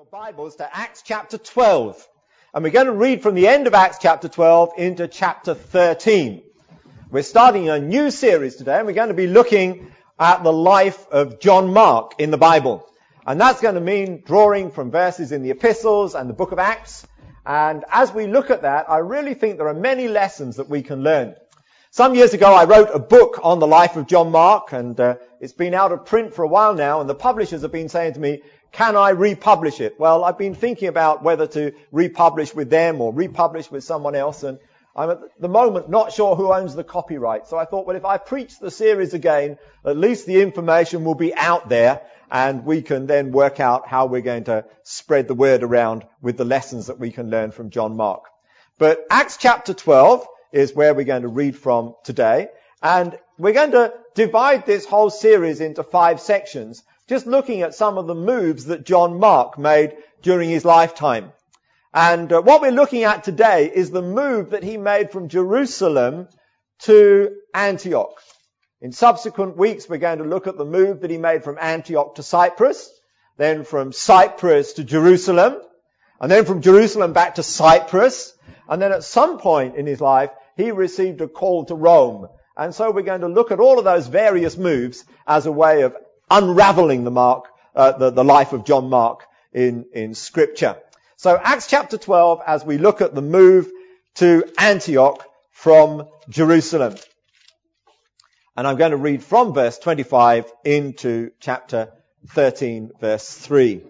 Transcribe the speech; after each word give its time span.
your 0.00 0.06
Bibles 0.06 0.56
to 0.56 0.74
Acts 0.74 1.02
chapter 1.02 1.36
12. 1.36 2.08
And 2.54 2.64
we're 2.64 2.70
going 2.70 2.86
to 2.86 2.92
read 2.92 3.22
from 3.22 3.34
the 3.34 3.46
end 3.46 3.66
of 3.66 3.74
Acts 3.74 3.98
chapter 4.00 4.28
12 4.28 4.70
into 4.78 5.08
chapter 5.08 5.52
13. 5.52 6.42
We're 7.10 7.22
starting 7.22 7.68
a 7.68 7.78
new 7.78 8.10
series 8.10 8.56
today 8.56 8.78
and 8.78 8.86
we're 8.86 8.94
going 8.94 9.08
to 9.08 9.14
be 9.14 9.26
looking 9.26 9.92
at 10.18 10.42
the 10.42 10.54
life 10.54 11.06
of 11.10 11.38
John 11.38 11.74
Mark 11.74 12.14
in 12.18 12.30
the 12.30 12.38
Bible. 12.38 12.88
And 13.26 13.38
that's 13.38 13.60
going 13.60 13.74
to 13.74 13.82
mean 13.82 14.22
drawing 14.24 14.70
from 14.70 14.90
verses 14.90 15.32
in 15.32 15.42
the 15.42 15.50
epistles 15.50 16.14
and 16.14 16.30
the 16.30 16.34
book 16.34 16.52
of 16.52 16.58
Acts. 16.58 17.06
And 17.44 17.84
as 17.90 18.10
we 18.10 18.26
look 18.26 18.48
at 18.48 18.62
that, 18.62 18.88
I 18.88 18.98
really 18.98 19.34
think 19.34 19.58
there 19.58 19.68
are 19.68 19.74
many 19.74 20.08
lessons 20.08 20.56
that 20.56 20.70
we 20.70 20.80
can 20.80 21.02
learn. 21.02 21.34
Some 21.92 22.14
years 22.14 22.32
ago, 22.34 22.54
I 22.54 22.64
wrote 22.64 22.88
a 22.94 23.00
book 23.00 23.40
on 23.42 23.58
the 23.58 23.66
life 23.66 23.96
of 23.96 24.06
John 24.06 24.30
Mark, 24.30 24.72
and 24.72 24.98
uh, 25.00 25.16
it's 25.40 25.52
been 25.52 25.74
out 25.74 25.90
of 25.90 26.06
print 26.06 26.32
for 26.34 26.44
a 26.44 26.48
while 26.48 26.72
now, 26.72 27.00
and 27.00 27.10
the 27.10 27.16
publishers 27.16 27.62
have 27.62 27.72
been 27.72 27.88
saying 27.88 28.14
to 28.14 28.20
me, 28.20 28.42
can 28.72 28.96
I 28.96 29.10
republish 29.10 29.80
it? 29.80 29.98
Well, 29.98 30.24
I've 30.24 30.38
been 30.38 30.54
thinking 30.54 30.88
about 30.88 31.22
whether 31.22 31.46
to 31.48 31.72
republish 31.90 32.54
with 32.54 32.70
them 32.70 33.00
or 33.00 33.12
republish 33.12 33.70
with 33.70 33.84
someone 33.84 34.14
else, 34.14 34.42
and 34.42 34.58
I'm 34.94 35.10
at 35.10 35.20
the 35.40 35.48
moment 35.48 35.88
not 35.88 36.12
sure 36.12 36.36
who 36.36 36.52
owns 36.52 36.74
the 36.74 36.84
copyright. 36.84 37.46
So 37.46 37.56
I 37.56 37.64
thought, 37.64 37.86
well, 37.86 37.96
if 37.96 38.04
I 38.04 38.18
preach 38.18 38.58
the 38.58 38.70
series 38.70 39.14
again, 39.14 39.58
at 39.84 39.96
least 39.96 40.26
the 40.26 40.40
information 40.40 41.04
will 41.04 41.14
be 41.14 41.34
out 41.34 41.68
there, 41.68 42.02
and 42.30 42.64
we 42.64 42.82
can 42.82 43.06
then 43.06 43.32
work 43.32 43.58
out 43.60 43.88
how 43.88 44.06
we're 44.06 44.20
going 44.20 44.44
to 44.44 44.64
spread 44.84 45.26
the 45.26 45.34
word 45.34 45.62
around 45.62 46.04
with 46.22 46.36
the 46.36 46.44
lessons 46.44 46.86
that 46.86 46.98
we 46.98 47.10
can 47.10 47.30
learn 47.30 47.50
from 47.50 47.70
John 47.70 47.96
Mark. 47.96 48.24
But 48.78 49.04
Acts 49.10 49.36
chapter 49.36 49.74
12 49.74 50.26
is 50.52 50.74
where 50.74 50.94
we're 50.94 51.04
going 51.04 51.22
to 51.22 51.28
read 51.28 51.56
from 51.56 51.94
today, 52.04 52.48
and 52.82 53.18
we're 53.36 53.52
going 53.52 53.72
to 53.72 53.92
divide 54.14 54.64
this 54.64 54.86
whole 54.86 55.10
series 55.10 55.60
into 55.60 55.82
five 55.82 56.20
sections 56.20 56.82
just 57.10 57.26
looking 57.26 57.62
at 57.62 57.74
some 57.74 57.98
of 57.98 58.06
the 58.06 58.14
moves 58.14 58.66
that 58.66 58.86
John 58.86 59.18
Mark 59.18 59.58
made 59.58 59.96
during 60.22 60.48
his 60.48 60.64
lifetime. 60.64 61.32
And 61.92 62.32
uh, 62.32 62.40
what 62.40 62.62
we're 62.62 62.70
looking 62.70 63.02
at 63.02 63.24
today 63.24 63.68
is 63.68 63.90
the 63.90 64.00
move 64.00 64.50
that 64.50 64.62
he 64.62 64.76
made 64.76 65.10
from 65.10 65.28
Jerusalem 65.28 66.28
to 66.82 67.34
Antioch. 67.52 68.22
In 68.80 68.92
subsequent 68.92 69.56
weeks, 69.56 69.88
we're 69.88 69.98
going 69.98 70.18
to 70.18 70.24
look 70.24 70.46
at 70.46 70.56
the 70.56 70.64
move 70.64 71.00
that 71.00 71.10
he 71.10 71.18
made 71.18 71.42
from 71.42 71.58
Antioch 71.60 72.14
to 72.14 72.22
Cyprus, 72.22 72.88
then 73.36 73.64
from 73.64 73.90
Cyprus 73.90 74.74
to 74.74 74.84
Jerusalem, 74.84 75.56
and 76.20 76.30
then 76.30 76.44
from 76.44 76.62
Jerusalem 76.62 77.12
back 77.12 77.34
to 77.34 77.42
Cyprus, 77.42 78.32
and 78.68 78.80
then 78.80 78.92
at 78.92 79.02
some 79.02 79.38
point 79.38 79.74
in 79.74 79.84
his 79.84 80.00
life, 80.00 80.30
he 80.56 80.70
received 80.70 81.20
a 81.22 81.26
call 81.26 81.64
to 81.64 81.74
Rome. 81.74 82.28
And 82.56 82.72
so 82.72 82.92
we're 82.92 83.02
going 83.02 83.22
to 83.22 83.26
look 83.26 83.50
at 83.50 83.58
all 83.58 83.80
of 83.80 83.84
those 83.84 84.06
various 84.06 84.56
moves 84.56 85.04
as 85.26 85.46
a 85.46 85.52
way 85.52 85.82
of 85.82 85.96
unraveling 86.30 87.04
the 87.04 87.10
Mark, 87.10 87.46
uh, 87.74 87.92
the, 87.92 88.10
the 88.10 88.24
life 88.24 88.52
of 88.52 88.64
John 88.64 88.88
Mark 88.88 89.26
in, 89.52 89.86
in 89.92 90.14
scripture. 90.14 90.76
So 91.16 91.38
Acts 91.42 91.66
chapter 91.66 91.98
12 91.98 92.40
as 92.46 92.64
we 92.64 92.78
look 92.78 93.00
at 93.00 93.14
the 93.14 93.22
move 93.22 93.70
to 94.16 94.44
Antioch 94.58 95.24
from 95.50 96.08
Jerusalem. 96.28 96.96
And 98.56 98.66
I'm 98.66 98.76
going 98.76 98.90
to 98.92 98.96
read 98.96 99.22
from 99.22 99.52
verse 99.54 99.78
25 99.78 100.52
into 100.64 101.30
chapter 101.40 101.92
13 102.28 102.90
verse 103.00 103.32
3. 103.32 103.82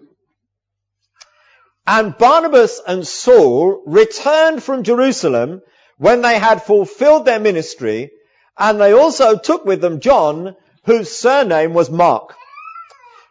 And 1.87 2.17
Barnabas 2.17 2.79
and 2.87 3.07
Saul 3.07 3.83
returned 3.85 4.61
from 4.61 4.83
Jerusalem 4.83 5.61
when 5.97 6.21
they 6.21 6.37
had 6.37 6.63
fulfilled 6.63 7.25
their 7.25 7.39
ministry, 7.39 8.11
and 8.57 8.79
they 8.79 8.93
also 8.93 9.37
took 9.37 9.65
with 9.65 9.81
them 9.81 9.99
John, 9.99 10.55
whose 10.85 11.11
surname 11.11 11.73
was 11.73 11.89
Mark. 11.89 12.35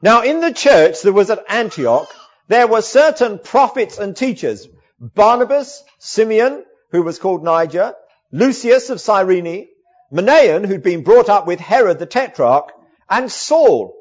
Now 0.02 0.22
in 0.22 0.40
the 0.40 0.52
church 0.52 1.02
that 1.02 1.12
was 1.12 1.30
at 1.30 1.44
Antioch, 1.48 2.08
there 2.48 2.66
were 2.66 2.82
certain 2.82 3.38
prophets 3.38 3.98
and 3.98 4.16
teachers, 4.16 4.66
Barnabas, 4.98 5.82
Simeon, 5.98 6.64
who 6.90 7.02
was 7.02 7.18
called 7.18 7.44
Niger, 7.44 7.94
Lucius 8.32 8.90
of 8.90 9.00
Cyrene, 9.00 9.68
Manaen, 10.12 10.66
who'd 10.66 10.82
been 10.82 11.04
brought 11.04 11.28
up 11.28 11.46
with 11.46 11.60
Herod 11.60 11.98
the 11.98 12.06
Tetrarch, 12.06 12.72
and 13.08 13.30
Saul. 13.30 13.94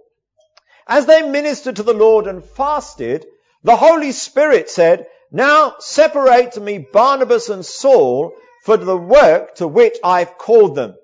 As 0.88 1.06
they 1.06 1.22
ministered 1.22 1.76
to 1.76 1.84
the 1.84 1.94
Lord 1.94 2.28
and 2.28 2.44
fasted, 2.44 3.26
the 3.64 3.76
Holy 3.76 4.12
Spirit 4.12 4.70
said, 4.70 5.08
now 5.32 5.76
separate 5.80 6.54
to 6.54 6.62
me 6.62 6.80
Barnabas 6.80 7.50
and 7.50 7.66
Saul 7.66 8.34
for 8.64 8.78
the 8.78 8.98
work 8.98 9.56
to 9.56 9.68
which 9.68 9.98
I've 10.04 10.38
called 10.38 10.76
them. 10.76 10.96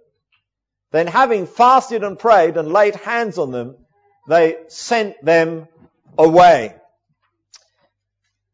Then 0.92 1.08
having 1.08 1.48
fasted 1.48 2.04
and 2.04 2.18
prayed 2.18 2.58
and 2.58 2.72
laid 2.72 2.96
hands 2.96 3.38
on 3.38 3.52
them, 3.52 3.76
they 4.28 4.58
sent 4.68 5.24
them 5.24 5.68
away. 6.18 6.76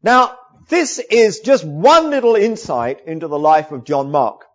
Now, 0.02 0.38
this 0.68 0.98
is 0.98 1.40
just 1.40 1.64
one 1.64 2.10
little 2.10 2.34
insight 2.34 3.06
into 3.06 3.28
the 3.28 3.38
life 3.38 3.72
of 3.72 3.84
John 3.84 4.10
Mark. 4.10 4.46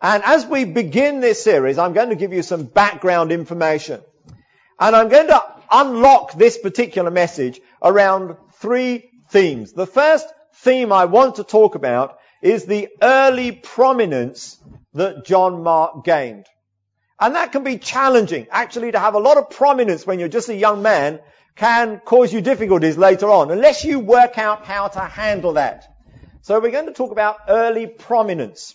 And 0.00 0.22
as 0.24 0.46
we 0.46 0.64
begin 0.64 1.20
this 1.20 1.42
series, 1.42 1.78
I'm 1.78 1.92
going 1.92 2.10
to 2.10 2.16
give 2.16 2.32
you 2.32 2.42
some 2.42 2.64
background 2.64 3.32
information. 3.32 4.00
And 4.78 4.96
I'm 4.96 5.08
going 5.08 5.28
to 5.28 5.42
unlock 5.70 6.34
this 6.34 6.58
particular 6.58 7.10
message 7.10 7.60
around 7.82 8.36
three 8.54 9.10
themes. 9.30 9.72
The 9.72 9.86
first 9.86 10.26
theme 10.56 10.92
I 10.92 11.04
want 11.04 11.36
to 11.36 11.44
talk 11.44 11.74
about 11.74 12.18
is 12.42 12.64
the 12.64 12.88
early 13.00 13.52
prominence 13.52 14.60
that 14.94 15.24
John 15.24 15.62
Mark 15.62 16.04
gained. 16.04 16.46
And 17.22 17.36
that 17.36 17.52
can 17.52 17.62
be 17.62 17.78
challenging. 17.78 18.48
Actually, 18.50 18.90
to 18.90 18.98
have 18.98 19.14
a 19.14 19.20
lot 19.20 19.36
of 19.36 19.48
prominence 19.50 20.04
when 20.04 20.18
you're 20.18 20.26
just 20.26 20.48
a 20.48 20.56
young 20.56 20.82
man 20.82 21.20
can 21.54 22.00
cause 22.00 22.32
you 22.32 22.40
difficulties 22.40 22.98
later 22.98 23.30
on, 23.30 23.52
unless 23.52 23.84
you 23.84 24.00
work 24.00 24.38
out 24.38 24.64
how 24.64 24.88
to 24.88 24.98
handle 24.98 25.52
that. 25.52 25.84
So 26.40 26.58
we're 26.58 26.72
going 26.72 26.86
to 26.86 26.92
talk 26.92 27.12
about 27.12 27.36
early 27.48 27.86
prominence. 27.86 28.74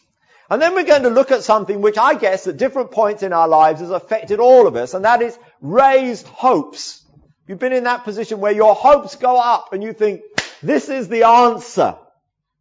And 0.50 0.62
then 0.62 0.76
we're 0.76 0.86
going 0.86 1.04
to 1.04 1.10
look 1.10 1.32
at 1.32 1.44
something 1.44 1.82
which 1.82 1.98
I 1.98 2.14
guess 2.14 2.48
at 2.48 2.56
different 2.56 2.92
points 2.92 3.22
in 3.22 3.34
our 3.34 3.50
lives 3.50 3.82
has 3.82 3.90
affected 3.90 4.40
all 4.40 4.66
of 4.66 4.78
us, 4.78 4.94
and 4.94 5.04
that 5.04 5.22
is 5.22 5.38
raised 5.60 6.26
hopes. 6.28 7.04
You've 7.50 7.60
been 7.60 7.74
in 7.74 7.84
that 7.84 8.06
position 8.06 8.40
where 8.40 8.54
your 8.54 8.76
hopes 8.76 9.18
go 9.18 9.38
up 9.38 9.74
and 9.74 9.84
you 9.84 9.92
think, 9.92 10.22
this 10.64 10.88
is 10.88 11.10
the 11.10 11.24
answer. 11.24 11.98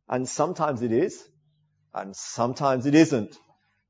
And 0.08 0.28
sometimes 0.28 0.82
it 0.82 0.90
is, 0.90 1.22
and 1.94 2.16
sometimes 2.16 2.86
it 2.86 2.96
isn't. 2.96 3.36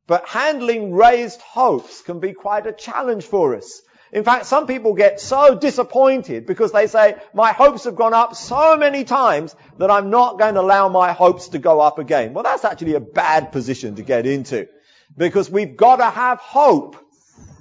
But 0.07 0.27
handling 0.29 0.93
raised 0.93 1.41
hopes 1.41 2.03
can 2.03 2.21
be 2.21 2.33
quite 2.33 2.67
a 2.67 2.73
challenge 2.73 3.25
for 3.25 3.57
us. 3.57 3.83
In 4.13 4.23
fact, 4.23 4.47
some 4.47 4.69
people 4.69 4.95
get 4.95 5.21
so 5.21 5.57
disappointed 5.57 6.47
because 6.47 6.71
they 6.71 6.87
say, 6.87 7.17
my 7.35 7.53
hopes 7.53 7.85
have 7.85 7.97
gone 7.97 8.15
up 8.15 8.37
so 8.37 8.77
many 8.77 9.05
times 9.05 9.55
that 9.79 9.91
I'm 9.91 10.11
not 10.11 10.39
going 10.39 10.55
to 10.55 10.61
allow 10.61 10.89
my 10.89 11.13
hopes 11.13 11.49
to 11.49 11.59
go 11.59 11.81
up 11.81 11.99
again. 11.99 12.33
Well, 12.33 12.45
that's 12.45 12.65
actually 12.65 12.95
a 12.95 13.01
bad 13.01 13.51
position 13.51 13.97
to 13.97 14.03
get 14.03 14.27
into 14.27 14.69
because 15.17 15.51
we've 15.51 15.77
got 15.77 15.97
to 15.97 16.09
have 16.09 16.39
hope. 16.39 16.97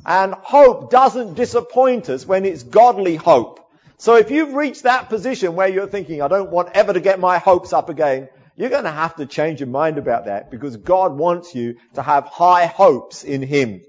And 0.05 0.35
hope 0.35 0.91
doesn't 0.91 1.33
disappoint 1.33 2.09
us 2.09 2.27
when 2.27 2.45
it's 2.45 2.61
godly 2.61 3.15
hope. 3.15 3.59
So 3.97 4.17
if 4.17 4.29
you've 4.29 4.53
reached 4.53 4.83
that 4.83 5.09
position 5.09 5.55
where 5.55 5.67
you're 5.67 5.87
thinking, 5.87 6.21
I 6.21 6.27
don't 6.27 6.51
want 6.51 6.69
ever 6.75 6.93
to 6.93 6.99
get 6.99 7.19
my 7.19 7.39
hopes 7.39 7.73
up 7.73 7.89
again, 7.89 8.29
you're 8.55 8.69
going 8.69 8.85
to 8.85 8.91
have 8.91 9.15
to 9.15 9.25
change 9.25 9.59
your 9.59 9.69
mind 9.69 9.97
about 9.97 10.25
that 10.25 10.49
because 10.49 10.77
God 10.77 11.17
wants 11.17 11.53
you 11.53 11.75
to 11.95 12.01
have 12.01 12.25
high 12.25 12.65
hopes 12.65 13.23
in 13.23 13.41
Him. 13.41 13.81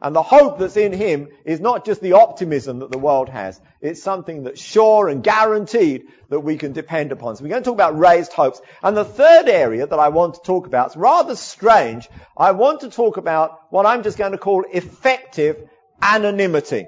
And 0.00 0.14
the 0.14 0.22
hope 0.22 0.58
that's 0.58 0.76
in 0.76 0.92
Him 0.92 1.28
is 1.44 1.60
not 1.60 1.86
just 1.86 2.00
the 2.00 2.12
optimism 2.12 2.80
that 2.80 2.90
the 2.90 2.98
world 2.98 3.28
has. 3.28 3.58
It's 3.80 4.02
something 4.02 4.44
that's 4.44 4.60
sure 4.60 5.08
and 5.08 5.22
guaranteed 5.22 6.08
that 6.28 6.40
we 6.40 6.56
can 6.56 6.72
depend 6.72 7.10
upon. 7.12 7.36
So 7.36 7.42
we're 7.42 7.50
going 7.50 7.62
to 7.62 7.64
talk 7.64 7.76
about 7.76 7.98
raised 7.98 8.32
hopes. 8.32 8.60
And 8.82 8.96
the 8.96 9.04
third 9.04 9.48
area 9.48 9.86
that 9.86 9.98
I 9.98 10.08
want 10.08 10.34
to 10.34 10.40
talk 10.42 10.66
about 10.66 10.90
is 10.90 10.96
rather 10.96 11.36
strange. 11.36 12.08
I 12.36 12.50
want 12.52 12.80
to 12.80 12.90
talk 12.90 13.16
about 13.16 13.60
what 13.70 13.86
I'm 13.86 14.02
just 14.02 14.18
going 14.18 14.32
to 14.32 14.38
call 14.38 14.64
effective 14.70 15.68
anonymity. 16.02 16.86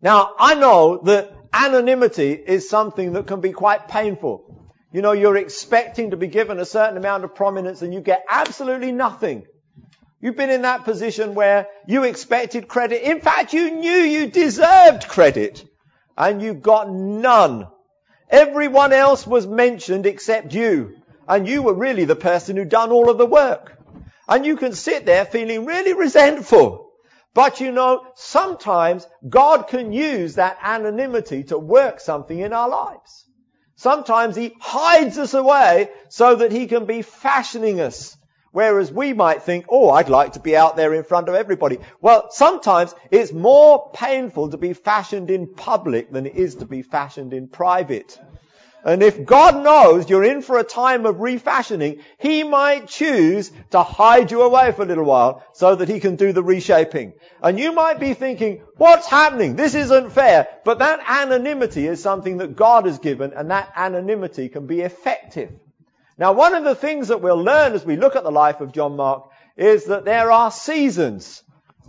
Now, 0.00 0.32
I 0.38 0.54
know 0.54 1.02
that 1.04 1.32
anonymity 1.52 2.32
is 2.32 2.68
something 2.68 3.12
that 3.12 3.26
can 3.26 3.40
be 3.40 3.52
quite 3.52 3.88
painful. 3.88 4.57
You 4.92 5.02
know, 5.02 5.12
you're 5.12 5.36
expecting 5.36 6.10
to 6.10 6.16
be 6.16 6.28
given 6.28 6.58
a 6.58 6.64
certain 6.64 6.96
amount 6.96 7.24
of 7.24 7.34
prominence 7.34 7.82
and 7.82 7.92
you 7.92 8.00
get 8.00 8.24
absolutely 8.28 8.92
nothing. 8.92 9.46
You've 10.20 10.36
been 10.36 10.50
in 10.50 10.62
that 10.62 10.84
position 10.84 11.34
where 11.34 11.68
you 11.86 12.04
expected 12.04 12.68
credit. 12.68 13.08
In 13.08 13.20
fact, 13.20 13.52
you 13.52 13.70
knew 13.70 13.90
you 13.90 14.26
deserved 14.28 15.06
credit 15.06 15.64
and 16.16 16.42
you 16.42 16.54
got 16.54 16.90
none. 16.90 17.68
Everyone 18.30 18.92
else 18.92 19.26
was 19.26 19.46
mentioned 19.46 20.06
except 20.06 20.54
you. 20.54 20.96
And 21.28 21.46
you 21.46 21.62
were 21.62 21.74
really 21.74 22.06
the 22.06 22.16
person 22.16 22.56
who 22.56 22.64
done 22.64 22.90
all 22.90 23.10
of 23.10 23.18
the 23.18 23.26
work. 23.26 23.78
And 24.26 24.44
you 24.44 24.56
can 24.56 24.72
sit 24.72 25.04
there 25.04 25.26
feeling 25.26 25.66
really 25.66 25.92
resentful. 25.92 26.90
But 27.34 27.60
you 27.60 27.70
know, 27.70 28.06
sometimes 28.14 29.06
God 29.28 29.68
can 29.68 29.92
use 29.92 30.36
that 30.36 30.58
anonymity 30.62 31.44
to 31.44 31.58
work 31.58 32.00
something 32.00 32.38
in 32.38 32.54
our 32.54 32.68
lives. 32.68 33.27
Sometimes 33.78 34.34
he 34.34 34.56
hides 34.58 35.18
us 35.18 35.34
away 35.34 35.88
so 36.08 36.34
that 36.34 36.50
he 36.50 36.66
can 36.66 36.84
be 36.84 37.02
fashioning 37.02 37.80
us. 37.80 38.18
Whereas 38.50 38.90
we 38.90 39.12
might 39.12 39.44
think, 39.44 39.66
oh, 39.68 39.90
I'd 39.90 40.08
like 40.08 40.32
to 40.32 40.40
be 40.40 40.56
out 40.56 40.74
there 40.74 40.92
in 40.94 41.04
front 41.04 41.28
of 41.28 41.36
everybody. 41.36 41.78
Well, 42.00 42.26
sometimes 42.30 42.92
it's 43.12 43.32
more 43.32 43.88
painful 43.94 44.50
to 44.50 44.56
be 44.56 44.72
fashioned 44.72 45.30
in 45.30 45.54
public 45.54 46.10
than 46.10 46.26
it 46.26 46.34
is 46.34 46.56
to 46.56 46.66
be 46.66 46.82
fashioned 46.82 47.32
in 47.32 47.46
private. 47.46 48.18
And 48.84 49.02
if 49.02 49.24
God 49.24 49.62
knows 49.64 50.08
you're 50.08 50.24
in 50.24 50.40
for 50.40 50.58
a 50.58 50.64
time 50.64 51.04
of 51.04 51.20
refashioning, 51.20 52.00
He 52.18 52.44
might 52.44 52.88
choose 52.88 53.50
to 53.70 53.82
hide 53.82 54.30
you 54.30 54.42
away 54.42 54.72
for 54.72 54.82
a 54.82 54.86
little 54.86 55.04
while 55.04 55.44
so 55.52 55.74
that 55.74 55.88
He 55.88 56.00
can 56.00 56.16
do 56.16 56.32
the 56.32 56.42
reshaping. 56.42 57.14
And 57.42 57.58
you 57.58 57.72
might 57.72 57.98
be 57.98 58.14
thinking, 58.14 58.62
what's 58.76 59.08
happening? 59.08 59.56
This 59.56 59.74
isn't 59.74 60.12
fair. 60.12 60.48
But 60.64 60.78
that 60.78 61.00
anonymity 61.06 61.86
is 61.86 62.02
something 62.02 62.38
that 62.38 62.56
God 62.56 62.86
has 62.86 62.98
given 62.98 63.32
and 63.32 63.50
that 63.50 63.72
anonymity 63.74 64.48
can 64.48 64.66
be 64.66 64.80
effective. 64.82 65.50
Now 66.16 66.32
one 66.32 66.54
of 66.54 66.64
the 66.64 66.74
things 66.74 67.08
that 67.08 67.20
we'll 67.20 67.42
learn 67.42 67.74
as 67.74 67.84
we 67.84 67.96
look 67.96 68.16
at 68.16 68.24
the 68.24 68.30
life 68.30 68.60
of 68.60 68.72
John 68.72 68.96
Mark 68.96 69.30
is 69.56 69.86
that 69.86 70.04
there 70.04 70.30
are 70.30 70.50
seasons 70.50 71.42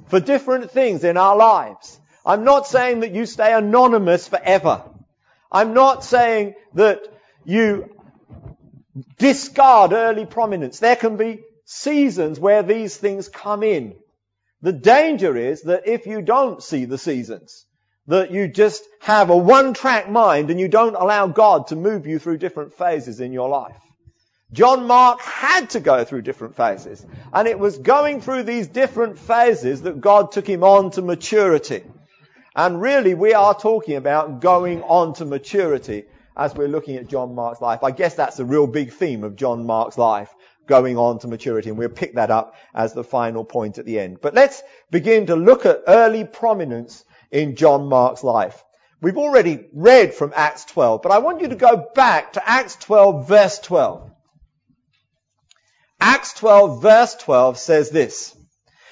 for 0.07 0.19
different 0.19 0.71
things 0.71 1.03
in 1.03 1.17
our 1.17 1.35
lives. 1.35 1.99
I'm 2.25 2.43
not 2.43 2.67
saying 2.67 3.01
that 3.01 3.11
you 3.11 3.25
stay 3.25 3.53
anonymous 3.53 4.27
forever. 4.27 4.83
I'm 5.51 5.73
not 5.73 6.03
saying 6.03 6.55
that 6.75 7.01
you 7.43 7.95
discard 9.17 9.93
early 9.93 10.25
prominence. 10.25 10.79
There 10.79 10.95
can 10.95 11.17
be 11.17 11.41
seasons 11.65 12.39
where 12.39 12.63
these 12.63 12.97
things 12.97 13.29
come 13.29 13.63
in. 13.63 13.95
The 14.61 14.73
danger 14.73 15.37
is 15.37 15.63
that 15.63 15.87
if 15.87 16.05
you 16.05 16.21
don't 16.21 16.61
see 16.61 16.85
the 16.85 16.97
seasons, 16.97 17.65
that 18.07 18.31
you 18.31 18.47
just 18.47 18.83
have 19.01 19.29
a 19.29 19.37
one-track 19.37 20.09
mind 20.09 20.49
and 20.49 20.59
you 20.59 20.67
don't 20.67 20.95
allow 20.95 21.27
God 21.27 21.67
to 21.67 21.75
move 21.75 22.07
you 22.07 22.19
through 22.19 22.39
different 22.39 22.73
phases 22.73 23.19
in 23.19 23.31
your 23.31 23.49
life. 23.49 23.77
John 24.51 24.87
Mark 24.87 25.21
had 25.21 25.69
to 25.71 25.79
go 25.79 26.03
through 26.03 26.23
different 26.23 26.55
phases. 26.55 27.05
And 27.31 27.47
it 27.47 27.59
was 27.59 27.77
going 27.77 28.21
through 28.21 28.43
these 28.43 28.67
different 28.67 29.19
phases 29.19 29.83
that 29.83 30.01
God 30.01 30.31
took 30.31 30.47
him 30.47 30.63
on 30.63 30.89
to 30.91 31.03
maturity. 31.03 31.83
And 32.59 32.81
really, 32.81 33.13
we 33.13 33.33
are 33.33 33.57
talking 33.57 33.95
about 33.95 34.41
going 34.41 34.83
on 34.83 35.13
to 35.13 35.23
maturity 35.23 36.03
as 36.35 36.53
we're 36.53 36.67
looking 36.67 36.97
at 36.97 37.07
John 37.07 37.33
Mark's 37.33 37.61
life. 37.61 37.85
I 37.85 37.91
guess 37.91 38.15
that's 38.15 38.37
a 38.37 38.43
real 38.43 38.67
big 38.67 38.91
theme 38.91 39.23
of 39.23 39.37
John 39.37 39.65
Mark's 39.65 39.97
life, 39.97 40.35
going 40.67 40.97
on 40.97 41.19
to 41.19 41.29
maturity. 41.29 41.69
And 41.69 41.77
we'll 41.77 41.87
pick 41.87 42.15
that 42.15 42.31
up 42.31 42.55
as 42.75 42.91
the 42.91 43.05
final 43.05 43.45
point 43.45 43.77
at 43.77 43.85
the 43.85 43.97
end. 43.97 44.19
But 44.21 44.33
let's 44.33 44.61
begin 44.91 45.27
to 45.27 45.37
look 45.37 45.65
at 45.65 45.83
early 45.87 46.25
prominence 46.25 47.05
in 47.31 47.55
John 47.55 47.87
Mark's 47.87 48.25
life. 48.25 48.61
We've 49.01 49.17
already 49.17 49.69
read 49.71 50.13
from 50.13 50.33
Acts 50.35 50.65
12, 50.65 51.01
but 51.01 51.13
I 51.13 51.19
want 51.19 51.39
you 51.39 51.47
to 51.47 51.55
go 51.55 51.87
back 51.95 52.33
to 52.33 52.45
Acts 52.45 52.75
12 52.75 53.25
verse 53.25 53.59
12. 53.59 54.11
Acts 56.01 56.33
12 56.33 56.81
verse 56.81 57.15
12 57.15 57.57
says 57.57 57.89
this. 57.89 58.35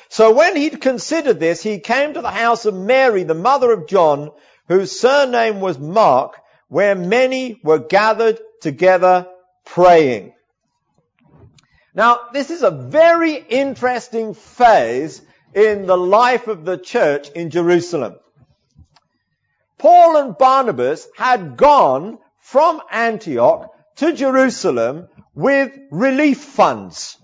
So 0.10 0.34
when 0.34 0.56
he'd 0.56 0.82
considered 0.82 1.40
this, 1.40 1.62
he 1.62 1.80
came 1.80 2.14
to 2.14 2.22
the 2.22 2.32
house 2.32 2.66
of 2.66 2.74
Mary, 2.74 3.24
the 3.24 3.34
mother 3.34 3.72
of 3.72 3.88
John, 3.88 4.32
whose 4.68 5.00
surname 5.00 5.60
was 5.60 5.78
Mark, 5.78 6.40
where 6.70 6.96
many 6.96 7.60
were 7.64 7.80
gathered 7.80 8.40
together 8.62 9.28
praying. 9.66 10.34
Now, 11.94 12.20
this 12.32 12.52
is 12.52 12.64
a 12.64 12.72
very 12.72 13.36
interesting 13.36 14.34
phase 14.34 15.22
in 15.54 15.88
the 15.88 15.98
life 15.98 16.48
of 16.48 16.64
the 16.64 16.78
church 16.78 17.30
in 17.32 17.50
Jerusalem. 17.50 18.16
Paul 19.78 20.18
and 20.18 20.38
Barnabas 20.38 21.08
had 21.16 21.58
gone 21.58 22.20
from 22.40 22.82
Antioch 22.92 23.74
to 23.98 24.14
Jerusalem 24.14 25.08
with 25.34 25.72
relief 25.92 26.40
funds. 26.40 27.18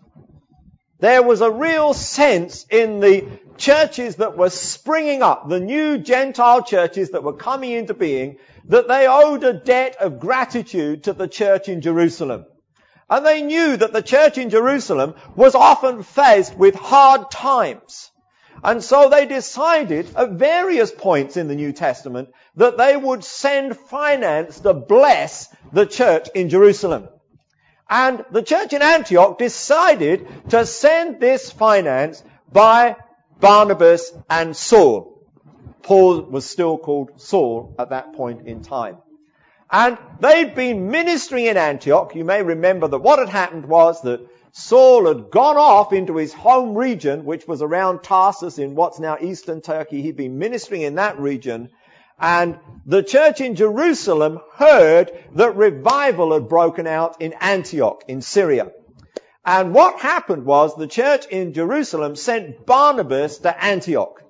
There 1.03 1.21
was 1.21 1.41
a 1.41 1.51
real 1.51 1.93
sense 1.93 2.65
in 2.69 3.01
the 3.01 3.27
churches 3.57 4.15
that 4.15 4.37
were 4.37 4.49
springing 4.49 5.21
up, 5.21 5.49
the 5.49 5.59
new 5.59 5.97
Gentile 5.97 6.63
churches 6.63 7.09
that 7.09 7.25
were 7.25 7.33
coming 7.33 7.71
into 7.71 7.93
being, 7.93 8.37
that 8.69 8.87
they 8.87 9.05
owed 9.05 9.43
a 9.43 9.51
debt 9.51 9.97
of 9.99 10.21
gratitude 10.21 11.03
to 11.03 11.11
the 11.11 11.27
church 11.27 11.67
in 11.67 11.81
Jerusalem. 11.81 12.45
And 13.09 13.25
they 13.25 13.41
knew 13.41 13.75
that 13.75 13.91
the 13.91 14.01
church 14.01 14.37
in 14.37 14.49
Jerusalem 14.49 15.15
was 15.35 15.55
often 15.55 16.03
faced 16.03 16.55
with 16.55 16.75
hard 16.75 17.29
times. 17.29 18.09
And 18.63 18.81
so 18.81 19.09
they 19.09 19.25
decided 19.25 20.15
at 20.15 20.29
various 20.29 20.89
points 20.89 21.35
in 21.35 21.49
the 21.49 21.55
New 21.55 21.73
Testament 21.73 22.29
that 22.55 22.77
they 22.77 22.95
would 22.95 23.25
send 23.25 23.75
finance 23.75 24.61
to 24.61 24.73
bless 24.73 25.53
the 25.73 25.85
church 25.85 26.29
in 26.33 26.47
Jerusalem. 26.47 27.09
And 27.93 28.25
the 28.31 28.41
church 28.41 28.73
in 28.73 28.81
Antioch 28.81 29.37
decided 29.37 30.27
to 30.49 30.65
send 30.65 31.19
this 31.19 31.51
finance 31.51 32.23
by 32.51 32.95
Barnabas 33.39 34.11
and 34.27 34.57
Saul. 34.57 35.21
Paul 35.83 36.23
was 36.23 36.49
still 36.49 36.79
called 36.79 37.21
Saul 37.21 37.75
at 37.77 37.91
that 37.91 38.13
point 38.13 38.47
in 38.47 38.63
time. 38.63 38.97
And 39.69 39.99
they'd 40.19 40.55
been 40.55 40.89
ministering 40.89 41.45
in 41.45 41.55
Antioch. 41.55 42.15
You 42.15 42.25
may 42.25 42.41
remember 42.41 42.87
that 42.87 42.97
what 42.97 43.19
had 43.19 43.29
happened 43.29 43.67
was 43.67 44.01
that 44.01 44.27
Saul 44.53 45.05
had 45.05 45.29
gone 45.29 45.57
off 45.57 45.93
into 45.93 46.15
his 46.15 46.33
home 46.33 46.73
region, 46.73 47.25
which 47.25 47.47
was 47.47 47.61
around 47.61 48.01
Tarsus 48.01 48.57
in 48.57 48.73
what's 48.73 48.99
now 48.99 49.17
eastern 49.21 49.61
Turkey. 49.61 50.01
He'd 50.01 50.17
been 50.17 50.39
ministering 50.39 50.81
in 50.81 50.95
that 50.95 51.19
region. 51.19 51.69
And 52.19 52.59
the 52.85 53.03
church 53.03 53.41
in 53.41 53.55
Jerusalem 53.55 54.39
heard 54.55 55.11
that 55.35 55.55
revival 55.55 56.33
had 56.33 56.47
broken 56.47 56.87
out 56.87 57.21
in 57.21 57.33
Antioch 57.33 58.03
in 58.07 58.21
Syria. 58.21 58.71
And 59.45 59.73
what 59.73 59.99
happened 59.99 60.45
was 60.45 60.75
the 60.75 60.87
church 60.87 61.25
in 61.25 61.53
Jerusalem 61.53 62.15
sent 62.15 62.65
Barnabas 62.65 63.39
to 63.39 63.63
Antioch. 63.63 64.23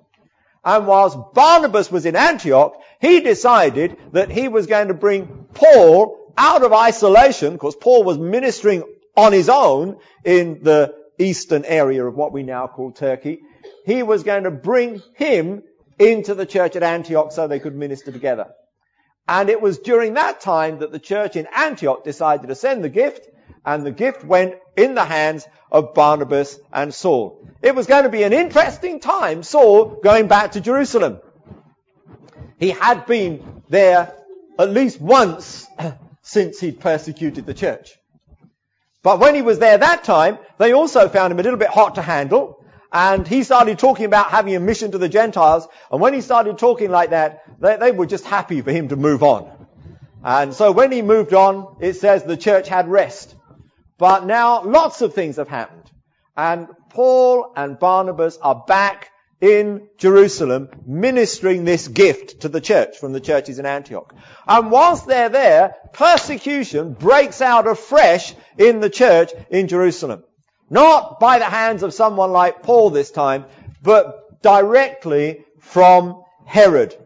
And 0.64 0.86
whilst 0.86 1.18
Barnabas 1.34 1.92
was 1.92 2.06
in 2.06 2.16
Antioch, 2.16 2.80
he 3.00 3.20
decided 3.20 3.96
that 4.12 4.30
he 4.30 4.48
was 4.48 4.66
going 4.66 4.88
to 4.88 4.94
bring 4.94 5.46
Paul 5.52 6.32
out 6.36 6.64
of 6.64 6.72
isolation, 6.72 7.52
because 7.52 7.76
Paul 7.76 8.02
was 8.02 8.18
ministering 8.18 8.82
on 9.16 9.32
his 9.32 9.48
own 9.48 9.98
in 10.24 10.64
the 10.64 10.96
eastern 11.18 11.64
area 11.64 12.04
of 12.04 12.16
what 12.16 12.32
we 12.32 12.42
now 12.42 12.66
call 12.66 12.90
Turkey. 12.90 13.42
He 13.86 14.02
was 14.02 14.24
going 14.24 14.44
to 14.44 14.50
bring 14.50 15.00
him 15.14 15.62
into 15.98 16.34
the 16.34 16.46
church 16.46 16.76
at 16.76 16.82
Antioch 16.82 17.32
so 17.32 17.46
they 17.46 17.60
could 17.60 17.74
minister 17.74 18.12
together. 18.12 18.48
And 19.26 19.48
it 19.48 19.60
was 19.60 19.78
during 19.78 20.14
that 20.14 20.40
time 20.40 20.80
that 20.80 20.92
the 20.92 20.98
church 20.98 21.36
in 21.36 21.46
Antioch 21.54 22.04
decided 22.04 22.48
to 22.48 22.54
send 22.54 22.84
the 22.84 22.90
gift, 22.90 23.28
and 23.64 23.84
the 23.84 23.90
gift 23.90 24.24
went 24.24 24.56
in 24.76 24.94
the 24.94 25.04
hands 25.04 25.46
of 25.72 25.94
Barnabas 25.94 26.58
and 26.72 26.92
Saul. 26.92 27.48
It 27.62 27.74
was 27.74 27.86
going 27.86 28.04
to 28.04 28.10
be 28.10 28.22
an 28.22 28.34
interesting 28.34 29.00
time, 29.00 29.42
Saul 29.42 30.00
going 30.02 30.28
back 30.28 30.52
to 30.52 30.60
Jerusalem. 30.60 31.20
He 32.58 32.70
had 32.70 33.06
been 33.06 33.62
there 33.68 34.14
at 34.58 34.70
least 34.70 35.00
once 35.00 35.66
since 36.22 36.60
he'd 36.60 36.80
persecuted 36.80 37.46
the 37.46 37.54
church. 37.54 37.96
But 39.02 39.20
when 39.20 39.34
he 39.34 39.42
was 39.42 39.58
there 39.58 39.78
that 39.78 40.04
time, 40.04 40.38
they 40.58 40.72
also 40.72 41.08
found 41.08 41.32
him 41.32 41.38
a 41.38 41.42
little 41.42 41.58
bit 41.58 41.68
hot 41.68 41.96
to 41.96 42.02
handle, 42.02 42.63
and 42.94 43.26
he 43.26 43.42
started 43.42 43.80
talking 43.80 44.06
about 44.06 44.30
having 44.30 44.54
a 44.54 44.60
mission 44.60 44.92
to 44.92 44.98
the 44.98 45.08
Gentiles. 45.08 45.66
And 45.90 46.00
when 46.00 46.14
he 46.14 46.20
started 46.20 46.58
talking 46.58 46.92
like 46.92 47.10
that, 47.10 47.42
they, 47.60 47.76
they 47.76 47.90
were 47.90 48.06
just 48.06 48.24
happy 48.24 48.62
for 48.62 48.70
him 48.70 48.88
to 48.88 48.96
move 48.96 49.24
on. 49.24 49.50
And 50.22 50.54
so 50.54 50.70
when 50.70 50.92
he 50.92 51.02
moved 51.02 51.34
on, 51.34 51.76
it 51.80 51.94
says 51.94 52.22
the 52.22 52.36
church 52.36 52.68
had 52.68 52.88
rest. 52.88 53.34
But 53.98 54.26
now 54.26 54.62
lots 54.62 55.02
of 55.02 55.12
things 55.12 55.36
have 55.36 55.48
happened. 55.48 55.90
And 56.36 56.68
Paul 56.90 57.52
and 57.56 57.80
Barnabas 57.80 58.38
are 58.38 58.64
back 58.64 59.10
in 59.40 59.88
Jerusalem 59.98 60.68
ministering 60.86 61.64
this 61.64 61.88
gift 61.88 62.42
to 62.42 62.48
the 62.48 62.60
church 62.60 62.98
from 62.98 63.12
the 63.12 63.20
churches 63.20 63.58
in 63.58 63.66
Antioch. 63.66 64.14
And 64.46 64.70
whilst 64.70 65.08
they're 65.08 65.28
there, 65.28 65.74
persecution 65.92 66.92
breaks 66.92 67.40
out 67.40 67.66
afresh 67.66 68.34
in 68.56 68.78
the 68.78 68.88
church 68.88 69.32
in 69.50 69.66
Jerusalem. 69.66 70.22
Not 70.70 71.20
by 71.20 71.38
the 71.38 71.44
hands 71.44 71.82
of 71.82 71.94
someone 71.94 72.32
like 72.32 72.62
Paul 72.62 72.90
this 72.90 73.10
time, 73.10 73.44
but 73.82 74.42
directly 74.42 75.44
from 75.60 76.22
Herod. 76.46 76.96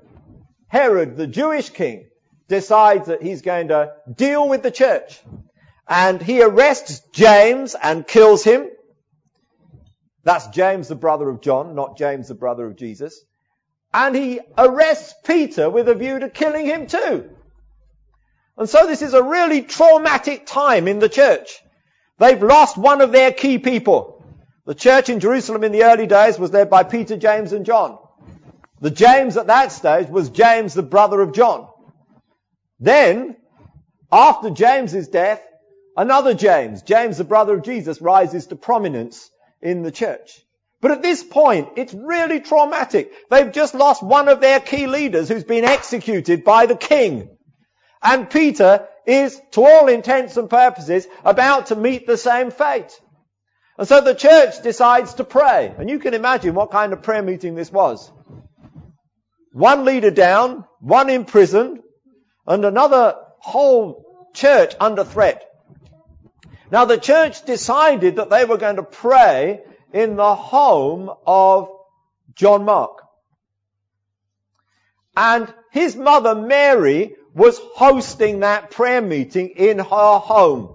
Herod, 0.68 1.16
the 1.16 1.26
Jewish 1.26 1.70
king, 1.70 2.06
decides 2.48 3.06
that 3.06 3.22
he's 3.22 3.42
going 3.42 3.68
to 3.68 3.92
deal 4.12 4.48
with 4.48 4.62
the 4.62 4.70
church. 4.70 5.20
And 5.86 6.20
he 6.20 6.42
arrests 6.42 7.00
James 7.12 7.74
and 7.74 8.06
kills 8.06 8.44
him. 8.44 8.68
That's 10.24 10.48
James, 10.48 10.88
the 10.88 10.94
brother 10.94 11.28
of 11.28 11.40
John, 11.40 11.74
not 11.74 11.96
James, 11.96 12.28
the 12.28 12.34
brother 12.34 12.66
of 12.66 12.76
Jesus. 12.76 13.24
And 13.94 14.14
he 14.14 14.40
arrests 14.56 15.14
Peter 15.24 15.70
with 15.70 15.88
a 15.88 15.94
view 15.94 16.18
to 16.18 16.28
killing 16.28 16.66
him 16.66 16.86
too. 16.86 17.30
And 18.58 18.68
so 18.68 18.86
this 18.86 19.00
is 19.00 19.14
a 19.14 19.22
really 19.22 19.62
traumatic 19.62 20.44
time 20.44 20.88
in 20.88 20.98
the 20.98 21.08
church. 21.08 21.62
They've 22.18 22.42
lost 22.42 22.76
one 22.76 23.00
of 23.00 23.12
their 23.12 23.32
key 23.32 23.58
people. 23.58 24.24
The 24.66 24.74
church 24.74 25.08
in 25.08 25.20
Jerusalem 25.20 25.64
in 25.64 25.72
the 25.72 25.84
early 25.84 26.06
days 26.06 26.38
was 26.38 26.52
led 26.52 26.68
by 26.68 26.82
Peter, 26.82 27.16
James 27.16 27.52
and 27.52 27.64
John. 27.64 27.98
The 28.80 28.90
James 28.90 29.36
at 29.36 29.46
that 29.46 29.72
stage 29.72 30.08
was 30.08 30.28
James, 30.30 30.74
the 30.74 30.82
brother 30.82 31.20
of 31.20 31.32
John. 31.32 31.68
Then, 32.80 33.36
after 34.12 34.50
James's 34.50 35.08
death, 35.08 35.42
another 35.96 36.34
James, 36.34 36.82
James 36.82 37.18
the 37.18 37.24
brother 37.24 37.54
of 37.54 37.64
Jesus, 37.64 38.00
rises 38.00 38.46
to 38.48 38.56
prominence 38.56 39.30
in 39.60 39.82
the 39.82 39.90
church. 39.90 40.40
But 40.80 40.92
at 40.92 41.02
this 41.02 41.24
point, 41.24 41.70
it's 41.76 41.92
really 41.92 42.40
traumatic. 42.40 43.10
They've 43.30 43.50
just 43.50 43.74
lost 43.74 44.02
one 44.02 44.28
of 44.28 44.40
their 44.40 44.60
key 44.60 44.86
leaders 44.86 45.28
who's 45.28 45.44
been 45.44 45.64
executed 45.64 46.44
by 46.44 46.66
the 46.66 46.76
king. 46.76 47.30
And 48.02 48.30
Peter 48.30 48.86
is, 49.06 49.40
to 49.52 49.64
all 49.64 49.88
intents 49.88 50.36
and 50.36 50.48
purposes, 50.48 51.06
about 51.24 51.66
to 51.66 51.76
meet 51.76 52.06
the 52.06 52.16
same 52.16 52.50
fate. 52.50 52.98
And 53.78 53.86
so 53.86 54.00
the 54.00 54.14
church 54.14 54.62
decides 54.62 55.14
to 55.14 55.24
pray. 55.24 55.72
And 55.78 55.88
you 55.88 55.98
can 55.98 56.14
imagine 56.14 56.54
what 56.54 56.70
kind 56.70 56.92
of 56.92 57.02
prayer 57.02 57.22
meeting 57.22 57.54
this 57.54 57.72
was. 57.72 58.10
One 59.52 59.84
leader 59.84 60.10
down, 60.10 60.64
one 60.80 61.10
imprisoned, 61.10 61.80
and 62.46 62.64
another 62.64 63.16
whole 63.38 64.04
church 64.34 64.74
under 64.80 65.04
threat. 65.04 65.44
Now 66.70 66.84
the 66.84 66.98
church 66.98 67.44
decided 67.44 68.16
that 68.16 68.30
they 68.30 68.44
were 68.44 68.58
going 68.58 68.76
to 68.76 68.82
pray 68.82 69.62
in 69.92 70.16
the 70.16 70.34
home 70.34 71.10
of 71.26 71.70
John 72.34 72.64
Mark. 72.64 73.02
And 75.16 75.52
his 75.72 75.96
mother 75.96 76.34
Mary 76.34 77.16
was 77.38 77.58
hosting 77.74 78.40
that 78.40 78.70
prayer 78.70 79.00
meeting 79.00 79.48
in 79.50 79.78
her 79.78 80.18
home. 80.18 80.74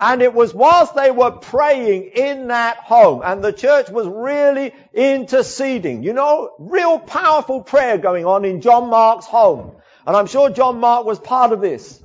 And 0.00 0.22
it 0.22 0.32
was 0.32 0.54
whilst 0.54 0.94
they 0.94 1.10
were 1.10 1.30
praying 1.30 2.12
in 2.14 2.48
that 2.48 2.78
home 2.78 3.20
and 3.22 3.44
the 3.44 3.52
church 3.52 3.90
was 3.90 4.06
really 4.08 4.72
interceding, 4.94 6.02
you 6.02 6.14
know, 6.14 6.54
real 6.58 6.98
powerful 6.98 7.62
prayer 7.62 7.98
going 7.98 8.24
on 8.24 8.46
in 8.46 8.62
John 8.62 8.88
Mark's 8.88 9.26
home. 9.26 9.76
And 10.06 10.16
I'm 10.16 10.26
sure 10.26 10.48
John 10.48 10.80
Mark 10.80 11.04
was 11.04 11.18
part 11.18 11.52
of 11.52 11.60
this. 11.60 12.02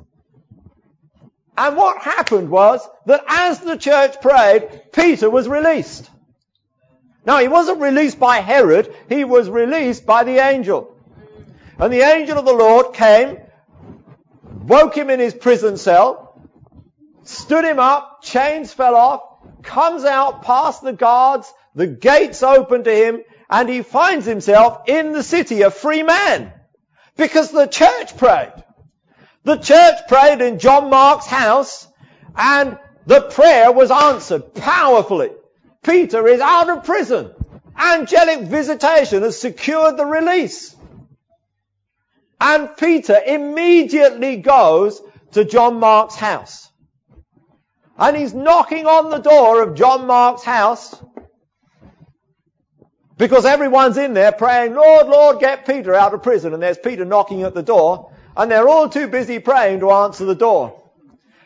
And 1.57 1.77
what 1.77 2.01
happened 2.01 2.49
was 2.49 2.85
that 3.05 3.23
as 3.29 3.61
the 3.61 3.77
church 3.77 4.19
prayed, 4.19 4.91
Peter 4.91 5.29
was 5.29 5.47
released. 5.47 6.09
Now 7.25 7.39
he 7.39 7.47
wasn't 7.47 7.79
released 7.79 8.19
by 8.19 8.37
Herod, 8.37 8.93
he 9.07 9.23
was 9.23 9.49
released 9.49 10.05
by 10.05 10.25
the 10.25 10.39
angel. 10.39 10.93
And 11.79 11.93
the 11.93 12.01
angel 12.01 12.37
of 12.37 12.45
the 12.45 12.53
Lord 12.53 12.93
came, 12.93 13.37
woke 14.67 14.95
him 14.95 15.09
in 15.09 15.19
his 15.19 15.33
prison 15.33 15.77
cell, 15.77 16.39
stood 17.23 17.65
him 17.65 17.79
up, 17.79 18.23
chains 18.23 18.73
fell 18.73 18.95
off, 18.95 19.21
comes 19.61 20.03
out 20.03 20.43
past 20.43 20.81
the 20.81 20.93
guards, 20.93 21.51
the 21.75 21.87
gates 21.87 22.43
open 22.43 22.83
to 22.83 22.91
him, 22.91 23.21
and 23.49 23.69
he 23.69 23.81
finds 23.81 24.25
himself 24.25 24.83
in 24.87 25.11
the 25.11 25.23
city 25.23 25.61
a 25.61 25.71
free 25.71 26.03
man. 26.03 26.51
Because 27.17 27.51
the 27.51 27.67
church 27.67 28.17
prayed. 28.17 28.53
The 29.43 29.57
church 29.57 30.07
prayed 30.07 30.41
in 30.41 30.59
John 30.59 30.89
Mark's 30.89 31.27
house, 31.27 31.87
and 32.35 32.77
the 33.05 33.21
prayer 33.21 33.71
was 33.71 33.91
answered 33.91 34.55
powerfully. 34.55 35.31
Peter 35.83 36.27
is 36.27 36.41
out 36.41 36.69
of 36.69 36.83
prison. 36.83 37.31
Angelic 37.77 38.47
visitation 38.47 39.21
has 39.21 39.39
secured 39.39 39.97
the 39.97 40.05
release. 40.05 40.74
And 42.47 42.77
Peter 42.77 43.19
immediately 43.25 44.37
goes 44.37 45.01
to 45.31 45.43
John 45.43 45.79
Mark's 45.79 46.13
house. 46.13 46.69
And 47.97 48.15
he's 48.15 48.35
knocking 48.35 48.85
on 48.85 49.09
the 49.09 49.17
door 49.17 49.63
of 49.63 49.73
John 49.73 50.05
Mark's 50.05 50.43
house 50.43 50.95
because 53.17 53.45
everyone's 53.45 53.97
in 53.97 54.13
there 54.13 54.31
praying, 54.31 54.75
Lord, 54.75 55.07
Lord, 55.07 55.39
get 55.39 55.65
Peter 55.65 55.95
out 55.95 56.13
of 56.13 56.21
prison. 56.21 56.53
And 56.53 56.61
there's 56.61 56.77
Peter 56.77 57.03
knocking 57.03 57.41
at 57.41 57.55
the 57.55 57.63
door 57.63 58.11
and 58.37 58.51
they're 58.51 58.69
all 58.69 58.89
too 58.89 59.07
busy 59.07 59.39
praying 59.39 59.79
to 59.79 59.89
answer 59.89 60.25
the 60.25 60.35
door. 60.35 60.83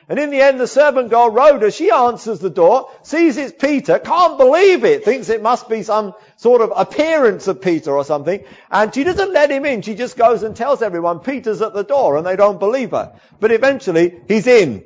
And 0.10 0.18
in 0.18 0.32
the 0.32 0.42
end, 0.42 0.60
the 0.60 0.66
servant 0.66 1.12
girl, 1.12 1.30
Rhoda, 1.30 1.70
she 1.70 1.92
answers 1.92 2.40
the 2.40 2.50
door, 2.50 2.90
sees 3.04 3.38
it's 3.38 3.54
Peter, 3.54 4.00
can't 4.00 4.40
believe 4.40 4.84
it, 4.84 5.06
thinks 5.06 5.30
it 5.30 5.44
must 5.44 5.70
be 5.70 5.84
some 5.84 6.16
sort 6.36 6.62
of 6.62 6.74
appearance 6.76 7.48
of 7.48 7.62
Peter 7.62 7.96
or 7.96 8.04
something, 8.04 8.44
and 8.72 8.94
she 8.94 9.04
doesn't 9.04 9.32
let 9.32 9.52
him 9.52 9.66
in. 9.66 9.84
She 9.84 9.94
just 9.94 10.18
goes 10.18 10.42
and 10.42 10.56
tells 10.56 10.82
everyone 10.82 11.20
Peter's 11.20 11.62
at 11.62 11.76
the 11.76 11.84
door, 11.84 12.18
and 12.18 12.26
they 12.26 12.36
don't 12.36 12.60
believe 12.60 12.90
her. 12.90 13.14
But 13.40 13.52
eventually, 13.52 14.20
he's 14.28 14.48
in. 14.48 14.84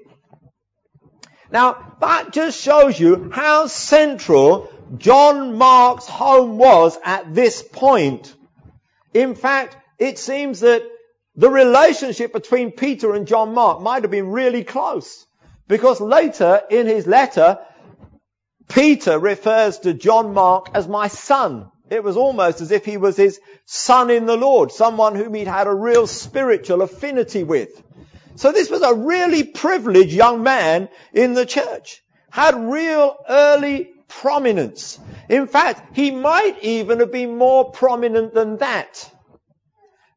Now, 1.50 1.96
that 2.02 2.34
just 2.34 2.60
shows 2.60 3.00
you 3.00 3.32
how 3.32 3.68
central 3.68 4.70
John 4.98 5.58
Mark's 5.58 6.08
home 6.08 6.58
was 6.58 6.98
at 7.02 7.34
this 7.34 7.62
point. 7.62 8.36
In 9.14 9.36
fact, 9.36 9.78
it 10.00 10.20
seems 10.20 10.60
that 10.60 10.84
the 11.36 11.50
relationship 11.50 12.34
between 12.34 12.72
Peter 12.72 13.14
and 13.14 13.28
John 13.28 13.54
Mark 13.54 13.82
might 13.82 14.04
have 14.04 14.12
been 14.12 14.30
really 14.30 14.64
close. 14.64 15.26
Because 15.68 16.00
later 16.00 16.62
in 16.70 16.88
his 16.88 17.08
letter, 17.08 17.60
Peter 18.68 19.18
refers 19.18 19.80
to 19.80 19.94
John 19.94 20.34
Mark 20.34 20.70
as 20.74 20.88
my 20.88 21.08
son. 21.08 21.72
It 21.90 22.04
was 22.04 22.18
almost 22.18 22.62
as 22.62 22.72
if 22.72 22.86
he 22.86 22.98
was 22.98 23.18
his 23.18 23.40
son 23.66 24.10
in 24.10 24.26
the 24.26 24.38
Lord, 24.38 24.72
someone 24.72 25.16
whom 25.16 25.34
he'd 25.34 25.48
had 25.48 25.68
a 25.68 25.74
real 25.74 26.08
spiritual 26.08 26.82
affinity 26.82 27.44
with. 27.44 27.82
So 28.36 28.52
this 28.52 28.70
was 28.70 28.82
a 28.82 28.94
really 28.94 29.44
privileged 29.44 30.14
young 30.14 30.44
man 30.44 30.90
in 31.14 31.34
the 31.34 31.46
church. 31.46 32.02
Had 32.32 32.56
real 32.56 33.16
early 33.30 33.92
prominence. 34.08 35.00
In 35.30 35.48
fact, 35.48 35.96
he 35.96 36.12
might 36.12 36.64
even 36.64 37.00
have 37.00 37.12
been 37.12 37.38
more 37.38 37.72
prominent 37.72 38.34
than 38.34 38.58
that. 38.58 39.10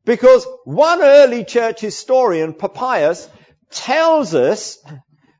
Because 0.06 0.46
one 0.64 1.02
early 1.02 1.44
church 1.44 1.80
historian, 1.80 2.54
Papias, 2.54 3.28
tells 3.70 4.34
us 4.34 4.78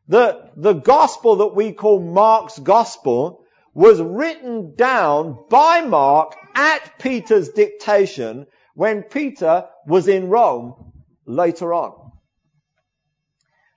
that 0.09 0.51
the 0.57 0.75
gospel 0.75 1.37
that 1.37 1.55
we 1.55 1.73
call 1.73 2.01
Mark's 2.01 2.59
gospel 2.59 3.45
was 3.75 4.03
written 4.03 4.75
down 4.75 5.39
by 5.49 5.83
Mark 5.83 6.35
at 6.57 6.99
Peter's 6.99 7.51
dictation 7.51 8.47
when 8.75 9.05
Peter 9.05 9.67
was 9.87 10.09
in 10.09 10.29
Rome 10.29 10.93
later 11.27 11.73
on. 11.73 12.11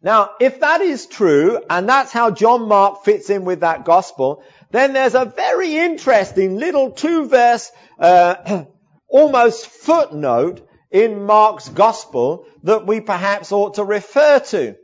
Now, 0.01 0.31
if 0.39 0.61
that 0.61 0.81
is 0.81 1.05
true, 1.05 1.61
and 1.69 1.87
that's 1.87 2.11
how 2.11 2.31
John 2.31 2.67
Mark 2.67 3.03
fits 3.03 3.29
in 3.29 3.45
with 3.45 3.59
that 3.59 3.85
gospel, 3.85 4.43
then 4.71 4.93
there's 4.93 5.15
a 5.15 5.25
very 5.25 5.75
interesting 5.75 6.57
little 6.57 6.91
two 6.91 7.27
verse, 7.27 7.69
uh, 7.99 8.63
almost 9.07 9.67
footnote 9.67 10.65
in 10.91 11.25
Mark's 11.25 11.69
gospel 11.69 12.45
that 12.63 12.85
we 12.85 13.01
perhaps 13.01 13.51
ought 13.51 13.75
to 13.75 13.83
refer 13.83 14.39
to. 14.39 14.75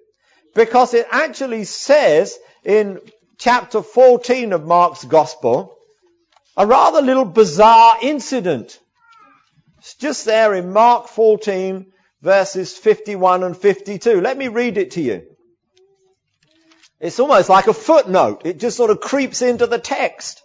Because 0.53 0.93
it 0.93 1.07
actually 1.11 1.65
says 1.65 2.37
in 2.63 2.99
chapter 3.37 3.81
14 3.81 4.53
of 4.53 4.65
Mark's 4.65 5.03
gospel, 5.03 5.75
a 6.55 6.65
rather 6.65 7.01
little 7.01 7.25
bizarre 7.25 7.97
incident. 8.01 8.79
It's 9.79 9.95
just 9.95 10.25
there 10.25 10.53
in 10.53 10.71
Mark 10.71 11.07
14 11.07 11.91
verses 12.21 12.73
51 12.75 13.43
and 13.43 13.57
52. 13.57 14.21
Let 14.21 14.37
me 14.37 14.47
read 14.47 14.77
it 14.77 14.91
to 14.91 15.01
you. 15.01 15.23
It's 16.99 17.19
almost 17.19 17.49
like 17.49 17.67
a 17.67 17.73
footnote. 17.73 18.43
It 18.45 18.59
just 18.59 18.77
sort 18.77 18.89
of 18.89 18.99
creeps 18.99 19.41
into 19.41 19.67
the 19.67 19.77
text. 19.77 20.41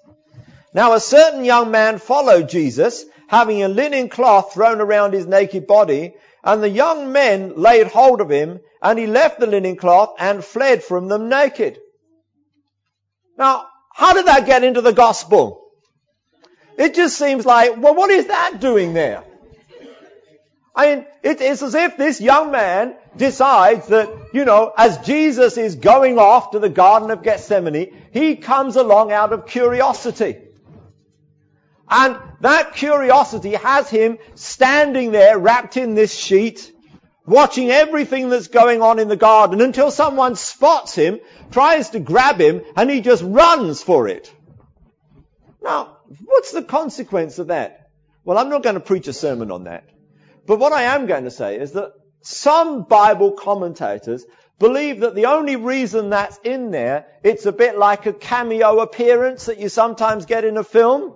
Now 0.74 0.92
a 0.92 1.00
certain 1.00 1.44
young 1.44 1.70
man 1.70 1.98
followed 1.98 2.48
Jesus 2.48 3.04
having 3.30 3.62
a 3.62 3.68
linen 3.68 4.08
cloth 4.08 4.52
thrown 4.52 4.80
around 4.80 5.12
his 5.12 5.24
naked 5.24 5.64
body, 5.64 6.14
and 6.42 6.60
the 6.60 6.68
young 6.68 7.12
men 7.12 7.54
laid 7.54 7.86
hold 7.86 8.20
of 8.20 8.28
him, 8.28 8.58
and 8.82 8.98
he 8.98 9.06
left 9.06 9.38
the 9.38 9.46
linen 9.46 9.76
cloth 9.76 10.16
and 10.18 10.44
fled 10.44 10.82
from 10.82 11.06
them 11.06 11.28
naked. 11.28 11.78
Now, 13.38 13.66
how 13.94 14.14
did 14.14 14.26
that 14.26 14.46
get 14.46 14.64
into 14.64 14.80
the 14.80 14.92
gospel? 14.92 15.64
It 16.76 16.96
just 16.96 17.16
seems 17.16 17.46
like, 17.46 17.76
well, 17.76 17.94
what 17.94 18.10
is 18.10 18.26
that 18.26 18.60
doing 18.60 18.94
there? 18.94 19.22
I 20.74 20.96
mean, 20.96 21.06
it's 21.22 21.62
as 21.62 21.76
if 21.76 21.96
this 21.96 22.20
young 22.20 22.50
man 22.50 22.96
decides 23.16 23.86
that, 23.88 24.08
you 24.32 24.44
know, 24.44 24.72
as 24.76 24.98
Jesus 25.06 25.56
is 25.56 25.76
going 25.76 26.18
off 26.18 26.50
to 26.50 26.58
the 26.58 26.68
Garden 26.68 27.12
of 27.12 27.22
Gethsemane, 27.22 27.96
he 28.10 28.34
comes 28.34 28.74
along 28.74 29.12
out 29.12 29.32
of 29.32 29.46
curiosity. 29.46 30.36
And 31.90 32.18
that 32.40 32.74
curiosity 32.74 33.54
has 33.54 33.90
him 33.90 34.18
standing 34.36 35.10
there 35.10 35.38
wrapped 35.38 35.76
in 35.76 35.94
this 35.94 36.14
sheet, 36.14 36.72
watching 37.26 37.70
everything 37.70 38.28
that's 38.28 38.46
going 38.46 38.80
on 38.80 39.00
in 39.00 39.08
the 39.08 39.16
garden 39.16 39.60
until 39.60 39.90
someone 39.90 40.36
spots 40.36 40.94
him, 40.94 41.18
tries 41.50 41.90
to 41.90 41.98
grab 41.98 42.40
him, 42.40 42.62
and 42.76 42.88
he 42.88 43.00
just 43.00 43.24
runs 43.24 43.82
for 43.82 44.06
it. 44.06 44.32
Now, 45.60 45.98
what's 46.24 46.52
the 46.52 46.62
consequence 46.62 47.40
of 47.40 47.48
that? 47.48 47.90
Well, 48.24 48.38
I'm 48.38 48.50
not 48.50 48.62
going 48.62 48.74
to 48.74 48.80
preach 48.80 49.08
a 49.08 49.12
sermon 49.12 49.50
on 49.50 49.64
that. 49.64 49.84
But 50.46 50.60
what 50.60 50.72
I 50.72 50.82
am 50.94 51.06
going 51.06 51.24
to 51.24 51.30
say 51.30 51.58
is 51.58 51.72
that 51.72 51.92
some 52.20 52.84
Bible 52.84 53.32
commentators 53.32 54.24
believe 54.60 55.00
that 55.00 55.14
the 55.16 55.26
only 55.26 55.56
reason 55.56 56.10
that's 56.10 56.38
in 56.44 56.70
there, 56.70 57.06
it's 57.24 57.46
a 57.46 57.52
bit 57.52 57.78
like 57.78 58.06
a 58.06 58.12
cameo 58.12 58.78
appearance 58.80 59.46
that 59.46 59.58
you 59.58 59.68
sometimes 59.68 60.26
get 60.26 60.44
in 60.44 60.56
a 60.56 60.64
film 60.64 61.14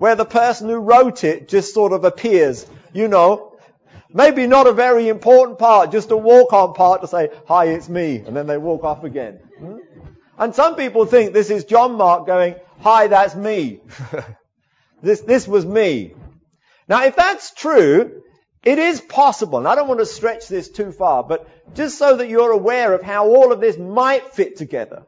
where 0.00 0.16
the 0.16 0.24
person 0.24 0.68
who 0.68 0.78
wrote 0.78 1.22
it 1.22 1.48
just 1.48 1.72
sort 1.72 1.92
of 1.92 2.04
appears, 2.04 2.66
you 2.92 3.06
know, 3.06 3.56
maybe 4.12 4.46
not 4.46 4.66
a 4.66 4.72
very 4.72 5.08
important 5.08 5.58
part, 5.58 5.92
just 5.92 6.10
a 6.10 6.16
walk-on 6.16 6.74
part 6.74 7.02
to 7.02 7.06
say, 7.06 7.30
hi, 7.46 7.66
it's 7.66 7.88
me, 7.88 8.16
and 8.16 8.36
then 8.36 8.48
they 8.48 8.58
walk 8.58 8.82
off 8.82 9.04
again. 9.04 9.38
Hmm? 9.58 9.76
And 10.38 10.54
some 10.54 10.74
people 10.74 11.04
think 11.06 11.32
this 11.32 11.50
is 11.50 11.64
John 11.64 11.94
Mark 11.94 12.26
going, 12.26 12.56
hi, 12.80 13.06
that's 13.06 13.36
me. 13.36 13.80
this, 15.02 15.20
this 15.20 15.46
was 15.46 15.64
me. 15.64 16.14
Now, 16.88 17.04
if 17.04 17.14
that's 17.14 17.52
true, 17.52 18.22
It 18.62 18.78
is 18.78 19.00
possible, 19.00 19.58
and 19.58 19.66
I 19.66 19.74
don't 19.74 19.88
want 19.88 20.00
to 20.00 20.06
stretch 20.06 20.46
this 20.48 20.68
too 20.68 20.92
far, 20.92 21.24
but 21.24 21.48
just 21.74 21.96
so 21.96 22.16
that 22.16 22.28
you're 22.28 22.50
aware 22.50 22.92
of 22.92 23.02
how 23.02 23.26
all 23.26 23.52
of 23.52 23.60
this 23.60 23.78
might 23.78 24.34
fit 24.34 24.56
together. 24.56 25.04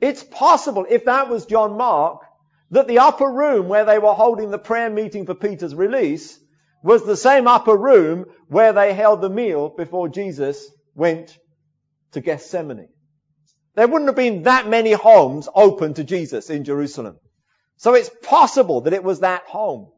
It's 0.00 0.24
possible, 0.24 0.86
if 0.88 1.04
that 1.04 1.28
was 1.28 1.44
John 1.44 1.76
Mark, 1.76 2.22
that 2.70 2.86
the 2.86 2.98
upper 2.98 3.30
room 3.30 3.68
where 3.68 3.84
they 3.84 3.98
were 3.98 4.14
holding 4.14 4.50
the 4.50 4.58
prayer 4.58 4.90
meeting 4.90 5.26
for 5.26 5.34
Peter's 5.34 5.74
release 5.74 6.38
was 6.82 7.04
the 7.04 7.16
same 7.16 7.46
upper 7.46 7.76
room 7.76 8.26
where 8.48 8.72
they 8.72 8.94
held 8.94 9.20
the 9.20 9.30
meal 9.30 9.68
before 9.68 10.08
Jesus 10.08 10.70
went 10.94 11.36
to 12.12 12.20
Gethsemane. 12.20 12.88
There 13.74 13.88
wouldn't 13.88 14.08
have 14.08 14.16
been 14.16 14.44
that 14.44 14.68
many 14.68 14.92
homes 14.92 15.48
open 15.54 15.94
to 15.94 16.04
Jesus 16.04 16.50
in 16.50 16.64
Jerusalem. 16.64 17.18
So 17.76 17.94
it's 17.94 18.10
possible 18.22 18.82
that 18.82 18.92
it 18.92 19.04
was 19.04 19.20
that 19.20 19.44
home. 19.44 19.90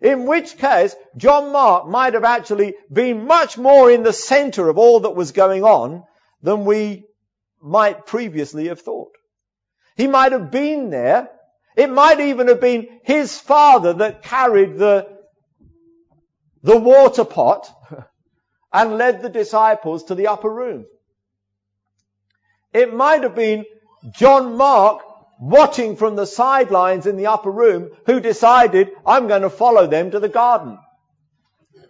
In 0.00 0.26
which 0.26 0.58
case, 0.58 0.94
John 1.16 1.50
Mark 1.52 1.88
might 1.88 2.14
have 2.14 2.24
actually 2.24 2.74
been 2.92 3.26
much 3.26 3.56
more 3.56 3.90
in 3.90 4.02
the 4.02 4.12
center 4.12 4.68
of 4.68 4.78
all 4.78 5.00
that 5.00 5.16
was 5.16 5.32
going 5.32 5.64
on 5.64 6.04
than 6.42 6.64
we 6.64 7.04
might 7.60 8.04
previously 8.06 8.68
have 8.68 8.80
thought. 8.80 9.12
He 9.96 10.06
might 10.06 10.32
have 10.32 10.50
been 10.50 10.90
there. 10.90 11.30
It 11.76 11.90
might 11.90 12.20
even 12.20 12.48
have 12.48 12.60
been 12.60 13.00
his 13.02 13.38
father 13.38 13.94
that 13.94 14.22
carried 14.22 14.78
the, 14.78 15.08
the 16.62 16.78
water 16.78 17.24
pot 17.24 17.68
and 18.72 18.96
led 18.96 19.22
the 19.22 19.28
disciples 19.28 20.04
to 20.04 20.14
the 20.14 20.28
upper 20.28 20.50
room. 20.50 20.86
It 22.72 22.94
might 22.94 23.22
have 23.22 23.34
been 23.34 23.64
John 24.12 24.56
Mark 24.56 25.02
watching 25.40 25.96
from 25.96 26.16
the 26.16 26.26
sidelines 26.26 27.06
in 27.06 27.16
the 27.16 27.26
upper 27.26 27.50
room 27.50 27.90
who 28.06 28.20
decided, 28.20 28.90
I'm 29.04 29.28
going 29.28 29.42
to 29.42 29.50
follow 29.50 29.86
them 29.86 30.10
to 30.12 30.20
the 30.20 30.28
garden. 30.28 30.78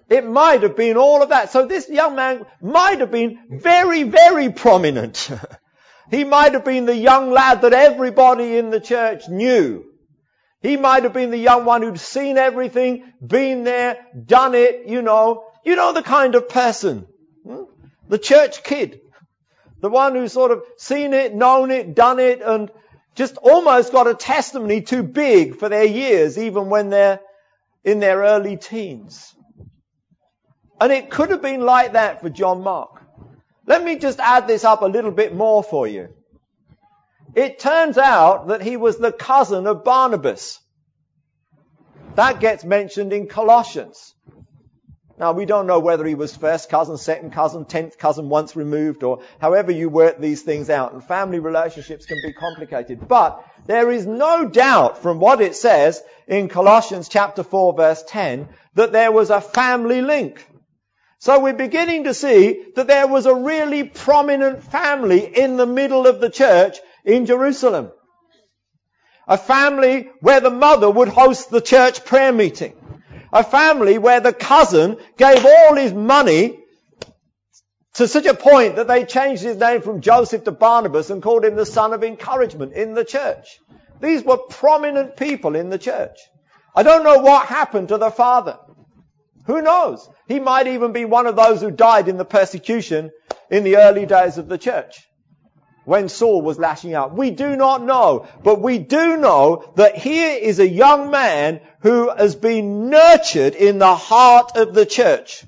It 0.08 0.26
might 0.26 0.62
have 0.62 0.76
been 0.76 0.96
all 0.96 1.22
of 1.22 1.30
that. 1.30 1.50
So 1.50 1.66
this 1.66 1.88
young 1.88 2.14
man 2.14 2.44
might 2.60 3.00
have 3.00 3.10
been 3.10 3.38
very, 3.50 4.02
very 4.02 4.50
prominent. 4.50 5.30
he 6.10 6.24
might 6.24 6.52
have 6.52 6.64
been 6.64 6.86
the 6.86 6.96
young 6.96 7.30
lad 7.30 7.62
that 7.62 7.72
everybody 7.72 8.56
in 8.56 8.70
the 8.70 8.80
church 8.80 9.28
knew. 9.28 9.84
He 10.60 10.76
might 10.76 11.02
have 11.02 11.12
been 11.12 11.30
the 11.30 11.36
young 11.36 11.64
one 11.64 11.82
who'd 11.82 12.00
seen 12.00 12.38
everything, 12.38 13.04
been 13.24 13.64
there, 13.64 13.98
done 14.24 14.54
it, 14.54 14.86
you 14.86 15.02
know. 15.02 15.44
You 15.64 15.76
know 15.76 15.92
the 15.92 16.02
kind 16.02 16.34
of 16.34 16.48
person. 16.48 17.06
Hmm? 17.46 17.64
The 18.08 18.18
church 18.18 18.62
kid. 18.64 19.00
The 19.80 19.90
one 19.90 20.14
who's 20.14 20.32
sort 20.32 20.50
of 20.50 20.62
seen 20.78 21.12
it, 21.12 21.34
known 21.34 21.70
it, 21.70 21.94
done 21.94 22.18
it, 22.18 22.40
and 22.40 22.70
just 23.14 23.36
almost 23.36 23.92
got 23.92 24.06
a 24.06 24.14
testimony 24.14 24.80
too 24.80 25.02
big 25.02 25.58
for 25.58 25.68
their 25.68 25.84
years, 25.84 26.38
even 26.38 26.70
when 26.70 26.90
they're 26.90 27.20
in 27.84 28.00
their 28.00 28.20
early 28.20 28.56
teens. 28.56 29.34
And 30.80 30.92
it 30.92 31.10
could 31.10 31.30
have 31.30 31.42
been 31.42 31.60
like 31.60 31.92
that 31.92 32.20
for 32.20 32.30
John 32.30 32.62
Mark. 32.62 33.03
Let 33.66 33.82
me 33.82 33.96
just 33.96 34.20
add 34.20 34.46
this 34.46 34.64
up 34.64 34.82
a 34.82 34.86
little 34.86 35.10
bit 35.10 35.34
more 35.34 35.62
for 35.62 35.86
you. 35.86 36.08
It 37.34 37.58
turns 37.58 37.98
out 37.98 38.48
that 38.48 38.62
he 38.62 38.76
was 38.76 38.98
the 38.98 39.12
cousin 39.12 39.66
of 39.66 39.84
Barnabas. 39.84 40.60
That 42.14 42.40
gets 42.40 42.64
mentioned 42.64 43.12
in 43.12 43.26
Colossians. 43.26 44.14
Now, 45.16 45.32
we 45.32 45.44
don't 45.44 45.68
know 45.68 45.78
whether 45.78 46.04
he 46.04 46.16
was 46.16 46.36
first 46.36 46.68
cousin, 46.68 46.96
second 46.96 47.32
cousin, 47.32 47.64
tenth 47.66 47.98
cousin 47.98 48.28
once 48.28 48.56
removed, 48.56 49.04
or 49.04 49.20
however 49.40 49.70
you 49.70 49.88
work 49.88 50.18
these 50.18 50.42
things 50.42 50.68
out. 50.68 50.92
And 50.92 51.04
family 51.04 51.38
relationships 51.38 52.04
can 52.04 52.20
be 52.22 52.32
complicated. 52.32 53.06
But 53.06 53.44
there 53.66 53.90
is 53.92 54.06
no 54.06 54.48
doubt 54.48 54.98
from 54.98 55.20
what 55.20 55.40
it 55.40 55.54
says 55.54 56.02
in 56.26 56.48
Colossians 56.48 57.08
chapter 57.08 57.44
4 57.44 57.74
verse 57.74 58.02
10 58.08 58.48
that 58.74 58.92
there 58.92 59.12
was 59.12 59.30
a 59.30 59.40
family 59.40 60.02
link. 60.02 60.44
So 61.24 61.40
we're 61.40 61.54
beginning 61.54 62.04
to 62.04 62.12
see 62.12 62.66
that 62.76 62.86
there 62.86 63.06
was 63.06 63.24
a 63.24 63.34
really 63.34 63.82
prominent 63.84 64.62
family 64.62 65.24
in 65.24 65.56
the 65.56 65.64
middle 65.64 66.06
of 66.06 66.20
the 66.20 66.28
church 66.28 66.76
in 67.02 67.24
Jerusalem. 67.24 67.90
A 69.26 69.38
family 69.38 70.10
where 70.20 70.40
the 70.40 70.50
mother 70.50 70.90
would 70.90 71.08
host 71.08 71.48
the 71.48 71.62
church 71.62 72.04
prayer 72.04 72.30
meeting 72.30 72.74
a 73.32 73.42
family 73.42 73.96
where 73.96 74.20
the 74.20 74.34
cousin 74.34 74.98
gave 75.16 75.46
all 75.46 75.74
his 75.74 75.94
money 75.94 76.60
to 77.94 78.06
such 78.06 78.26
a 78.26 78.34
point 78.34 78.76
that 78.76 78.86
they 78.86 79.06
changed 79.06 79.42
his 79.42 79.56
name 79.56 79.80
from 79.80 80.02
Joseph 80.02 80.44
to 80.44 80.52
Barnabas 80.52 81.08
and 81.08 81.22
called 81.22 81.46
him 81.46 81.56
the 81.56 81.64
son 81.64 81.94
of 81.94 82.04
encouragement 82.04 82.74
in 82.74 82.92
the 82.92 83.04
church. 83.04 83.58
These 84.00 84.24
were 84.24 84.36
prominent 84.36 85.16
people 85.16 85.56
in 85.56 85.70
the 85.70 85.78
church. 85.78 86.18
I 86.76 86.82
don't 86.82 87.02
know 87.02 87.20
what 87.20 87.46
happened 87.46 87.88
to 87.88 87.98
the 87.98 88.10
father. 88.10 88.58
Who 89.46 89.60
knows? 89.60 90.08
He 90.26 90.40
might 90.40 90.66
even 90.66 90.92
be 90.92 91.04
one 91.04 91.26
of 91.26 91.36
those 91.36 91.60
who 91.60 91.70
died 91.70 92.08
in 92.08 92.16
the 92.16 92.24
persecution 92.24 93.10
in 93.50 93.64
the 93.64 93.76
early 93.76 94.06
days 94.06 94.38
of 94.38 94.48
the 94.48 94.58
church 94.58 95.06
when 95.84 96.08
Saul 96.08 96.42
was 96.42 96.58
lashing 96.58 96.94
out. 96.94 97.14
We 97.14 97.30
do 97.30 97.56
not 97.56 97.82
know, 97.82 98.26
but 98.42 98.60
we 98.60 98.78
do 98.78 99.16
know 99.16 99.72
that 99.76 99.96
here 99.96 100.38
is 100.38 100.58
a 100.58 100.68
young 100.68 101.10
man 101.10 101.60
who 101.80 102.08
has 102.08 102.34
been 102.34 102.88
nurtured 102.88 103.54
in 103.54 103.78
the 103.78 103.94
heart 103.94 104.56
of 104.56 104.74
the 104.74 104.86
church. 104.86 105.44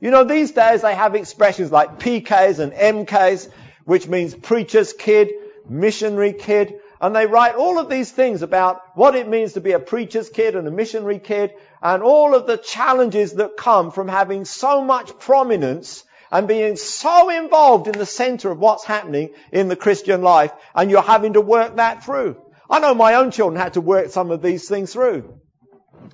You 0.00 0.10
know, 0.10 0.24
these 0.24 0.52
days 0.52 0.82
they 0.82 0.94
have 0.94 1.14
expressions 1.14 1.70
like 1.70 1.98
PKs 1.98 2.58
and 2.58 2.72
MKs, 2.72 3.48
which 3.84 4.08
means 4.08 4.34
preacher's 4.34 4.92
kid, 4.92 5.30
missionary 5.68 6.32
kid, 6.32 6.74
and 7.00 7.14
they 7.14 7.26
write 7.26 7.56
all 7.56 7.80
of 7.80 7.88
these 7.88 8.12
things 8.12 8.42
about 8.42 8.80
what 8.94 9.16
it 9.16 9.28
means 9.28 9.54
to 9.54 9.60
be 9.60 9.72
a 9.72 9.80
preacher's 9.80 10.28
kid 10.28 10.54
and 10.54 10.68
a 10.68 10.70
missionary 10.70 11.18
kid, 11.18 11.52
and 11.82 12.02
all 12.02 12.34
of 12.34 12.46
the 12.46 12.56
challenges 12.56 13.34
that 13.34 13.56
come 13.56 13.90
from 13.90 14.08
having 14.08 14.44
so 14.44 14.82
much 14.82 15.18
prominence 15.18 16.04
and 16.30 16.48
being 16.48 16.76
so 16.76 17.28
involved 17.28 17.88
in 17.88 17.98
the 17.98 18.06
center 18.06 18.50
of 18.50 18.58
what's 18.58 18.84
happening 18.84 19.30
in 19.50 19.68
the 19.68 19.76
Christian 19.76 20.22
life 20.22 20.52
and 20.74 20.90
you're 20.90 21.02
having 21.02 21.34
to 21.34 21.40
work 21.40 21.76
that 21.76 22.04
through. 22.04 22.40
I 22.70 22.80
know 22.80 22.94
my 22.94 23.16
own 23.16 23.30
children 23.30 23.60
had 23.60 23.74
to 23.74 23.80
work 23.80 24.10
some 24.10 24.30
of 24.30 24.40
these 24.40 24.68
things 24.68 24.92
through. 24.92 25.38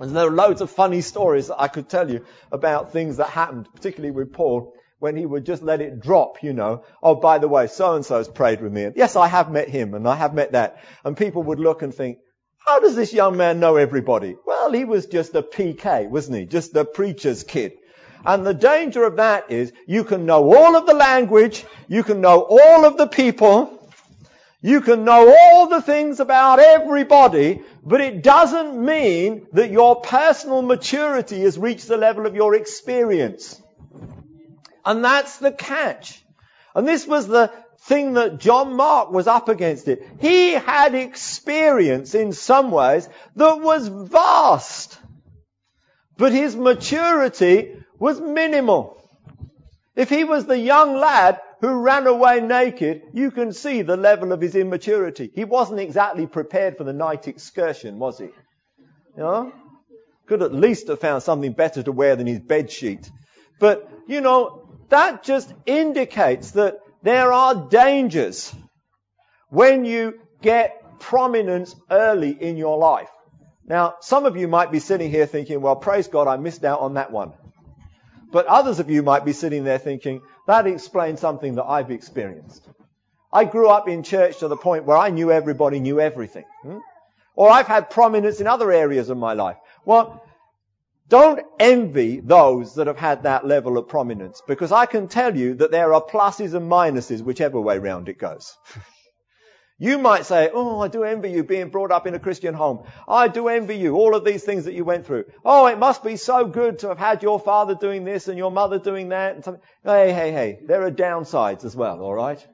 And 0.01 0.17
there 0.17 0.27
are 0.27 0.31
loads 0.31 0.61
of 0.61 0.71
funny 0.71 1.03
stories 1.03 1.49
that 1.49 1.61
I 1.61 1.69
could 1.69 1.89
tell 1.89 2.11
you 2.11 2.25
about 2.51 2.93
things 2.93 3.19
that 3.19 3.31
happened, 3.31 3.69
particularly 3.73 4.11
with 4.11 4.33
Paul, 4.33 4.75
when 4.99 5.17
he 5.17 5.25
would 5.25 5.47
just 5.47 5.63
let 5.63 5.81
it 5.81 6.01
drop, 6.01 6.43
you 6.43 6.53
know. 6.53 6.85
Oh, 7.03 7.15
by 7.15 7.39
the 7.39 7.49
way, 7.49 7.69
so 7.69 7.95
and 7.95 8.05
so's 8.05 8.29
prayed 8.29 8.61
with 8.61 8.73
me. 8.73 8.89
yes, 8.97 9.17
I 9.17 9.29
have 9.29 9.51
met 9.51 9.69
him 9.69 9.95
and 9.95 10.07
I 10.09 10.17
have 10.17 10.35
met 10.35 10.53
that. 10.53 10.79
And 11.05 11.17
people 11.17 11.45
would 11.45 11.61
look 11.61 11.83
and 11.83 11.95
think, 11.95 12.19
how 12.69 12.81
does 12.81 12.95
this 12.95 13.15
young 13.15 13.39
man 13.39 13.61
know 13.61 13.77
everybody? 13.77 14.37
Well, 14.45 14.73
he 14.73 14.85
was 14.85 15.07
just 15.07 15.35
a 15.35 15.43
PK, 15.43 16.07
wasn't 16.07 16.37
he? 16.37 16.45
Just 16.45 16.77
a 16.77 16.85
preacher's 16.85 17.43
kid. 17.43 17.73
And 18.27 18.47
the 18.47 18.53
danger 18.53 19.05
of 19.05 19.17
that 19.17 19.51
is 19.51 19.73
you 19.87 20.05
can 20.05 20.27
know 20.27 20.53
all 20.55 20.77
of 20.77 20.85
the 20.85 20.93
language, 20.93 21.65
you 21.89 22.03
can 22.03 22.21
know 22.21 22.43
all 22.43 22.85
of 22.85 22.99
the 22.99 23.07
people, 23.07 23.91
you 24.61 24.83
can 24.83 25.07
know 25.07 25.35
all 25.35 25.69
the 25.69 25.81
things 25.81 26.21
about 26.21 26.59
everybody, 26.59 27.63
but 27.83 28.03
it 28.03 28.23
doesn't 28.23 28.85
mean 28.85 29.47
that 29.55 29.71
your 29.71 30.03
personal 30.03 30.61
maturity 30.61 31.41
has 31.41 31.57
reached 31.57 31.89
the 31.89 31.97
level 31.97 32.27
of 32.27 32.37
your 32.37 32.55
experience. 32.55 33.59
And 34.85 35.03
that's 35.03 35.39
the 35.39 35.53
catch. 35.53 36.23
And 36.75 36.87
this 36.87 37.07
was 37.07 37.29
the 37.29 37.51
thing 37.89 38.15
that 38.15 38.39
John 38.39 38.75
Mark 38.75 39.11
was 39.11 39.27
up 39.27 39.49
against 39.49 39.89
it. 39.89 40.07
He 40.21 40.53
had 40.53 40.95
experience 40.95 42.15
in 42.15 42.33
some 42.33 42.71
ways 42.71 43.09
that 43.37 43.61
was 43.61 43.89
vast. 43.89 44.99
But 46.19 46.33
his 46.33 46.55
maturity 46.55 47.77
was 47.99 48.21
minimal. 48.21 49.03
If 49.97 50.11
he 50.11 50.25
was 50.25 50.45
the 50.45 50.59
young 50.59 50.97
lad 50.97 51.41
who 51.61 51.81
ran 51.81 52.07
away 52.07 52.41
naked, 52.41 53.03
you 53.15 53.31
can 53.31 53.53
see 53.53 53.83
the 53.83 53.97
level 53.97 54.33
of 54.33 54.41
his 54.41 54.55
immaturity. 54.55 55.31
He 55.35 55.45
wasn't 55.45 55.81
exactly 55.81 56.27
prepared 56.27 56.77
for 56.77 56.85
the 56.85 56.93
night 56.93 57.27
excursion, 57.27 57.99
was 57.99 58.19
he? 58.19 58.27
You 58.27 59.25
know? 59.25 59.53
Could 60.27 60.43
at 60.43 60.53
least 60.53 60.89
have 60.89 61.01
found 61.01 61.23
something 61.23 61.53
better 61.53 61.83
to 61.83 61.91
wear 61.91 62.15
than 62.17 62.27
his 62.27 62.41
bed 62.41 62.71
sheet. 62.71 63.11
But, 63.59 63.91
you 64.07 64.21
know, 64.21 64.69
that 64.91 65.23
just 65.23 65.53
indicates 65.67 66.53
that 66.53 66.79
there 67.03 67.33
are 67.33 67.69
dangers 67.69 68.55
when 69.51 69.85
you 69.85 70.21
get 70.43 71.01
prominence 71.01 71.75
early 71.91 72.31
in 72.31 72.57
your 72.57 72.79
life. 72.79 73.11
Now, 73.67 73.97
some 74.01 74.25
of 74.25 74.37
you 74.37 74.49
might 74.49 74.73
be 74.73 74.79
sitting 74.79 75.11
here 75.11 75.27
thinking, 75.27 75.61
well, 75.61 75.77
praise 75.77 76.09
God, 76.09 76.27
I 76.27 76.37
missed 76.37 76.65
out 76.65 76.81
on 76.81 76.95
that 76.95 77.13
one. 77.13 77.33
But 78.31 78.47
others 78.47 78.79
of 78.79 78.91
you 78.91 79.03
might 79.03 79.25
be 79.25 79.33
sitting 79.33 79.65
there 79.65 79.79
thinking, 79.79 80.23
that 80.47 80.67
explains 80.67 81.21
something 81.21 81.55
that 81.57 81.65
I've 81.65 81.91
experienced. 81.91 82.67
I 83.33 83.45
grew 83.45 83.69
up 83.69 83.89
in 83.89 84.03
church 84.03 84.39
to 84.39 84.49
the 84.49 84.57
point 84.57 84.85
where 84.85 84.97
I 84.97 85.11
knew 85.11 85.31
everybody 85.31 85.81
knew 85.81 86.01
everything. 86.01 86.45
Hmm? 86.63 86.79
Or 87.35 87.51
I've 87.51 87.67
had 87.67 87.91
prominence 87.91 88.41
in 88.41 88.47
other 88.47 88.73
areas 88.73 89.11
of 89.11 89.19
my 89.19 89.35
life. 89.35 89.57
Well, 89.85 90.23
don't 91.09 91.41
envy 91.59 92.21
those 92.21 92.75
that 92.75 92.87
have 92.87 92.99
had 92.99 93.23
that 93.23 93.47
level 93.47 93.79
of 93.79 93.89
prominence 93.89 94.43
because 94.47 94.73
I 94.73 94.87
can 94.87 95.09
tell 95.09 95.37
you 95.37 95.55
that 95.55 95.71
there 95.71 95.95
are 95.95 96.03
pluses 96.03 96.55
and 96.55 96.71
minuses 96.71 97.23
whichever 97.23 97.61
way 97.61 97.79
round 97.79 98.09
it 98.09 98.19
goes. 98.19 98.57
You 99.81 99.97
might 99.99 100.27
say, 100.27 100.51
oh, 100.53 100.81
I 100.81 100.89
do 100.89 101.05
envy 101.05 101.31
you 101.31 101.45
being 101.45 101.69
brought 101.69 101.93
up 101.93 102.09
in 102.09 102.15
a 102.15 102.19
Christian 102.19 102.53
home. 102.53 102.83
I 103.07 103.29
do 103.29 103.47
envy 103.47 103.77
you 103.77 103.95
all 103.95 104.17
of 104.17 104.25
these 104.25 104.43
things 104.43 104.65
that 104.65 104.75
you 104.75 104.85
went 104.85 105.07
through. 105.07 105.27
Oh, 105.45 105.67
it 105.67 105.79
must 105.79 106.03
be 106.03 106.17
so 106.17 106.45
good 106.47 106.81
to 106.81 106.89
have 106.89 106.99
had 106.99 107.23
your 107.23 107.39
father 107.39 107.77
doing 107.77 108.03
this 108.03 108.27
and 108.27 108.37
your 108.37 108.51
mother 108.51 108.81
doing 108.81 109.11
that 109.11 109.37
and 109.37 109.45
something. 109.45 109.63
Hey, 109.85 110.13
hey, 110.13 110.33
hey. 110.33 110.59
There 110.67 110.83
are 110.83 110.91
downsides 110.91 111.65
as 111.65 111.77
well, 111.77 112.01
alright? 112.01 112.45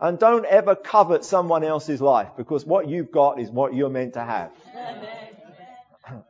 And 0.00 0.18
don't 0.18 0.46
ever 0.46 0.74
covet 0.74 1.22
someone 1.22 1.64
else's 1.64 2.00
life 2.00 2.30
because 2.38 2.64
what 2.64 2.88
you've 2.88 3.12
got 3.12 3.38
is 3.38 3.50
what 3.50 3.74
you're 3.74 3.90
meant 3.90 4.14
to 4.14 4.24
have. 4.24 4.50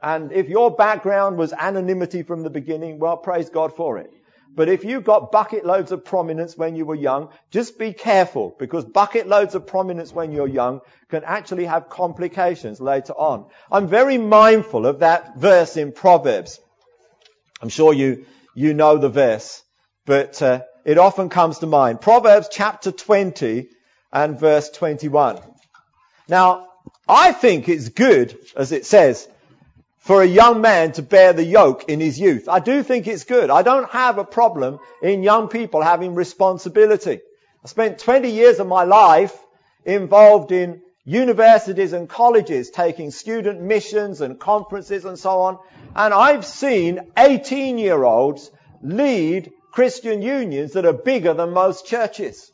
And 0.03 0.33
if 0.33 0.49
your 0.49 0.71
background 0.71 1.37
was 1.37 1.53
anonymity 1.53 2.23
from 2.23 2.43
the 2.43 2.51
beginning, 2.51 2.99
well, 2.99 3.16
praise 3.16 3.51
God 3.51 3.75
for 3.75 3.99
it. 3.99 4.12
But 4.55 4.69
if 4.69 4.85
you 4.85 5.01
got 5.01 5.31
bucket 5.31 5.64
loads 5.64 5.93
of 5.93 6.05
prominence 6.05 6.57
when 6.57 6.75
you 6.75 6.85
were 6.85 6.97
young, 6.97 7.29
just 7.51 7.79
be 7.79 7.93
careful 7.93 8.55
because 8.59 8.85
bucket 8.85 9.29
loads 9.29 9.55
of 9.55 9.66
prominence 9.66 10.12
when 10.12 10.33
you're 10.33 10.49
young 10.49 10.81
can 11.09 11.23
actually 11.25 11.66
have 11.66 11.88
complications 11.88 12.81
later 12.81 13.12
on. 13.12 13.47
I'm 13.71 13.87
very 13.87 14.19
mindful 14.19 14.87
of 14.87 15.01
that 15.01 15.38
verse 15.38 15.77
in 15.77 15.93
Proverbs. 15.93 16.59
I'm 17.62 17.69
sure 17.69 17.93
you, 17.93 18.27
you 18.55 18.75
know 18.75 18.99
the 18.99 19.09
verse, 19.09 19.62
but 20.05 20.43
uh, 20.43 20.62
it 20.85 20.99
often 20.99 21.29
comes 21.29 21.61
to 21.61 21.66
mind. 21.66 22.01
Proverbs 22.01 22.49
chapter 22.51 22.90
20 22.90 23.69
and 24.12 24.40
verse 24.40 24.71
21. 24.71 25.38
Now, 26.29 26.69
I 27.09 27.33
think 27.33 27.69
it's 27.69 27.90
good, 27.90 28.37
as 28.57 28.73
it 28.73 28.87
says, 28.87 29.29
for 30.01 30.23
a 30.23 30.27
young 30.27 30.63
man 30.63 30.93
to 30.93 31.03
bear 31.03 31.33
the 31.33 31.45
yoke 31.45 31.85
in 31.89 32.01
his 32.01 32.19
youth. 32.19 32.49
I 32.49 32.59
do 32.59 32.83
think 32.83 33.07
it's 33.07 33.25
good. 33.25 33.51
I 33.51 33.63
don't 33.63 33.89
have 33.91 34.17
a 34.19 34.25
problem 34.25 34.81
in 35.03 35.23
young 35.23 35.49
people 35.49 35.83
having 35.83 36.15
responsibility. 36.15 37.21
I 37.63 37.69
spent 37.69 37.99
20 37.99 38.31
years 38.31 38.59
of 38.61 38.67
my 38.67 38.85
life 38.85 39.37
involved 39.85 40.53
in 40.53 40.81
universities 41.05 41.93
and 41.93 42.09
colleges 42.09 42.71
taking 42.71 43.11
student 43.11 43.61
missions 43.61 44.23
and 44.23 44.41
conferences 44.41 45.05
and 45.05 45.19
so 45.19 45.41
on. 45.43 45.59
And 45.95 46.15
I've 46.15 46.47
seen 46.47 47.01
18 47.19 47.77
year 47.77 48.03
olds 48.03 48.51
lead 48.83 49.53
Christian 49.71 50.23
unions 50.23 50.73
that 50.73 50.87
are 50.87 50.95
bigger 50.95 51.35
than 51.35 51.51
most 51.51 51.87
churches. 51.87 52.51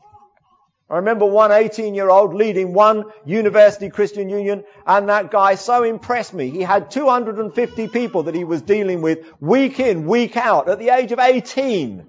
I 0.88 0.96
remember 0.96 1.27
one 1.27 1.51
18 1.51 1.94
year 1.94 2.09
old 2.09 2.33
leading 2.33 2.72
one 2.72 3.07
university 3.25 3.90
Christian 3.90 4.29
union 4.29 4.62
and 4.87 5.09
that 5.09 5.33
guy 5.33 5.57
so 5.57 5.83
impressed 5.83 6.33
me. 6.33 6.51
He 6.51 6.62
had 6.62 6.92
250 6.92 7.88
people 7.88 8.25
that 8.25 8.37
he 8.37 8.44
was 8.44 8.62
dealing 8.62 9.03
with 9.03 9.27
week 9.40 9.81
in, 9.81 10.07
week 10.07 10.37
out 10.37 10.68
at 10.68 10.79
the 10.79 10.90
age 10.90 11.11
of 11.11 11.18
18. 11.18 12.07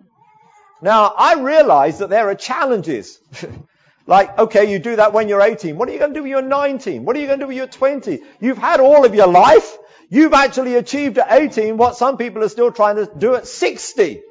Now 0.80 1.12
I 1.18 1.42
realize 1.42 2.00
that 2.00 2.12
there 2.12 2.30
are 2.30 2.36
challenges. 2.36 3.20
like, 4.06 4.38
okay, 4.38 4.72
you 4.72 4.78
do 4.78 4.98
that 4.98 5.12
when 5.12 5.28
you're 5.28 5.42
18. 5.42 5.76
What 5.76 5.90
are 5.90 5.92
you 5.92 5.98
going 5.98 6.14
to 6.14 6.20
do 6.20 6.22
when 6.22 6.30
you're 6.30 6.42
19? 6.44 7.04
What 7.04 7.16
are 7.16 7.20
you 7.20 7.26
going 7.26 7.40
to 7.40 7.46
do 7.46 7.48
when 7.48 7.58
you're 7.58 7.66
20? 7.66 8.20
You've 8.40 8.60
had 8.60 8.80
all 8.80 9.06
of 9.06 9.16
your 9.16 9.28
life. 9.28 9.76
You've 10.10 10.34
actually 10.34 10.76
achieved 10.76 11.18
at 11.18 11.32
18 11.32 11.78
what 11.78 11.98
some 11.98 12.18
people 12.18 12.44
are 12.44 12.50
still 12.50 12.72
trying 12.72 12.98
to 12.98 13.12
do 13.18 13.34
at 13.34 13.48
60. 13.48 14.22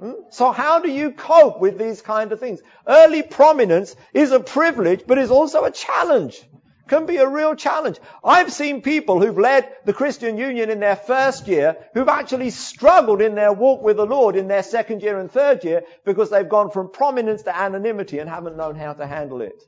Hmm? 0.00 0.12
So 0.30 0.50
how 0.50 0.80
do 0.80 0.90
you 0.90 1.12
cope 1.12 1.60
with 1.60 1.78
these 1.78 2.00
kind 2.00 2.32
of 2.32 2.40
things? 2.40 2.60
Early 2.86 3.22
prominence 3.22 3.94
is 4.14 4.32
a 4.32 4.40
privilege, 4.40 5.02
but 5.06 5.18
is 5.18 5.30
also 5.30 5.64
a 5.64 5.70
challenge. 5.70 6.40
Can 6.88 7.06
be 7.06 7.18
a 7.18 7.28
real 7.28 7.54
challenge. 7.54 8.00
I've 8.24 8.52
seen 8.52 8.82
people 8.82 9.20
who've 9.20 9.38
led 9.38 9.70
the 9.84 9.92
Christian 9.92 10.38
Union 10.38 10.70
in 10.70 10.80
their 10.80 10.96
first 10.96 11.46
year 11.46 11.76
who've 11.94 12.08
actually 12.08 12.50
struggled 12.50 13.20
in 13.20 13.34
their 13.34 13.52
walk 13.52 13.82
with 13.82 13.98
the 13.98 14.06
Lord 14.06 14.34
in 14.34 14.48
their 14.48 14.62
second 14.62 15.02
year 15.02 15.20
and 15.20 15.30
third 15.30 15.64
year 15.64 15.84
because 16.04 16.30
they've 16.30 16.48
gone 16.48 16.70
from 16.70 16.90
prominence 16.90 17.42
to 17.42 17.56
anonymity 17.56 18.18
and 18.18 18.28
haven't 18.28 18.56
known 18.56 18.74
how 18.74 18.94
to 18.94 19.06
handle 19.06 19.42
it. 19.42 19.62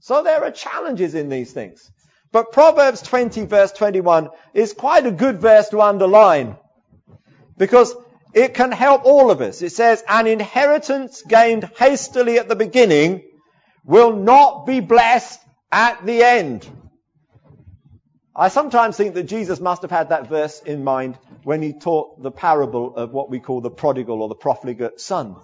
So 0.00 0.24
there 0.24 0.42
are 0.42 0.50
challenges 0.50 1.14
in 1.14 1.28
these 1.28 1.52
things. 1.52 1.88
But 2.32 2.52
Proverbs 2.52 3.02
20 3.02 3.44
verse 3.44 3.72
21 3.72 4.30
is 4.54 4.72
quite 4.72 5.06
a 5.06 5.12
good 5.12 5.40
verse 5.40 5.68
to 5.68 5.82
underline 5.82 6.56
because 7.56 7.94
it 8.32 8.54
can 8.54 8.72
help 8.72 9.04
all 9.04 9.30
of 9.30 9.40
us. 9.40 9.62
It 9.62 9.72
says, 9.72 10.02
an 10.08 10.26
inheritance 10.26 11.22
gained 11.22 11.64
hastily 11.78 12.38
at 12.38 12.48
the 12.48 12.56
beginning 12.56 13.22
will 13.84 14.14
not 14.14 14.66
be 14.66 14.80
blessed 14.80 15.40
at 15.72 16.04
the 16.04 16.22
end. 16.22 16.68
I 18.34 18.48
sometimes 18.48 18.96
think 18.96 19.14
that 19.14 19.24
Jesus 19.24 19.60
must 19.60 19.82
have 19.82 19.90
had 19.90 20.10
that 20.10 20.28
verse 20.28 20.60
in 20.60 20.84
mind 20.84 21.18
when 21.42 21.60
he 21.60 21.78
taught 21.78 22.22
the 22.22 22.30
parable 22.30 22.96
of 22.96 23.10
what 23.10 23.28
we 23.30 23.40
call 23.40 23.60
the 23.60 23.70
prodigal 23.70 24.22
or 24.22 24.28
the 24.28 24.34
profligate 24.34 25.00
son. 25.00 25.36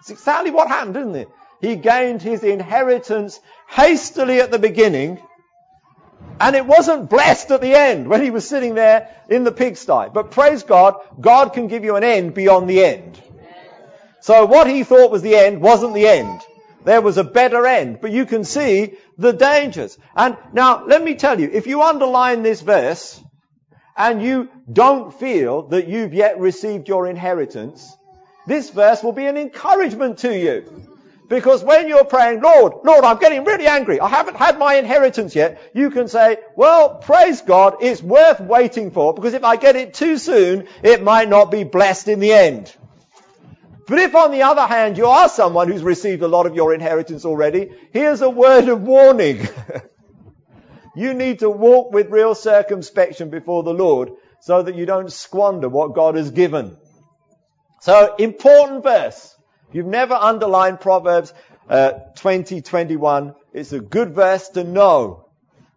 It's 0.00 0.10
exactly 0.10 0.50
what 0.50 0.68
happened, 0.68 0.96
isn't 0.96 1.14
it? 1.14 1.28
He 1.60 1.76
gained 1.76 2.22
his 2.22 2.42
inheritance 2.42 3.38
hastily 3.68 4.40
at 4.40 4.50
the 4.50 4.58
beginning 4.58 5.20
and 6.40 6.56
it 6.56 6.66
wasn't 6.66 7.10
blessed 7.10 7.50
at 7.50 7.60
the 7.60 7.74
end 7.74 8.08
when 8.08 8.22
he 8.22 8.30
was 8.30 8.48
sitting 8.48 8.74
there 8.74 9.14
in 9.28 9.44
the 9.44 9.52
pigsty. 9.52 10.08
But 10.12 10.30
praise 10.30 10.62
God, 10.62 10.94
God 11.20 11.52
can 11.52 11.68
give 11.68 11.84
you 11.84 11.96
an 11.96 12.02
end 12.02 12.34
beyond 12.34 12.68
the 12.68 12.82
end. 12.82 13.20
So 14.20 14.46
what 14.46 14.66
he 14.66 14.82
thought 14.82 15.10
was 15.10 15.22
the 15.22 15.36
end 15.36 15.60
wasn't 15.60 15.94
the 15.94 16.08
end. 16.08 16.40
There 16.84 17.02
was 17.02 17.18
a 17.18 17.24
better 17.24 17.66
end. 17.66 18.00
But 18.00 18.10
you 18.10 18.24
can 18.24 18.44
see 18.44 18.94
the 19.18 19.32
dangers. 19.32 19.98
And 20.16 20.36
now, 20.52 20.86
let 20.86 21.04
me 21.04 21.14
tell 21.14 21.38
you, 21.38 21.50
if 21.52 21.66
you 21.66 21.82
underline 21.82 22.42
this 22.42 22.62
verse, 22.62 23.22
and 23.96 24.22
you 24.22 24.48
don't 24.72 25.12
feel 25.12 25.68
that 25.68 25.88
you've 25.88 26.14
yet 26.14 26.40
received 26.40 26.88
your 26.88 27.06
inheritance, 27.06 27.94
this 28.46 28.70
verse 28.70 29.02
will 29.02 29.12
be 29.12 29.26
an 29.26 29.36
encouragement 29.36 30.18
to 30.20 30.34
you. 30.34 30.89
Because 31.30 31.62
when 31.62 31.86
you're 31.86 32.04
praying, 32.04 32.40
Lord, 32.40 32.72
Lord, 32.82 33.04
I'm 33.04 33.18
getting 33.18 33.44
really 33.44 33.68
angry. 33.68 34.00
I 34.00 34.08
haven't 34.08 34.36
had 34.36 34.58
my 34.58 34.74
inheritance 34.74 35.36
yet. 35.36 35.62
You 35.72 35.92
can 35.92 36.08
say, 36.08 36.38
well, 36.56 36.96
praise 36.96 37.40
God, 37.40 37.76
it's 37.80 38.02
worth 38.02 38.40
waiting 38.40 38.90
for 38.90 39.14
because 39.14 39.34
if 39.34 39.44
I 39.44 39.54
get 39.54 39.76
it 39.76 39.94
too 39.94 40.18
soon, 40.18 40.66
it 40.82 41.04
might 41.04 41.28
not 41.28 41.52
be 41.52 41.62
blessed 41.62 42.08
in 42.08 42.18
the 42.18 42.32
end. 42.32 42.74
But 43.86 44.00
if 44.00 44.16
on 44.16 44.32
the 44.32 44.42
other 44.42 44.66
hand 44.66 44.98
you 44.98 45.06
are 45.06 45.28
someone 45.28 45.68
who's 45.68 45.84
received 45.84 46.22
a 46.22 46.28
lot 46.28 46.46
of 46.46 46.56
your 46.56 46.74
inheritance 46.74 47.24
already, 47.24 47.70
here's 47.92 48.22
a 48.22 48.28
word 48.28 48.68
of 48.68 48.82
warning. 48.82 49.46
you 50.96 51.14
need 51.14 51.38
to 51.38 51.48
walk 51.48 51.92
with 51.92 52.10
real 52.10 52.34
circumspection 52.34 53.30
before 53.30 53.62
the 53.62 53.72
Lord 53.72 54.10
so 54.40 54.64
that 54.64 54.74
you 54.74 54.84
don't 54.84 55.12
squander 55.12 55.68
what 55.68 55.94
God 55.94 56.16
has 56.16 56.32
given. 56.32 56.76
So 57.82 58.16
important 58.16 58.82
verse. 58.82 59.36
You've 59.72 59.86
never 59.86 60.14
underlined 60.14 60.80
Proverbs 60.80 61.32
uh, 61.68 61.92
20, 62.16 62.62
21. 62.62 63.34
It's 63.52 63.72
a 63.72 63.80
good 63.80 64.14
verse 64.14 64.48
to 64.50 64.64
know. 64.64 65.26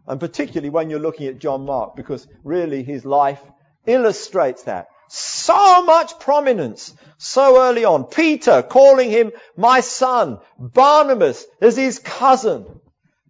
And 0.08 0.20
particularly 0.20 0.70
when 0.70 0.90
you're 0.90 1.00
looking 1.00 1.28
at 1.28 1.40
John 1.40 1.66
Mark, 1.66 1.96
because 1.96 2.28
really 2.44 2.84
his 2.84 3.06
life 3.06 3.42
illustrates 3.86 4.64
that. 4.64 4.88
So 5.08 5.84
much 5.84 6.20
prominence 6.20 6.94
so 7.18 7.62
early 7.62 7.86
on. 7.86 8.06
Peter 8.06 8.64
calling 8.64 9.12
him 9.12 9.32
my 9.56 9.82
son. 9.82 10.40
Barnabas 10.58 11.46
as 11.62 11.78
his 11.78 12.00
cousin. 12.00 12.66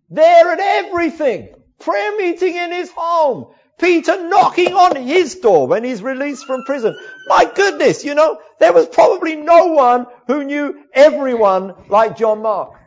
There 0.10 0.52
at 0.52 0.60
everything. 0.60 1.54
Prayer 1.80 2.18
meeting 2.18 2.56
in 2.56 2.72
his 2.72 2.92
home. 2.96 3.54
Peter 3.80 4.28
knocking 4.30 4.74
on 4.74 4.96
his 4.96 5.36
door 5.36 5.68
when 5.68 5.84
he's 5.84 6.02
released 6.02 6.46
from 6.46 6.64
prison. 6.64 6.98
My 7.28 7.52
goodness, 7.54 8.06
you 8.06 8.16
know, 8.16 8.40
there 8.60 8.74
was 8.74 8.88
probably 8.88 9.36
no 9.36 9.68
one 9.68 10.06
who 10.28 10.44
knew 10.44 10.84
everyone 10.94 11.74
like 11.90 12.18
John 12.18 12.42
Mark. 12.42 12.80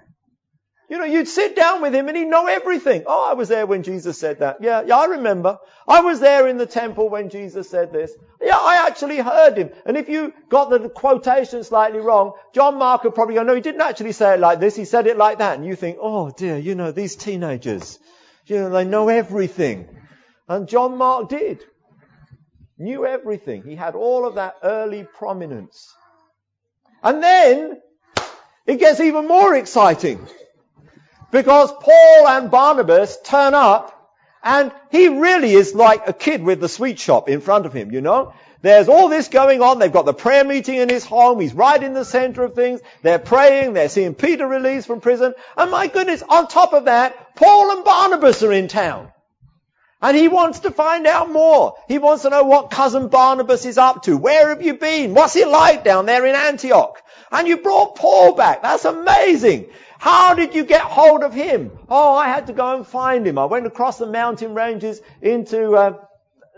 You 0.89 0.99
know, 0.99 1.05
you'd 1.05 1.27
sit 1.27 1.57
down 1.57 1.83
with 1.83 1.93
him 1.93 2.07
and 2.07 2.17
he'd 2.17 2.27
know 2.27 2.47
everything. 2.47 3.03
Oh, 3.07 3.29
I 3.29 3.35
was 3.35 3.49
there 3.49 3.67
when 3.67 3.83
Jesus 3.83 4.21
said 4.21 4.39
that. 4.39 4.59
Yeah, 4.61 4.83
yeah, 4.87 4.97
I 4.97 5.07
remember. 5.07 5.59
I 5.89 6.01
was 6.01 6.21
there 6.21 6.47
in 6.47 6.59
the 6.59 6.67
temple 6.67 7.09
when 7.09 7.29
Jesus 7.29 7.69
said 7.69 7.93
this. 7.93 8.13
Yeah, 8.41 8.57
I 8.57 8.87
actually 8.87 9.19
heard 9.19 9.57
him. 9.57 9.71
And 9.85 9.97
if 9.97 10.09
you 10.09 10.33
got 10.49 10.71
the 10.71 10.89
quotation 10.89 11.65
slightly 11.65 11.99
wrong, 11.99 12.35
John 12.55 12.77
Mark 12.79 13.03
would 13.03 13.17
probably 13.17 13.35
go, 13.35 13.43
no, 13.43 13.57
he 13.57 13.61
didn't 13.61 13.81
actually 13.81 14.13
say 14.13 14.35
it 14.35 14.41
like 14.41 14.61
this. 14.61 14.77
He 14.77 14.85
said 14.85 15.09
it 15.09 15.17
like 15.17 15.39
that. 15.39 15.57
And 15.57 15.67
you 15.67 15.75
think, 15.75 15.99
oh 16.01 16.31
dear, 16.31 16.57
you 16.57 16.77
know, 16.77 16.93
these 16.93 17.17
teenagers, 17.17 17.99
you 18.47 18.57
know, 18.61 18.71
they 18.71 18.85
know 18.85 19.09
everything. 19.09 19.89
And 20.49 20.69
John 20.69 20.97
Mark 20.97 21.29
did. 21.29 21.65
Knew 22.79 23.07
everything. 23.07 23.63
He 23.63 23.75
had 23.75 23.95
all 23.95 24.27
of 24.27 24.35
that 24.35 24.57
early 24.63 25.05
prominence. 25.05 25.95
And 27.03 27.23
then 27.23 27.81
it 28.67 28.79
gets 28.79 29.01
even 29.01 29.27
more 29.27 29.55
exciting. 29.55 30.27
Because 31.31 31.73
Paul 31.73 32.29
and 32.29 32.51
Barnabas 32.51 33.19
turn 33.23 33.55
up 33.55 33.93
and 34.43 34.73
he 34.91 35.09
really 35.09 35.53
is 35.53 35.75
like 35.75 36.07
a 36.07 36.13
kid 36.13 36.43
with 36.43 36.61
the 36.61 36.69
sweet 36.69 37.01
shop 37.01 37.29
in 37.29 37.41
front 37.41 37.67
of 37.67 37.73
him, 37.73 37.91
you 37.91 38.01
know? 38.01 38.33
There's 38.63 38.89
all 38.89 39.09
this 39.09 39.29
going 39.29 39.63
on. 39.63 39.79
They've 39.79 39.93
got 39.93 40.07
the 40.07 40.15
prayer 40.15 40.45
meeting 40.45 40.77
in 40.77 40.89
his 40.89 41.05
home. 41.05 41.41
He's 41.41 41.55
right 41.55 41.83
in 41.83 41.95
the 41.95 42.05
center 42.05 42.43
of 42.43 42.55
things. 42.55 42.81
They're 43.03 43.19
praying. 43.19 43.75
They're 43.75 43.89
seeing 43.89 44.15
Peter 44.15 44.47
released 44.47 44.87
from 44.87 45.01
prison. 45.01 45.35
And 45.57 45.71
my 45.71 45.87
goodness, 45.87 46.23
on 46.29 46.49
top 46.49 46.73
of 46.73 46.87
that, 46.87 47.37
Paul 47.37 47.77
and 47.77 47.85
Barnabas 47.85 48.43
are 48.43 48.53
in 48.53 48.69
town. 48.69 49.13
And 50.03 50.17
he 50.17 50.29
wants 50.29 50.61
to 50.61 50.71
find 50.71 51.07
out 51.07 51.31
more. 51.31 51.75
He 51.89 51.99
wants 51.99 52.23
to 52.23 52.31
know 52.31 52.45
what 52.45 52.71
cousin 52.71 53.09
Barnabas 53.09 53.65
is 53.65 53.79
up 53.79 54.03
to. 54.03 54.17
Where 54.17 54.51
have 54.51 54.63
you 54.63 54.75
been? 54.75 55.15
What's 55.15 55.37
it 55.37 55.49
like 55.49 55.85
down 55.85 56.05
there 56.05 56.27
in 56.27 56.35
Antioch? 56.35 57.03
And 57.33 57.49
you 57.49 57.57
brought 57.57 57.97
Paul 57.97 58.35
back. 58.35 58.63
That's 58.63 58.85
amazing. 58.85 59.69
How 59.99 60.35
did 60.35 60.55
you 60.55 60.65
get 60.65 60.83
hold 60.83 61.23
of 61.23 61.33
him? 61.33 61.71
Oh, 61.89 62.15
I 62.15 62.29
had 62.29 62.49
to 62.49 62.53
go 62.53 62.77
and 62.77 62.87
find 62.87 63.27
him. 63.27 63.39
I 63.39 63.47
went 63.47 63.67
across 63.67 63.97
the 63.97 64.07
mountain 64.07 64.55
ranges 64.55 65.01
into 65.23 65.75
uh, 65.75 66.05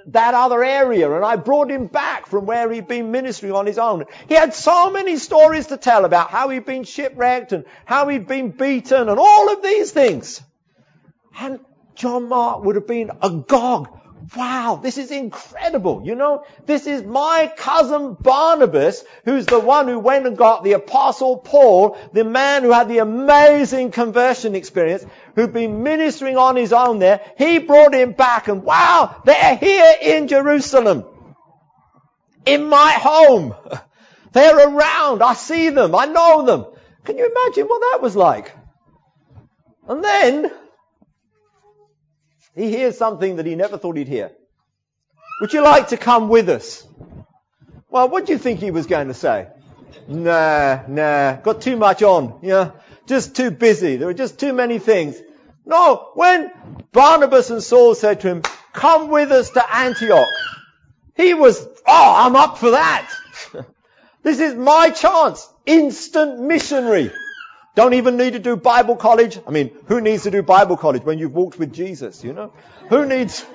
that 0.09 0.35
other 0.35 0.65
area 0.65 1.15
and 1.15 1.25
I 1.25 1.37
brought 1.37 1.71
him 1.71 1.87
back 1.87 2.27
from 2.27 2.47
where 2.47 2.71
he'd 2.71 2.89
been 2.89 3.13
ministering 3.13 3.53
on 3.53 3.67
his 3.67 3.79
own. 3.79 4.05
He 4.27 4.35
had 4.35 4.55
so 4.55 4.91
many 4.91 5.17
stories 5.17 5.69
to 5.69 5.77
tell 5.77 6.05
about 6.05 6.31
how 6.31 6.49
he'd 6.49 6.67
been 6.67 6.85
shipwrecked 6.85 7.53
and 7.53 7.65
how 7.85 8.09
he'd 8.09 8.27
been 8.27 8.51
beaten 8.51 9.09
and 9.09 9.19
all 9.19 9.53
of 9.53 9.63
these 9.63 9.93
things. 9.93 10.43
And 11.39 11.61
John 11.99 12.29
Mark 12.29 12.65
would 12.65 12.77
have 12.77 12.87
been 12.87 13.11
agog 13.23 13.99
wow, 14.37 14.79
this 14.83 14.99
is 14.99 15.11
incredible. 15.11 16.03
You 16.05 16.15
know, 16.15 16.45
this 16.67 16.87
is 16.87 17.03
my 17.03 17.53
cousin 17.57 18.15
Barnabas, 18.15 19.05
who's 19.25 19.47
the 19.47 19.59
one 19.59 19.89
who 19.89 19.99
went 19.99 20.27
and 20.27 20.37
got 20.37 20.65
the 20.65 20.73
apostle 20.73 21.39
Paul, 21.39 21.97
the 22.13 22.25
man 22.25 22.63
who 22.63 22.73
had 22.73 22.89
the 22.89 22.99
amazing 22.99 23.91
conversion 23.91 24.55
experience, 24.55 25.05
who'd 25.35 25.53
been 25.53 25.83
ministering 25.83 26.37
on 26.37 26.57
his 26.57 26.73
own 26.73 26.99
there. 26.99 27.21
He 27.39 27.59
brought 27.59 27.95
him 27.95 28.13
back 28.13 28.49
and 28.49 28.63
wow, 28.63 29.23
they're 29.25 29.57
here 29.57 29.95
in 30.03 30.29
Jerusalem. 30.29 31.05
In 32.47 32.65
my 32.69 32.93
home. 32.93 33.55
They're 34.33 34.69
around. 34.69 35.23
I 35.23 35.33
see 35.33 35.71
them. 35.71 35.95
I 35.95 36.05
know 36.05 36.45
them. 36.45 36.67
Can 37.05 37.17
you 37.17 37.31
imagine 37.31 37.67
what 37.67 37.81
that 37.81 38.03
was 38.03 38.15
like? 38.15 38.55
And 39.89 40.05
then, 40.05 40.53
he 42.55 42.71
hears 42.71 42.97
something 42.97 43.37
that 43.37 43.47
he 43.47 43.55
never 43.55 43.79
thought 43.79 43.97
he'd 43.97 44.09
hear. 44.09 44.33
Would 45.41 45.53
you 45.53 45.63
like 45.63 45.89
to 45.89 45.97
come 45.97 46.29
with 46.29 46.49
us? 46.49 46.87
Well, 47.91 48.09
what 48.09 48.27
do 48.27 48.33
you 48.33 48.39
think 48.39 48.61
he 48.61 48.71
was 48.71 48.87
going 48.87 49.09
to 49.09 49.15
say? 49.15 49.49
Nah, 50.07 50.83
nah, 50.89 51.37
got 51.37 51.63
too 51.63 51.77
much 51.77 52.03
on, 52.03 52.41
yeah, 52.43 52.73
just 53.07 53.37
too 53.37 53.51
busy. 53.51 53.97
There 53.97 54.07
were 54.07 54.15
just 54.15 54.39
too 54.39 54.53
many 54.53 54.79
things. 54.79 55.21
No, 55.65 56.11
when 56.15 56.51
Barnabas 56.93 57.51
and 57.51 57.63
Saul 57.63 57.95
said 57.95 58.21
to 58.21 58.29
him, 58.29 58.43
come 58.73 59.09
with 59.09 59.31
us 59.31 59.51
to 59.51 59.77
Antioch, 59.77 60.29
he 61.15 61.35
was, 61.35 61.67
oh, 61.87 62.15
I'm 62.17 62.37
up 62.37 62.59
for 62.59 62.71
that. 62.71 63.11
this 64.23 64.41
is 64.41 64.55
my 64.55 64.91
chance. 64.91 65.49
Instant 65.67 66.41
missionary. 66.41 67.13
Don't 67.79 67.95
even 67.95 68.17
need 68.17 68.33
to 68.33 68.41
do 68.41 68.57
Bible 68.57 68.97
college. 68.97 69.39
I 69.47 69.53
mean, 69.53 69.71
who 69.87 70.01
needs 70.01 70.25
to 70.25 70.33
do 70.33 70.43
Bible 70.43 70.77
college 70.77 71.05
when 71.05 71.21
you've 71.21 71.33
walked 71.33 71.61
with 71.61 71.73
Jesus, 71.73 72.25
you 72.25 72.33
know? 72.33 72.53
Who 72.89 73.07
needs, 73.07 73.47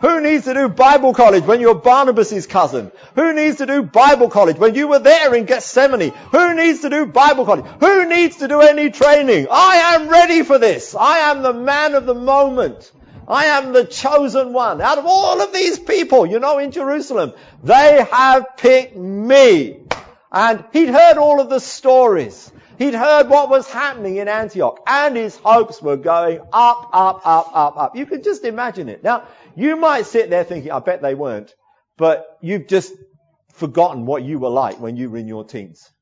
who 0.00 0.20
needs 0.20 0.44
to 0.44 0.54
do 0.54 0.68
Bible 0.68 1.12
college 1.12 1.42
when 1.42 1.60
you're 1.60 1.74
Barnabas' 1.74 2.46
cousin? 2.46 2.92
Who 3.16 3.32
needs 3.32 3.56
to 3.56 3.66
do 3.66 3.82
Bible 3.82 4.30
college 4.30 4.56
when 4.56 4.76
you 4.76 4.86
were 4.86 5.00
there 5.00 5.34
in 5.34 5.46
Gethsemane? 5.46 6.12
Who 6.30 6.54
needs 6.54 6.82
to 6.82 6.90
do 6.90 7.06
Bible 7.06 7.44
college? 7.44 7.64
Who 7.80 8.08
needs 8.08 8.36
to 8.36 8.46
do 8.46 8.60
any 8.60 8.90
training? 8.90 9.48
I 9.50 9.96
am 9.96 10.08
ready 10.08 10.44
for 10.44 10.58
this. 10.58 10.94
I 10.94 11.32
am 11.32 11.42
the 11.42 11.52
man 11.52 11.96
of 11.96 12.06
the 12.06 12.14
moment. 12.14 12.92
I 13.26 13.46
am 13.46 13.72
the 13.72 13.84
chosen 13.84 14.52
one. 14.52 14.80
Out 14.80 14.98
of 14.98 15.06
all 15.06 15.42
of 15.42 15.52
these 15.52 15.80
people, 15.80 16.24
you 16.24 16.38
know, 16.38 16.58
in 16.60 16.70
Jerusalem, 16.70 17.32
they 17.64 18.06
have 18.12 18.56
picked 18.58 18.94
me. 18.96 19.80
And 20.30 20.64
he'd 20.72 20.88
heard 20.88 21.18
all 21.18 21.40
of 21.40 21.50
the 21.50 21.58
stories. 21.58 22.52
He'd 22.82 22.94
heard 22.94 23.28
what 23.28 23.48
was 23.48 23.70
happening 23.70 24.16
in 24.16 24.26
Antioch 24.26 24.82
and 24.88 25.16
his 25.16 25.36
hopes 25.36 25.80
were 25.80 25.96
going 25.96 26.40
up, 26.52 26.90
up, 26.92 27.20
up, 27.24 27.50
up, 27.54 27.76
up. 27.76 27.96
You 27.96 28.06
can 28.06 28.24
just 28.24 28.44
imagine 28.44 28.88
it. 28.88 29.04
Now, 29.04 29.28
you 29.54 29.76
might 29.76 30.06
sit 30.06 30.30
there 30.30 30.42
thinking, 30.42 30.72
I 30.72 30.80
bet 30.80 31.00
they 31.00 31.14
weren't, 31.14 31.54
but 31.96 32.38
you've 32.40 32.66
just 32.66 32.92
forgotten 33.52 34.04
what 34.04 34.24
you 34.24 34.40
were 34.40 34.48
like 34.48 34.80
when 34.80 34.96
you 34.96 35.10
were 35.10 35.18
in 35.18 35.28
your 35.28 35.44
teens. 35.44 35.92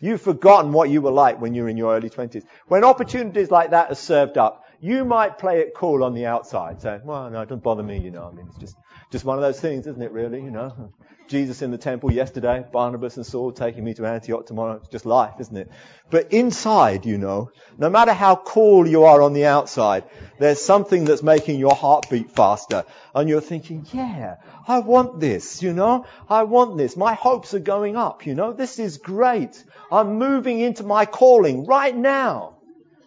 You've 0.00 0.20
forgotten 0.20 0.74
what 0.74 0.90
you 0.90 1.00
were 1.00 1.12
like 1.12 1.40
when 1.40 1.54
you 1.54 1.62
were 1.62 1.70
in 1.70 1.78
your 1.78 1.94
early 1.96 2.10
20s. 2.10 2.44
When 2.68 2.84
opportunities 2.84 3.50
like 3.50 3.70
that 3.70 3.90
are 3.90 3.94
served 3.94 4.36
up, 4.36 4.66
you 4.80 5.06
might 5.06 5.38
play 5.38 5.60
it 5.60 5.72
cool 5.74 6.04
on 6.04 6.12
the 6.12 6.26
outside, 6.26 6.82
saying, 6.82 7.02
well, 7.04 7.30
no, 7.30 7.40
it 7.40 7.48
doesn't 7.48 7.62
bother 7.62 7.84
me, 7.84 7.98
you 7.98 8.10
know. 8.10 8.28
I 8.30 8.36
mean, 8.36 8.48
it's 8.48 8.58
just, 8.58 8.76
just 9.12 9.26
one 9.26 9.36
of 9.36 9.42
those 9.42 9.60
things, 9.60 9.86
isn't 9.86 10.02
it, 10.02 10.10
really, 10.10 10.42
you 10.42 10.50
know? 10.50 10.92
Jesus 11.28 11.62
in 11.62 11.70
the 11.70 11.78
temple 11.78 12.10
yesterday, 12.10 12.64
Barnabas 12.72 13.16
and 13.16 13.24
Saul 13.24 13.52
taking 13.52 13.84
me 13.84 13.94
to 13.94 14.06
Antioch 14.06 14.46
tomorrow. 14.46 14.76
It's 14.76 14.88
just 14.88 15.06
life, 15.06 15.34
isn't 15.38 15.56
it? 15.56 15.70
But 16.10 16.32
inside, 16.32 17.06
you 17.06 17.16
know, 17.18 17.50
no 17.78 17.88
matter 17.90 18.12
how 18.12 18.36
cool 18.36 18.86
you 18.86 19.04
are 19.04 19.22
on 19.22 19.32
the 19.32 19.46
outside, 19.46 20.04
there's 20.38 20.60
something 20.60 21.04
that's 21.04 21.22
making 21.22 21.60
your 21.60 21.74
heart 21.74 22.06
beat 22.10 22.30
faster. 22.30 22.84
And 23.14 23.28
you're 23.28 23.40
thinking, 23.42 23.86
yeah, 23.92 24.36
I 24.66 24.80
want 24.80 25.20
this, 25.20 25.62
you 25.62 25.72
know, 25.72 26.06
I 26.28 26.42
want 26.42 26.76
this. 26.76 26.96
My 26.96 27.14
hopes 27.14 27.54
are 27.54 27.60
going 27.60 27.96
up, 27.96 28.26
you 28.26 28.34
know, 28.34 28.52
this 28.52 28.78
is 28.78 28.96
great. 28.96 29.62
I'm 29.90 30.18
moving 30.18 30.58
into 30.60 30.82
my 30.84 31.06
calling 31.06 31.66
right 31.66 31.96
now. 31.96 32.56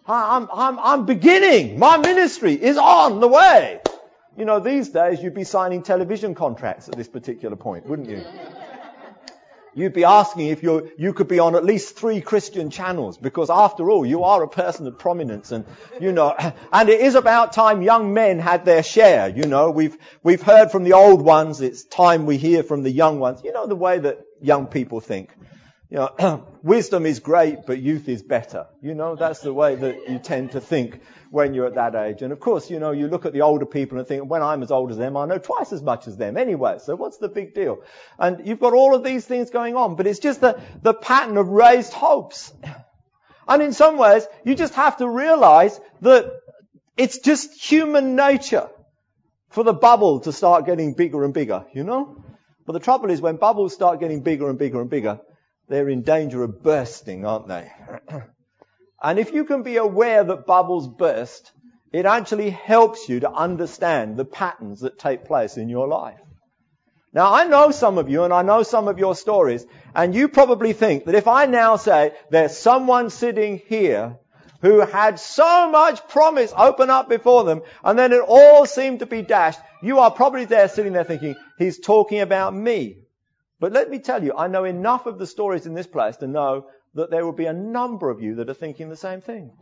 I'm, 0.06 0.48
I'm, 0.52 0.78
I'm 0.78 1.04
beginning. 1.04 1.80
My 1.80 1.96
ministry 1.96 2.54
is 2.54 2.76
on 2.78 3.20
the 3.20 3.28
way. 3.28 3.80
You 4.36 4.44
know, 4.44 4.60
these 4.60 4.90
days 4.90 5.22
you'd 5.22 5.34
be 5.34 5.44
signing 5.44 5.82
television 5.82 6.34
contracts 6.34 6.88
at 6.88 6.96
this 6.96 7.08
particular 7.08 7.56
point, 7.56 7.86
wouldn't 7.86 8.10
you? 8.10 8.22
You'd 9.74 9.92
be 9.92 10.04
asking 10.04 10.48
if 10.48 10.62
you 10.62 10.90
you 10.96 11.12
could 11.12 11.28
be 11.28 11.38
on 11.38 11.54
at 11.54 11.62
least 11.62 11.96
three 11.96 12.22
Christian 12.22 12.70
channels 12.70 13.18
because 13.18 13.50
after 13.50 13.90
all, 13.90 14.06
you 14.06 14.24
are 14.24 14.42
a 14.42 14.48
person 14.48 14.86
of 14.86 14.98
prominence 14.98 15.52
and, 15.52 15.66
you 16.00 16.12
know, 16.12 16.34
and 16.72 16.88
it 16.88 17.00
is 17.00 17.14
about 17.14 17.52
time 17.52 17.82
young 17.82 18.14
men 18.14 18.38
had 18.38 18.64
their 18.64 18.82
share, 18.82 19.28
you 19.28 19.44
know. 19.44 19.70
We've, 19.70 19.96
we've 20.22 20.40
heard 20.40 20.70
from 20.70 20.84
the 20.84 20.94
old 20.94 21.20
ones. 21.20 21.60
It's 21.60 21.84
time 21.84 22.24
we 22.24 22.38
hear 22.38 22.62
from 22.62 22.82
the 22.82 22.90
young 22.90 23.18
ones. 23.18 23.42
You 23.44 23.52
know, 23.52 23.66
the 23.66 23.76
way 23.76 23.98
that 23.98 24.20
young 24.40 24.66
people 24.66 25.00
think. 25.00 25.30
You 25.96 26.10
know, 26.20 26.46
wisdom 26.62 27.06
is 27.06 27.20
great, 27.20 27.64
but 27.66 27.80
youth 27.80 28.06
is 28.06 28.22
better. 28.22 28.66
You 28.82 28.94
know, 28.94 29.16
that's 29.16 29.40
the 29.40 29.54
way 29.54 29.76
that 29.76 30.10
you 30.10 30.18
tend 30.18 30.52
to 30.52 30.60
think 30.60 31.00
when 31.30 31.54
you're 31.54 31.66
at 31.66 31.76
that 31.76 31.94
age. 31.94 32.20
And 32.20 32.34
of 32.34 32.40
course, 32.40 32.70
you 32.70 32.78
know, 32.78 32.90
you 32.90 33.08
look 33.08 33.24
at 33.24 33.32
the 33.32 33.40
older 33.40 33.64
people 33.64 33.96
and 33.96 34.06
think, 34.06 34.28
when 34.28 34.42
I'm 34.42 34.62
as 34.62 34.70
old 34.70 34.90
as 34.90 34.98
them, 34.98 35.16
I 35.16 35.24
know 35.24 35.38
twice 35.38 35.72
as 35.72 35.80
much 35.80 36.06
as 36.06 36.18
them 36.18 36.36
anyway. 36.36 36.80
So 36.82 36.96
what's 36.96 37.16
the 37.16 37.30
big 37.30 37.54
deal? 37.54 37.78
And 38.18 38.46
you've 38.46 38.60
got 38.60 38.74
all 38.74 38.94
of 38.94 39.04
these 39.04 39.24
things 39.24 39.48
going 39.48 39.74
on, 39.74 39.96
but 39.96 40.06
it's 40.06 40.18
just 40.18 40.42
the, 40.42 40.60
the 40.82 40.92
pattern 40.92 41.38
of 41.38 41.48
raised 41.48 41.94
hopes. 41.94 42.52
And 43.48 43.62
in 43.62 43.72
some 43.72 43.96
ways, 43.96 44.26
you 44.44 44.56
just 44.56 44.74
have 44.74 44.96
to 44.96 45.08
realize 45.08 45.78
that 46.00 46.32
it's 46.96 47.20
just 47.20 47.54
human 47.54 48.16
nature 48.16 48.68
for 49.50 49.62
the 49.62 49.72
bubble 49.72 50.18
to 50.22 50.32
start 50.32 50.66
getting 50.66 50.94
bigger 50.94 51.24
and 51.24 51.32
bigger, 51.32 51.64
you 51.72 51.84
know? 51.84 52.24
But 52.66 52.72
the 52.72 52.80
trouble 52.80 53.08
is 53.08 53.20
when 53.20 53.36
bubbles 53.36 53.72
start 53.72 54.00
getting 54.00 54.22
bigger 54.22 54.50
and 54.50 54.58
bigger 54.58 54.80
and 54.80 54.90
bigger, 54.90 55.20
they're 55.68 55.88
in 55.88 56.02
danger 56.02 56.42
of 56.42 56.62
bursting, 56.62 57.24
aren't 57.24 57.48
they? 57.48 57.70
And 59.02 59.18
if 59.18 59.32
you 59.32 59.44
can 59.44 59.62
be 59.62 59.76
aware 59.76 60.24
that 60.24 60.46
bubbles 60.46 60.88
burst, 60.88 61.52
it 61.92 62.06
actually 62.06 62.50
helps 62.50 63.08
you 63.08 63.20
to 63.20 63.30
understand 63.30 64.16
the 64.16 64.24
patterns 64.24 64.80
that 64.80 64.98
take 64.98 65.26
place 65.26 65.56
in 65.56 65.68
your 65.68 65.86
life. 65.86 66.18
Now 67.12 67.32
I 67.32 67.46
know 67.46 67.70
some 67.70 67.98
of 67.98 68.10
you 68.10 68.24
and 68.24 68.32
I 68.32 68.42
know 68.42 68.62
some 68.62 68.88
of 68.88 68.98
your 68.98 69.14
stories 69.14 69.64
and 69.94 70.14
you 70.14 70.28
probably 70.28 70.72
think 70.72 71.04
that 71.04 71.14
if 71.14 71.28
I 71.28 71.46
now 71.46 71.76
say 71.76 72.12
there's 72.30 72.58
someone 72.58 73.10
sitting 73.10 73.62
here 73.68 74.18
who 74.60 74.80
had 74.80 75.18
so 75.20 75.70
much 75.70 76.06
promise 76.08 76.52
open 76.56 76.90
up 76.90 77.08
before 77.08 77.44
them 77.44 77.62
and 77.84 77.98
then 77.98 78.12
it 78.12 78.22
all 78.26 78.66
seemed 78.66 78.98
to 78.98 79.06
be 79.06 79.22
dashed, 79.22 79.60
you 79.82 80.00
are 80.00 80.10
probably 80.10 80.46
there 80.46 80.68
sitting 80.68 80.92
there 80.92 81.04
thinking, 81.04 81.36
he's 81.58 81.78
talking 81.78 82.20
about 82.20 82.54
me. 82.54 83.05
But 83.58 83.72
let 83.72 83.90
me 83.90 83.98
tell 83.98 84.22
you, 84.22 84.34
I 84.36 84.48
know 84.48 84.64
enough 84.64 85.06
of 85.06 85.18
the 85.18 85.26
stories 85.26 85.66
in 85.66 85.74
this 85.74 85.86
place 85.86 86.16
to 86.18 86.26
know 86.26 86.66
that 86.94 87.10
there 87.10 87.24
will 87.24 87.32
be 87.32 87.46
a 87.46 87.52
number 87.52 88.10
of 88.10 88.20
you 88.20 88.36
that 88.36 88.50
are 88.50 88.54
thinking 88.54 88.88
the 88.88 88.96
same 88.96 89.20
thing. 89.20 89.52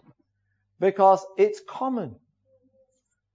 Because 0.80 1.24
it's 1.38 1.60
common. 1.68 2.16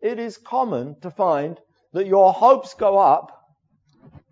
It 0.02 0.20
is 0.20 0.38
common 0.38 1.00
to 1.02 1.12
find 1.12 1.60
that 1.94 2.08
your 2.08 2.34
hopes 2.34 2.74
go 2.74 2.98
up, 2.98 3.32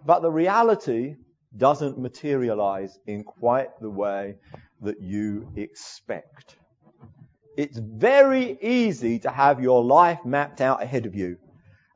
but 0.05 0.21
the 0.21 0.31
reality 0.31 1.15
doesn't 1.55 1.97
materialize 1.97 2.97
in 3.05 3.23
quite 3.23 3.69
the 3.79 3.89
way 3.89 4.35
that 4.81 5.01
you 5.01 5.49
expect. 5.55 6.55
It's 7.57 7.77
very 7.77 8.57
easy 8.61 9.19
to 9.19 9.29
have 9.29 9.61
your 9.61 9.83
life 9.83 10.19
mapped 10.23 10.61
out 10.61 10.83
ahead 10.83 11.05
of 11.05 11.15
you 11.15 11.37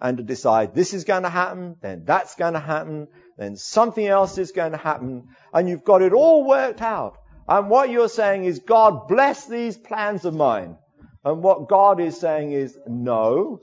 and 0.02 0.18
to 0.18 0.24
decide 0.24 0.74
this 0.74 0.94
is 0.94 1.04
going 1.04 1.24
to 1.24 1.30
happen, 1.30 1.76
then 1.82 2.04
that's 2.06 2.36
going 2.36 2.54
to 2.54 2.60
happen, 2.60 3.08
then 3.42 3.56
something 3.56 4.06
else 4.06 4.38
is 4.38 4.52
going 4.52 4.74
to 4.74 4.78
happen, 4.78 5.30
and 5.52 5.68
you've 5.68 5.84
got 5.84 6.04
it 6.04 6.14
all 6.14 6.46
worked 6.46 6.82
out. 6.82 7.18
And 7.48 7.70
what 7.70 7.90
you're 7.90 8.08
saying 8.08 8.46
is, 8.46 8.60
God, 8.60 9.08
bless 9.08 9.48
these 9.48 9.76
plans 9.76 10.26
of 10.26 10.36
mine. 10.36 10.78
And 11.26 11.42
what 11.42 11.68
God 11.68 12.00
is 12.00 12.20
saying 12.20 12.52
is, 12.52 12.78
no, 12.88 13.60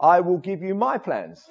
I 0.00 0.20
will 0.20 0.38
give 0.38 0.62
you 0.62 0.74
my 0.74 0.98
plans. 0.98 1.48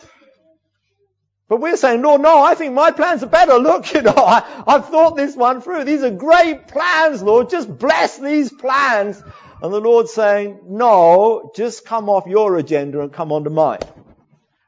But 1.47 1.61
we're 1.61 1.77
saying, 1.77 2.01
Lord, 2.01 2.21
no, 2.21 2.41
I 2.43 2.55
think 2.55 2.73
my 2.73 2.91
plans 2.91 3.23
are 3.23 3.27
better. 3.27 3.55
Look, 3.55 3.93
you 3.93 4.01
know, 4.01 4.13
I, 4.15 4.41
have 4.67 4.89
thought 4.89 5.15
this 5.15 5.35
one 5.35 5.61
through. 5.61 5.85
These 5.85 6.03
are 6.03 6.11
great 6.11 6.67
plans, 6.67 7.23
Lord. 7.23 7.49
Just 7.49 7.77
bless 7.77 8.17
these 8.17 8.51
plans. 8.51 9.23
And 9.61 9.73
the 9.73 9.79
Lord's 9.79 10.13
saying, 10.13 10.59
no, 10.67 11.51
just 11.55 11.85
come 11.85 12.09
off 12.09 12.27
your 12.27 12.57
agenda 12.57 13.01
and 13.01 13.13
come 13.13 13.31
onto 13.31 13.49
mine. 13.49 13.79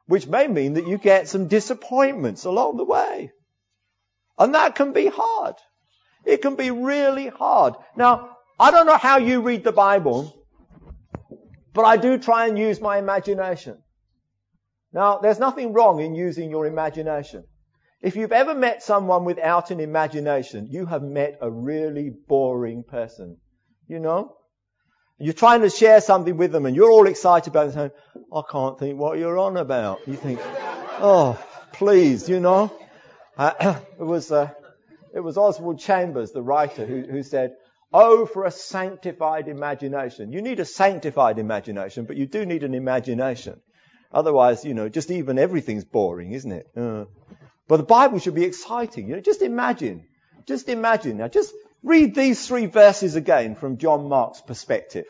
Which 0.07 0.27
may 0.27 0.47
mean 0.47 0.73
that 0.73 0.87
you 0.87 0.97
get 0.97 1.27
some 1.27 1.47
disappointments 1.47 2.45
along 2.45 2.77
the 2.77 2.85
way. 2.85 3.31
And 4.37 4.53
that 4.53 4.75
can 4.75 4.93
be 4.93 5.07
hard. 5.07 5.55
It 6.25 6.41
can 6.41 6.55
be 6.55 6.71
really 6.71 7.27
hard. 7.27 7.75
Now, 7.95 8.37
I 8.59 8.71
don't 8.71 8.85
know 8.85 8.97
how 8.97 9.17
you 9.17 9.41
read 9.41 9.63
the 9.63 9.71
Bible, 9.71 10.33
but 11.73 11.83
I 11.83 11.97
do 11.97 12.17
try 12.17 12.47
and 12.47 12.57
use 12.57 12.79
my 12.79 12.97
imagination. 12.97 13.77
Now, 14.93 15.17
there's 15.17 15.39
nothing 15.39 15.73
wrong 15.73 15.99
in 15.99 16.15
using 16.15 16.49
your 16.49 16.65
imagination. 16.65 17.43
If 18.01 18.15
you've 18.15 18.31
ever 18.31 18.53
met 18.53 18.83
someone 18.83 19.25
without 19.25 19.71
an 19.71 19.79
imagination, 19.79 20.67
you 20.69 20.85
have 20.85 21.01
met 21.01 21.37
a 21.41 21.51
really 21.51 22.11
boring 22.27 22.83
person. 22.83 23.37
You 23.87 23.99
know? 23.99 24.35
You're 25.17 25.33
trying 25.33 25.61
to 25.61 25.69
share 25.69 26.01
something 26.01 26.35
with 26.35 26.51
them 26.51 26.65
and 26.65 26.75
you're 26.75 26.91
all 26.91 27.07
excited 27.07 27.49
about 27.49 27.67
it 27.67 27.73
saying, 27.73 27.91
I 28.33 28.41
can't 28.49 28.77
think 28.77 28.99
what 28.99 29.17
you're 29.17 29.37
on 29.37 29.55
about. 29.55 30.05
You 30.07 30.15
think, 30.15 30.39
oh, 30.43 31.41
please, 31.71 32.27
you 32.27 32.39
know? 32.39 32.71
Uh, 33.37 33.79
it 33.99 34.03
was, 34.03 34.31
uh, 34.31 34.49
it 35.13 35.21
was 35.21 35.37
Oswald 35.37 35.79
Chambers, 35.79 36.31
the 36.31 36.41
writer, 36.41 36.85
who, 36.85 37.03
who 37.03 37.23
said, 37.23 37.55
Oh, 37.93 38.25
for 38.25 38.43
a 38.43 38.51
sanctified 38.51 39.47
imagination. 39.47 40.33
You 40.33 40.41
need 40.41 40.59
a 40.59 40.65
sanctified 40.65 41.39
imagination, 41.39 42.03
but 42.03 42.17
you 42.17 42.25
do 42.25 42.45
need 42.45 42.63
an 42.63 42.73
imagination. 42.73 43.61
Otherwise, 44.11 44.65
you 44.65 44.73
know, 44.73 44.89
just 44.89 45.11
even 45.11 45.39
everything's 45.39 45.85
boring, 45.85 46.33
isn't 46.33 46.51
it? 46.51 46.67
Uh, 46.75 47.05
but 47.69 47.77
the 47.77 47.83
Bible 47.83 48.19
should 48.19 48.35
be 48.35 48.43
exciting. 48.43 49.07
You 49.07 49.15
know, 49.15 49.21
just 49.21 49.41
imagine. 49.41 50.05
Just 50.45 50.67
imagine. 50.67 51.17
Now, 51.17 51.29
just 51.29 51.53
read 51.85 52.15
these 52.15 52.45
three 52.45 52.65
verses 52.65 53.15
again 53.15 53.55
from 53.55 53.77
John 53.77 54.09
Mark's 54.09 54.41
perspective. 54.41 55.05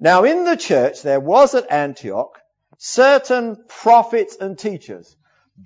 Now, 0.00 0.24
in 0.24 0.44
the 0.44 0.56
church, 0.56 1.02
there 1.02 1.20
was 1.20 1.54
at 1.54 1.70
Antioch 1.70 2.40
certain 2.78 3.64
prophets 3.68 4.36
and 4.40 4.58
teachers. 4.58 5.14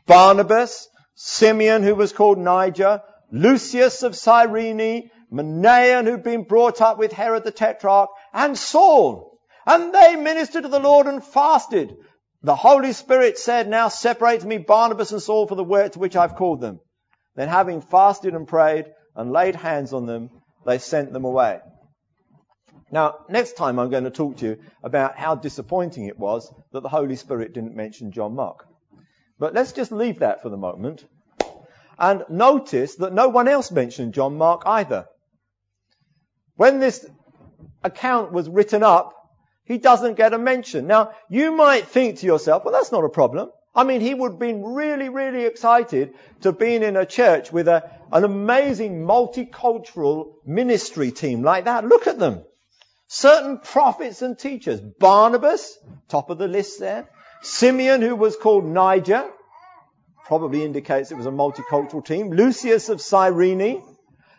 Barnabas, 0.06 0.88
Simeon, 1.14 1.82
who 1.82 1.94
was 1.94 2.12
called 2.12 2.38
Niger, 2.38 3.02
Lucius 3.30 4.02
of 4.02 4.16
Cyrene, 4.16 5.10
Manaen, 5.30 6.06
who'd 6.06 6.24
been 6.24 6.44
brought 6.44 6.80
up 6.80 6.98
with 6.98 7.12
Herod 7.12 7.44
the 7.44 7.52
Tetrarch, 7.52 8.10
and 8.32 8.58
Saul. 8.58 9.38
And 9.66 9.94
they 9.94 10.16
ministered 10.16 10.64
to 10.64 10.68
the 10.68 10.80
Lord 10.80 11.06
and 11.06 11.22
fasted. 11.22 11.96
The 12.42 12.56
Holy 12.56 12.92
Spirit 12.92 13.38
said, 13.38 13.68
now 13.68 13.88
separate 13.88 14.44
me 14.44 14.58
Barnabas 14.58 15.12
and 15.12 15.22
Saul 15.22 15.46
for 15.46 15.54
the 15.54 15.62
work 15.62 15.92
to 15.92 16.00
which 16.00 16.16
I've 16.16 16.34
called 16.34 16.60
them. 16.60 16.80
Then 17.36 17.48
having 17.48 17.80
fasted 17.80 18.34
and 18.34 18.48
prayed 18.48 18.86
and 19.14 19.32
laid 19.32 19.54
hands 19.54 19.92
on 19.92 20.06
them, 20.06 20.30
they 20.64 20.78
sent 20.78 21.12
them 21.12 21.24
away. 21.24 21.60
Now, 22.90 23.24
next 23.28 23.56
time 23.56 23.78
I'm 23.78 23.90
going 23.90 24.04
to 24.04 24.10
talk 24.10 24.36
to 24.38 24.46
you 24.46 24.58
about 24.82 25.16
how 25.16 25.34
disappointing 25.34 26.06
it 26.06 26.18
was 26.18 26.52
that 26.72 26.82
the 26.82 26.88
Holy 26.88 27.16
Spirit 27.16 27.54
didn't 27.54 27.74
mention 27.74 28.12
John 28.12 28.34
Mark. 28.34 28.66
But 29.38 29.54
let's 29.54 29.72
just 29.72 29.92
leave 29.92 30.18
that 30.18 30.42
for 30.42 30.50
the 30.50 30.56
moment. 30.56 31.04
And 31.98 32.24
notice 32.28 32.96
that 32.96 33.14
no 33.14 33.28
one 33.28 33.48
else 33.48 33.70
mentioned 33.70 34.14
John 34.14 34.36
Mark 34.36 34.62
either. 34.66 35.06
When 36.56 36.80
this 36.80 37.06
account 37.82 38.32
was 38.32 38.48
written 38.48 38.82
up, 38.82 39.14
he 39.64 39.78
doesn't 39.78 40.16
get 40.16 40.34
a 40.34 40.38
mention. 40.38 40.86
Now, 40.86 41.12
you 41.30 41.52
might 41.52 41.86
think 41.86 42.18
to 42.18 42.26
yourself, 42.26 42.64
well, 42.64 42.74
that's 42.74 42.92
not 42.92 43.04
a 43.04 43.08
problem. 43.08 43.50
I 43.74 43.84
mean, 43.84 44.02
he 44.02 44.12
would 44.12 44.32
have 44.32 44.38
been 44.38 44.64
really, 44.64 45.08
really 45.08 45.46
excited 45.46 46.14
to 46.42 46.52
been 46.52 46.82
in 46.82 46.96
a 46.96 47.06
church 47.06 47.50
with 47.50 47.68
a, 47.68 47.90
an 48.12 48.24
amazing 48.24 49.06
multicultural 49.06 50.34
ministry 50.44 51.10
team 51.10 51.42
like 51.42 51.64
that. 51.64 51.86
Look 51.86 52.06
at 52.06 52.18
them. 52.18 52.44
Certain 53.08 53.58
prophets 53.58 54.20
and 54.20 54.38
teachers. 54.38 54.80
Barnabas, 54.80 55.78
top 56.08 56.28
of 56.28 56.38
the 56.38 56.48
list 56.48 56.80
there. 56.80 57.08
Simeon, 57.40 58.02
who 58.02 58.14
was 58.14 58.36
called 58.36 58.64
Niger, 58.64 59.28
probably 60.26 60.64
indicates 60.64 61.10
it 61.10 61.16
was 61.16 61.26
a 61.26 61.30
multicultural 61.30 62.04
team. 62.04 62.30
Lucius 62.30 62.90
of 62.90 63.00
Cyrene. 63.00 63.82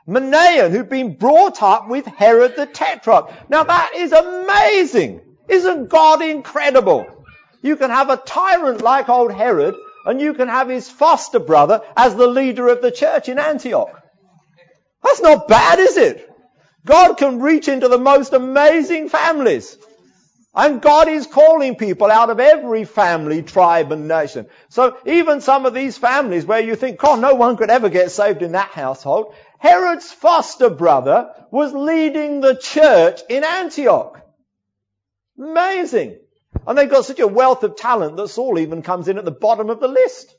Manaen, 0.08 0.69
who'd 0.72 0.89
been 0.89 1.15
brought 1.15 1.63
up 1.63 1.88
with 1.88 2.06
Herod 2.06 2.56
the 2.56 2.65
Tetrarch. 2.65 3.32
Now 3.50 3.63
that 3.63 3.93
is 3.96 4.12
amazing. 4.12 5.22
Isn't 5.48 5.89
God 5.89 6.22
incredible? 6.22 7.12
You 7.63 7.78
can 7.78 7.89
have 7.89 8.10
a 8.10 8.17
tyrant 8.17 8.82
like 8.82 9.10
old 9.10 9.32
Herod 9.32 9.76
and 10.06 10.21
you 10.21 10.34
can 10.34 10.49
have 10.49 10.69
his 10.69 10.89
foster 10.89 11.39
brother 11.39 11.82
as 11.95 12.15
the 12.15 12.28
leader 12.28 12.67
of 12.67 12.82
the 12.82 12.91
church 12.91 13.30
in 13.30 13.39
Antioch. 13.39 13.99
That's 15.02 15.21
not 15.21 15.47
bad, 15.47 15.80
is 15.80 15.97
it? 15.97 16.30
God 16.86 17.15
can 17.15 17.39
reach 17.39 17.67
into 17.69 17.88
the 17.88 17.97
most 17.97 18.34
amazing 18.34 19.10
families. 19.10 19.78
And 20.56 20.82
God 20.82 21.08
is 21.08 21.26
calling 21.26 21.76
people 21.76 22.12
out 22.12 22.30
of 22.30 22.39
every 22.39 22.84
family, 22.84 23.41
tribe 23.41 23.91
and 23.91 24.08
nation. 24.08 24.45
So 24.69 24.97
even 25.06 25.41
some 25.41 25.65
of 25.65 25.73
these 25.73 25.97
families 25.97 26.45
where 26.45 26.60
you 26.60 26.76
think, 26.76 26.99
God, 26.99 27.21
no 27.21 27.34
one 27.34 27.58
could 27.58 27.71
ever 27.71 27.89
get 27.89 28.12
saved 28.12 28.43
in 28.43 28.52
that 28.52 28.69
household, 28.69 29.34
Herod's 29.58 30.12
foster 30.12 30.69
brother 30.69 31.32
was 31.49 31.73
leading 31.73 32.41
the 32.41 32.56
church 32.56 33.21
in 33.30 33.43
Antioch. 33.43 34.21
Amazing. 35.39 36.19
And 36.66 36.78
they've 36.78 36.89
got 36.89 37.06
such 37.06 37.20
a 37.20 37.28
wealth 37.28 37.63
of 37.63 37.76
talent 37.76 38.18
that 38.18 38.30
Saul 38.30 38.60
even 38.60 38.82
comes 38.82 39.08
in 39.08 39.18
at 39.18 39.26
the 39.26 39.32
bottom 39.32 39.70
of 39.70 39.80
the 39.80 39.88
list. 39.88 40.34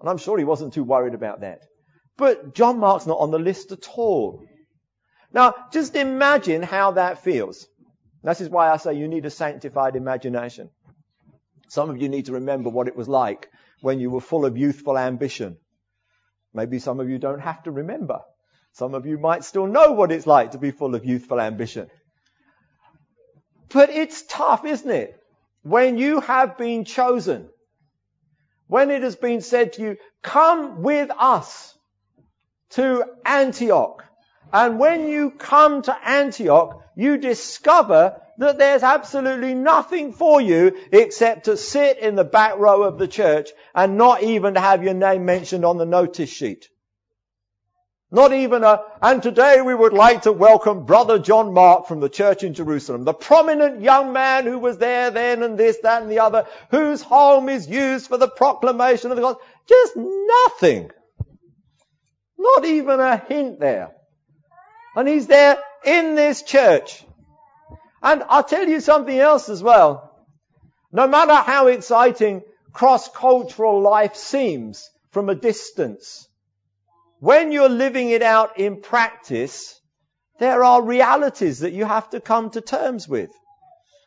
And 0.00 0.08
I'm 0.08 0.18
sure 0.18 0.38
he 0.38 0.44
wasn't 0.44 0.74
too 0.74 0.84
worried 0.84 1.14
about 1.14 1.40
that. 1.40 1.62
But 2.16 2.54
John 2.54 2.78
Mark's 2.78 3.06
not 3.06 3.18
on 3.18 3.30
the 3.30 3.38
list 3.38 3.72
at 3.72 3.88
all. 3.96 4.44
Now, 5.32 5.54
just 5.72 5.96
imagine 5.96 6.62
how 6.62 6.92
that 6.92 7.22
feels. 7.24 7.66
This 8.22 8.40
is 8.40 8.48
why 8.48 8.70
I 8.70 8.76
say 8.76 8.94
you 8.94 9.08
need 9.08 9.26
a 9.26 9.30
sanctified 9.30 9.96
imagination. 9.96 10.70
Some 11.68 11.90
of 11.90 12.00
you 12.00 12.08
need 12.08 12.26
to 12.26 12.32
remember 12.32 12.70
what 12.70 12.88
it 12.88 12.96
was 12.96 13.08
like 13.08 13.48
when 13.80 14.00
you 14.00 14.10
were 14.10 14.20
full 14.20 14.44
of 14.44 14.56
youthful 14.56 14.96
ambition 14.96 15.58
Maybe 16.56 16.78
some 16.78 17.00
of 17.00 17.10
you 17.10 17.18
don't 17.18 17.40
have 17.40 17.62
to 17.64 17.70
remember. 17.70 18.20
Some 18.72 18.94
of 18.94 19.04
you 19.04 19.18
might 19.18 19.44
still 19.44 19.66
know 19.66 19.92
what 19.92 20.10
it's 20.10 20.26
like 20.26 20.52
to 20.52 20.58
be 20.58 20.70
full 20.70 20.94
of 20.94 21.04
youthful 21.04 21.38
ambition. 21.38 21.88
But 23.72 23.90
it's 23.90 24.22
tough, 24.28 24.64
isn't 24.64 24.90
it? 24.90 25.20
When 25.62 25.98
you 25.98 26.20
have 26.20 26.56
been 26.56 26.84
chosen, 26.84 27.48
when 28.68 28.90
it 28.90 29.02
has 29.02 29.16
been 29.16 29.40
said 29.40 29.74
to 29.74 29.82
you, 29.82 29.96
come 30.22 30.82
with 30.82 31.10
us 31.16 31.76
to 32.70 33.04
Antioch. 33.24 34.04
And 34.52 34.78
when 34.78 35.08
you 35.08 35.30
come 35.30 35.82
to 35.82 36.08
Antioch, 36.08 36.82
you 36.94 37.18
discover 37.18 38.20
that 38.38 38.58
there's 38.58 38.82
absolutely 38.82 39.54
nothing 39.54 40.12
for 40.12 40.40
you 40.40 40.76
except 40.92 41.46
to 41.46 41.56
sit 41.56 41.98
in 41.98 42.16
the 42.16 42.24
back 42.24 42.58
row 42.58 42.82
of 42.82 42.98
the 42.98 43.08
church 43.08 43.50
and 43.74 43.96
not 43.96 44.22
even 44.22 44.54
to 44.54 44.60
have 44.60 44.84
your 44.84 44.94
name 44.94 45.24
mentioned 45.24 45.64
on 45.64 45.78
the 45.78 45.86
notice 45.86 46.30
sheet. 46.30 46.68
Not 48.16 48.32
even 48.32 48.64
a, 48.64 48.80
and 49.02 49.22
today 49.22 49.60
we 49.60 49.74
would 49.74 49.92
like 49.92 50.22
to 50.22 50.32
welcome 50.32 50.86
Brother 50.86 51.18
John 51.18 51.52
Mark 51.52 51.86
from 51.86 52.00
the 52.00 52.08
church 52.08 52.44
in 52.44 52.54
Jerusalem, 52.54 53.04
the 53.04 53.12
prominent 53.12 53.82
young 53.82 54.14
man 54.14 54.46
who 54.46 54.58
was 54.58 54.78
there 54.78 55.10
then 55.10 55.42
and 55.42 55.58
this, 55.58 55.76
that 55.82 56.00
and 56.00 56.10
the 56.10 56.20
other, 56.20 56.46
whose 56.70 57.02
home 57.02 57.50
is 57.50 57.68
used 57.68 58.06
for 58.06 58.16
the 58.16 58.26
proclamation 58.26 59.10
of 59.10 59.16
the 59.16 59.22
gospel. 59.22 59.44
Just 59.68 59.98
nothing. 59.98 60.90
Not 62.38 62.64
even 62.64 63.00
a 63.00 63.18
hint 63.18 63.60
there. 63.60 63.90
And 64.94 65.06
he's 65.06 65.26
there 65.26 65.58
in 65.84 66.14
this 66.14 66.42
church. 66.42 67.04
And 68.02 68.24
I'll 68.30 68.44
tell 68.44 68.66
you 68.66 68.80
something 68.80 69.18
else 69.18 69.50
as 69.50 69.62
well. 69.62 70.24
No 70.90 71.06
matter 71.06 71.34
how 71.34 71.66
exciting 71.66 72.44
cross-cultural 72.72 73.82
life 73.82 74.16
seems 74.16 74.88
from 75.10 75.28
a 75.28 75.34
distance, 75.34 76.25
when 77.20 77.52
you're 77.52 77.68
living 77.68 78.10
it 78.10 78.22
out 78.22 78.58
in 78.58 78.80
practice, 78.80 79.80
there 80.38 80.64
are 80.64 80.82
realities 80.82 81.60
that 81.60 81.72
you 81.72 81.84
have 81.84 82.10
to 82.10 82.20
come 82.20 82.50
to 82.50 82.60
terms 82.60 83.08
with. 83.08 83.30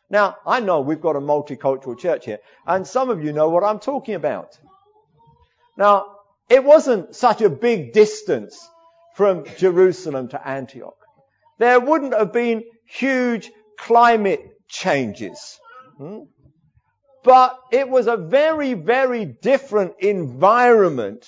Now, 0.08 0.36
I 0.46 0.60
know 0.60 0.80
we've 0.80 1.00
got 1.00 1.16
a 1.16 1.20
multicultural 1.20 1.98
church 1.98 2.24
here, 2.24 2.38
and 2.66 2.86
some 2.86 3.10
of 3.10 3.22
you 3.22 3.32
know 3.32 3.48
what 3.48 3.64
I'm 3.64 3.78
talking 3.78 4.14
about. 4.14 4.58
Now, 5.76 6.06
it 6.48 6.64
wasn't 6.64 7.14
such 7.14 7.42
a 7.42 7.48
big 7.48 7.92
distance 7.92 8.68
from 9.14 9.44
Jerusalem 9.56 10.28
to 10.28 10.48
Antioch. 10.48 10.96
There 11.58 11.78
wouldn't 11.78 12.14
have 12.14 12.32
been 12.32 12.64
huge 12.86 13.50
climate 13.78 14.40
changes. 14.68 15.58
Hmm? 15.96 16.20
But 17.22 17.56
it 17.70 17.88
was 17.88 18.06
a 18.06 18.16
very, 18.16 18.74
very 18.74 19.26
different 19.26 19.94
environment 20.00 21.26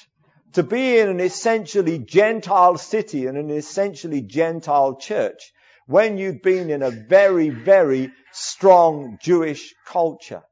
to 0.55 0.62
be 0.62 0.98
in 0.98 1.09
an 1.09 1.20
essentially 1.20 1.98
Gentile 1.98 2.76
city 2.76 3.26
and 3.26 3.36
an 3.38 3.50
essentially 3.50 4.20
Gentile 4.20 4.96
church 4.96 5.53
when 5.86 6.18
you'd 6.18 6.42
been 6.42 6.70
in 6.70 6.82
a 6.82 6.90
very, 6.90 7.50
very 7.50 8.11
strong 8.32 9.18
Jewish 9.20 9.74
culture. 9.86 10.42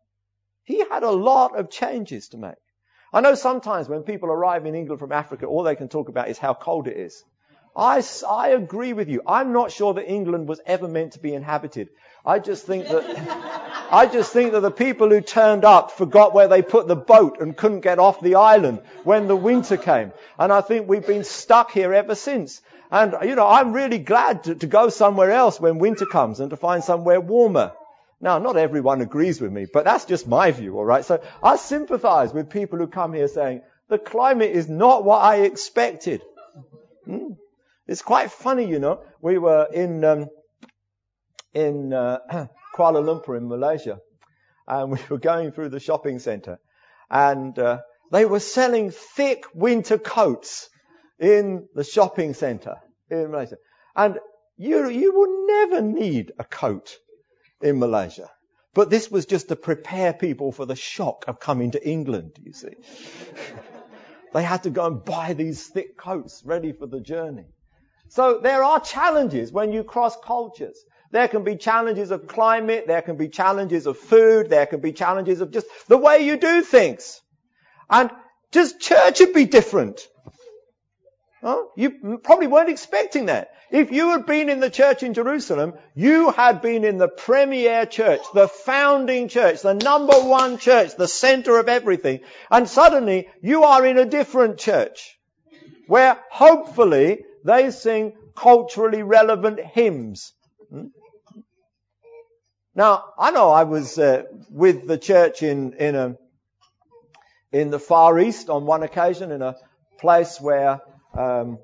He 0.64 0.78
had 0.78 1.02
a 1.02 1.10
lot 1.10 1.58
of 1.58 1.70
changes 1.70 2.28
to 2.28 2.38
make. 2.38 2.54
I 3.12 3.20
know 3.20 3.34
sometimes 3.34 3.88
when 3.88 4.02
people 4.02 4.30
arrive 4.30 4.66
in 4.66 4.74
England 4.74 5.00
from 5.00 5.12
Africa, 5.12 5.46
all 5.46 5.64
they 5.64 5.76
can 5.76 5.88
talk 5.88 6.08
about 6.08 6.28
is 6.28 6.38
how 6.38 6.54
cold 6.54 6.86
it 6.86 6.96
is. 6.96 7.24
I, 7.76 8.02
I 8.28 8.50
agree 8.50 8.92
with 8.92 9.08
you. 9.08 9.22
I'm 9.26 9.52
not 9.52 9.72
sure 9.72 9.94
that 9.94 10.10
England 10.10 10.48
was 10.48 10.60
ever 10.66 10.88
meant 10.88 11.12
to 11.12 11.20
be 11.20 11.34
inhabited. 11.34 11.88
I 12.24 12.38
just 12.38 12.66
think 12.66 12.86
that, 12.88 13.88
I 13.90 14.06
just 14.06 14.32
think 14.32 14.52
that 14.52 14.60
the 14.60 14.70
people 14.70 15.08
who 15.08 15.20
turned 15.20 15.64
up 15.64 15.92
forgot 15.92 16.34
where 16.34 16.48
they 16.48 16.62
put 16.62 16.86
the 16.86 16.96
boat 16.96 17.40
and 17.40 17.56
couldn't 17.56 17.80
get 17.80 17.98
off 17.98 18.20
the 18.20 18.34
island 18.34 18.82
when 19.04 19.26
the 19.26 19.36
winter 19.36 19.76
came. 19.76 20.12
And 20.38 20.52
I 20.52 20.60
think 20.60 20.88
we've 20.88 21.06
been 21.06 21.24
stuck 21.24 21.70
here 21.72 21.94
ever 21.94 22.14
since. 22.14 22.60
And, 22.90 23.14
you 23.22 23.36
know, 23.36 23.46
I'm 23.46 23.72
really 23.72 23.98
glad 23.98 24.44
to, 24.44 24.54
to 24.56 24.66
go 24.66 24.88
somewhere 24.88 25.30
else 25.30 25.60
when 25.60 25.78
winter 25.78 26.06
comes 26.06 26.40
and 26.40 26.50
to 26.50 26.56
find 26.56 26.84
somewhere 26.84 27.20
warmer. 27.20 27.72
Now, 28.20 28.38
not 28.38 28.56
everyone 28.58 29.00
agrees 29.00 29.40
with 29.40 29.52
me, 29.52 29.66
but 29.72 29.84
that's 29.84 30.04
just 30.04 30.28
my 30.28 30.50
view, 30.50 30.76
alright? 30.76 31.06
So 31.06 31.22
I 31.42 31.56
sympathize 31.56 32.34
with 32.34 32.50
people 32.50 32.78
who 32.78 32.86
come 32.86 33.14
here 33.14 33.28
saying, 33.28 33.62
the 33.88 33.98
climate 33.98 34.50
is 34.50 34.68
not 34.68 35.04
what 35.04 35.22
I 35.22 35.42
expected. 35.42 36.22
Hmm? 37.06 37.32
It's 37.86 38.02
quite 38.02 38.30
funny, 38.30 38.68
you 38.68 38.78
know. 38.78 39.00
We 39.22 39.38
were 39.38 39.68
in, 39.72 40.04
um, 40.04 40.28
in 41.54 41.92
uh, 41.92 42.18
Kuala 42.74 43.02
Lumpur 43.02 43.36
in 43.36 43.48
Malaysia, 43.48 44.00
and 44.66 44.92
we 44.92 44.98
were 45.08 45.18
going 45.18 45.52
through 45.52 45.70
the 45.70 45.80
shopping 45.80 46.18
centre, 46.18 46.58
and 47.10 47.58
uh, 47.58 47.80
they 48.10 48.24
were 48.24 48.40
selling 48.40 48.90
thick 48.90 49.44
winter 49.54 49.98
coats 49.98 50.68
in 51.18 51.68
the 51.74 51.84
shopping 51.84 52.34
centre 52.34 52.76
in 53.10 53.30
Malaysia. 53.30 53.58
And 53.94 54.18
you, 54.56 54.88
you 54.88 55.14
will 55.14 55.46
never 55.46 55.80
need 55.80 56.32
a 56.38 56.44
coat 56.44 56.98
in 57.60 57.78
Malaysia. 57.78 58.30
But 58.72 58.90
this 58.90 59.10
was 59.10 59.26
just 59.26 59.48
to 59.48 59.56
prepare 59.56 60.12
people 60.12 60.52
for 60.52 60.64
the 60.64 60.76
shock 60.76 61.24
of 61.26 61.40
coming 61.40 61.72
to 61.72 61.88
England, 61.88 62.38
you 62.42 62.52
see. 62.52 62.74
they 64.32 64.42
had 64.42 64.62
to 64.62 64.70
go 64.70 64.86
and 64.86 65.04
buy 65.04 65.32
these 65.32 65.66
thick 65.66 65.96
coats 65.96 66.42
ready 66.44 66.72
for 66.72 66.86
the 66.86 67.00
journey. 67.00 67.46
So 68.08 68.38
there 68.40 68.62
are 68.62 68.80
challenges 68.80 69.52
when 69.52 69.72
you 69.72 69.84
cross 69.84 70.16
cultures. 70.24 70.78
There 71.12 71.26
can 71.26 71.42
be 71.42 71.56
challenges 71.56 72.12
of 72.12 72.28
climate, 72.28 72.84
there 72.86 73.02
can 73.02 73.16
be 73.16 73.28
challenges 73.28 73.86
of 73.86 73.98
food, 73.98 74.48
there 74.48 74.66
can 74.66 74.80
be 74.80 74.92
challenges 74.92 75.40
of 75.40 75.50
just 75.50 75.66
the 75.88 75.98
way 75.98 76.20
you 76.20 76.36
do 76.36 76.62
things. 76.62 77.20
And 77.88 78.10
just 78.52 78.80
church 78.80 79.20
would 79.20 79.32
be 79.32 79.44
different. 79.44 80.06
Huh? 81.42 81.64
You 81.76 82.20
probably 82.22 82.46
weren't 82.46 82.68
expecting 82.68 83.26
that. 83.26 83.50
If 83.70 83.92
you 83.92 84.10
had 84.10 84.26
been 84.26 84.48
in 84.50 84.60
the 84.60 84.68
church 84.68 85.02
in 85.02 85.14
Jerusalem, 85.14 85.74
you 85.94 86.30
had 86.30 86.60
been 86.60 86.84
in 86.84 86.98
the 86.98 87.08
premier 87.08 87.86
church, 87.86 88.20
the 88.34 88.48
founding 88.48 89.28
church, 89.28 89.62
the 89.62 89.74
number 89.74 90.14
one 90.14 90.58
church, 90.58 90.96
the 90.96 91.08
center 91.08 91.58
of 91.58 91.68
everything. 91.68 92.20
And 92.50 92.68
suddenly 92.68 93.28
you 93.42 93.64
are 93.64 93.86
in 93.86 93.96
a 93.96 94.04
different 94.04 94.58
church 94.58 95.18
where 95.86 96.18
hopefully 96.30 97.24
they 97.44 97.70
sing 97.70 98.14
culturally 98.36 99.02
relevant 99.02 99.60
hymns. 99.60 100.34
Hmm? 100.70 100.86
Now, 102.74 103.04
I 103.18 103.30
know 103.32 103.50
I 103.50 103.64
was 103.64 103.98
uh, 103.98 104.24
with 104.48 104.86
the 104.86 104.96
church 104.96 105.42
in, 105.42 105.74
in 105.74 105.94
a, 105.96 106.16
in 107.52 107.70
the 107.70 107.80
Far 107.80 108.18
East 108.20 108.48
on 108.48 108.64
one 108.64 108.82
occasion 108.82 109.32
in 109.32 109.42
a 109.42 109.56
place 109.98 110.40
where 110.40 110.80
um, 111.18 111.58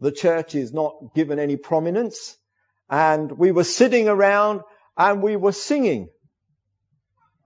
the 0.00 0.12
church 0.12 0.54
is 0.54 0.72
not 0.72 1.14
given 1.14 1.38
any 1.38 1.56
prominence. 1.56 2.36
And 2.90 3.38
we 3.38 3.52
were 3.52 3.64
sitting 3.64 4.08
around 4.08 4.62
and 4.96 5.22
we 5.22 5.36
were 5.36 5.52
singing 5.52 6.08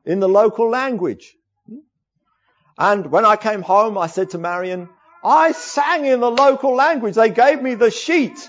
in 0.05 0.21
the 0.21 0.29
local 0.29 0.71
language. 0.71 1.37
And 2.79 3.11
when 3.11 3.25
I 3.25 3.37
came 3.37 3.63
home, 3.63 3.99
I 3.99 4.07
said 4.07 4.31
to 4.31 4.39
Marion, 4.39 4.89
I 5.23 5.53
sang 5.53 6.07
in 6.07 6.21
the 6.21 6.31
local 6.31 6.75
language. 6.75 7.15
They 7.15 7.31
gave 7.31 7.61
me 7.61 7.75
the 7.75 7.91
sheet. 7.91 8.49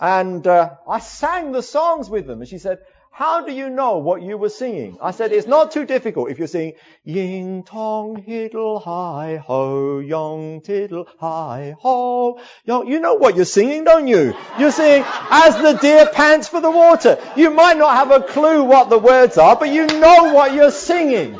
And 0.00 0.46
uh, 0.46 0.76
I 0.88 0.98
sang 0.98 1.52
the 1.52 1.62
songs 1.62 2.10
with 2.10 2.26
them. 2.26 2.40
And 2.40 2.48
she 2.48 2.58
said, 2.58 2.78
how 3.14 3.44
do 3.44 3.52
you 3.52 3.68
know 3.68 3.98
what 3.98 4.22
you 4.22 4.38
were 4.38 4.48
singing? 4.48 4.96
I 5.02 5.10
said, 5.10 5.32
it's 5.32 5.46
not 5.46 5.70
too 5.70 5.84
difficult 5.84 6.30
if 6.30 6.38
you're 6.38 6.48
singing, 6.48 6.76
Ying 7.04 7.62
tong 7.62 8.16
hiddle 8.16 8.82
hi 8.82 9.36
ho, 9.36 9.98
yong 9.98 10.62
tiddle 10.62 11.06
hi 11.18 11.74
ho. 11.78 12.40
You 12.64 13.00
know 13.00 13.14
what 13.14 13.36
you're 13.36 13.44
singing, 13.44 13.84
don't 13.84 14.08
you? 14.08 14.34
You're 14.58 14.72
singing, 14.72 15.04
as 15.30 15.56
the 15.56 15.74
deer 15.74 16.06
pants 16.06 16.48
for 16.48 16.62
the 16.62 16.70
water. 16.70 17.18
You 17.36 17.50
might 17.50 17.76
not 17.76 17.92
have 17.94 18.10
a 18.12 18.24
clue 18.24 18.64
what 18.64 18.88
the 18.88 18.98
words 18.98 19.36
are, 19.36 19.56
but 19.56 19.68
you 19.68 19.86
know 19.86 20.32
what 20.32 20.54
you're 20.54 20.70
singing. 20.70 21.38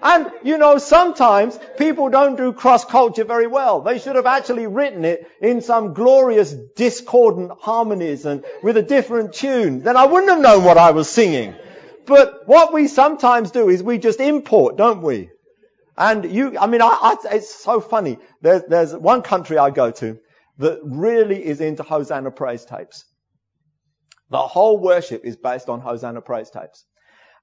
And, 0.00 0.30
you 0.44 0.58
know, 0.58 0.78
sometimes 0.78 1.58
people 1.76 2.08
don't 2.08 2.36
do 2.36 2.52
cross 2.52 2.84
culture 2.84 3.24
very 3.24 3.48
well. 3.48 3.80
They 3.80 3.98
should 3.98 4.14
have 4.14 4.26
actually 4.26 4.66
written 4.66 5.04
it 5.04 5.28
in 5.40 5.60
some 5.60 5.92
glorious 5.92 6.52
discordant 6.52 7.50
harmonies 7.60 8.24
and 8.24 8.44
with 8.62 8.76
a 8.76 8.82
different 8.82 9.34
tune. 9.34 9.82
Then 9.82 9.96
I 9.96 10.06
wouldn't 10.06 10.30
have 10.30 10.40
known 10.40 10.62
what 10.62 10.78
I 10.78 10.92
was 10.92 11.10
singing. 11.10 11.54
But 12.06 12.46
what 12.46 12.72
we 12.72 12.86
sometimes 12.86 13.50
do 13.50 13.68
is 13.68 13.82
we 13.82 13.98
just 13.98 14.20
import, 14.20 14.76
don't 14.76 15.02
we? 15.02 15.30
And 15.96 16.30
you, 16.30 16.56
I 16.56 16.68
mean, 16.68 16.80
I, 16.80 16.86
I, 16.86 17.16
it's 17.34 17.52
so 17.52 17.80
funny. 17.80 18.18
There's, 18.40 18.62
there's 18.68 18.94
one 18.94 19.22
country 19.22 19.58
I 19.58 19.70
go 19.70 19.90
to 19.90 20.18
that 20.58 20.80
really 20.84 21.44
is 21.44 21.60
into 21.60 21.82
Hosanna 21.82 22.30
praise 22.30 22.64
tapes. 22.64 23.04
The 24.30 24.38
whole 24.38 24.78
worship 24.78 25.24
is 25.24 25.36
based 25.36 25.68
on 25.68 25.80
Hosanna 25.80 26.20
praise 26.20 26.50
tapes. 26.50 26.84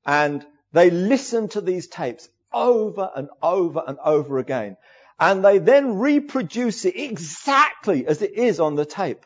And 0.05 0.45
they 0.71 0.89
listen 0.89 1.49
to 1.49 1.61
these 1.61 1.87
tapes 1.87 2.29
over 2.55 3.11
and 3.15 3.29
over 3.43 3.83
and 3.85 3.99
over 4.03 4.39
again. 4.39 4.77
And 5.19 5.45
they 5.45 5.59
then 5.59 5.99
reproduce 5.99 6.85
it 6.85 6.95
exactly 6.95 8.07
as 8.07 8.21
it 8.21 8.33
is 8.33 8.59
on 8.59 8.75
the 8.75 8.85
tape. 8.85 9.25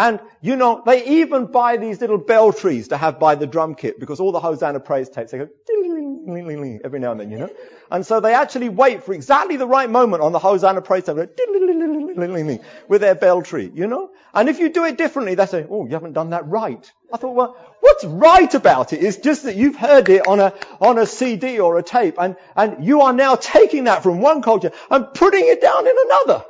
And, 0.00 0.18
you 0.40 0.56
know, 0.56 0.82
they 0.86 1.04
even 1.20 1.44
buy 1.44 1.76
these 1.76 2.00
little 2.00 2.16
bell 2.16 2.54
trees 2.54 2.88
to 2.88 2.96
have 2.96 3.18
by 3.18 3.34
the 3.34 3.46
drum 3.46 3.74
kit 3.74 4.00
because 4.00 4.18
all 4.18 4.32
the 4.32 4.40
Hosanna 4.40 4.80
praise 4.80 5.10
tapes, 5.10 5.30
they 5.30 5.36
go 5.36 5.48
ding-ling-ling, 5.66 6.24
ding-ling, 6.24 6.80
every 6.82 7.00
now 7.00 7.10
and 7.10 7.20
then, 7.20 7.30
you 7.30 7.36
know. 7.36 7.50
And 7.90 8.06
so 8.06 8.18
they 8.18 8.32
actually 8.32 8.70
wait 8.70 9.02
for 9.02 9.12
exactly 9.12 9.56
the 9.56 9.66
right 9.66 9.90
moment 9.90 10.22
on 10.22 10.32
the 10.32 10.38
Hosanna 10.38 10.80
praise 10.80 11.04
tape 11.04 11.18
with 12.88 13.00
their 13.02 13.14
bell 13.14 13.42
tree, 13.42 13.70
you 13.74 13.86
know. 13.86 14.10
And 14.32 14.48
if 14.48 14.58
you 14.58 14.70
do 14.70 14.86
it 14.86 14.96
differently, 14.96 15.34
they 15.34 15.44
say, 15.44 15.66
oh, 15.68 15.84
you 15.84 15.92
haven't 15.92 16.14
done 16.14 16.30
that 16.30 16.48
right. 16.48 16.90
I 17.12 17.18
thought, 17.18 17.34
well, 17.34 17.74
what's 17.80 18.04
right 18.06 18.54
about 18.54 18.94
it 18.94 19.02
is 19.02 19.18
just 19.18 19.42
that 19.42 19.56
you've 19.56 19.76
heard 19.76 20.08
it 20.08 20.26
on 20.26 20.40
a, 20.40 20.54
on 20.80 20.96
a 20.96 21.04
CD 21.04 21.60
or 21.60 21.76
a 21.76 21.82
tape 21.82 22.14
and, 22.18 22.36
and 22.56 22.86
you 22.86 23.02
are 23.02 23.12
now 23.12 23.34
taking 23.34 23.84
that 23.84 24.02
from 24.02 24.22
one 24.22 24.40
culture 24.40 24.72
and 24.90 25.12
putting 25.12 25.46
it 25.46 25.60
down 25.60 25.86
in 25.86 25.94
another. 26.06 26.46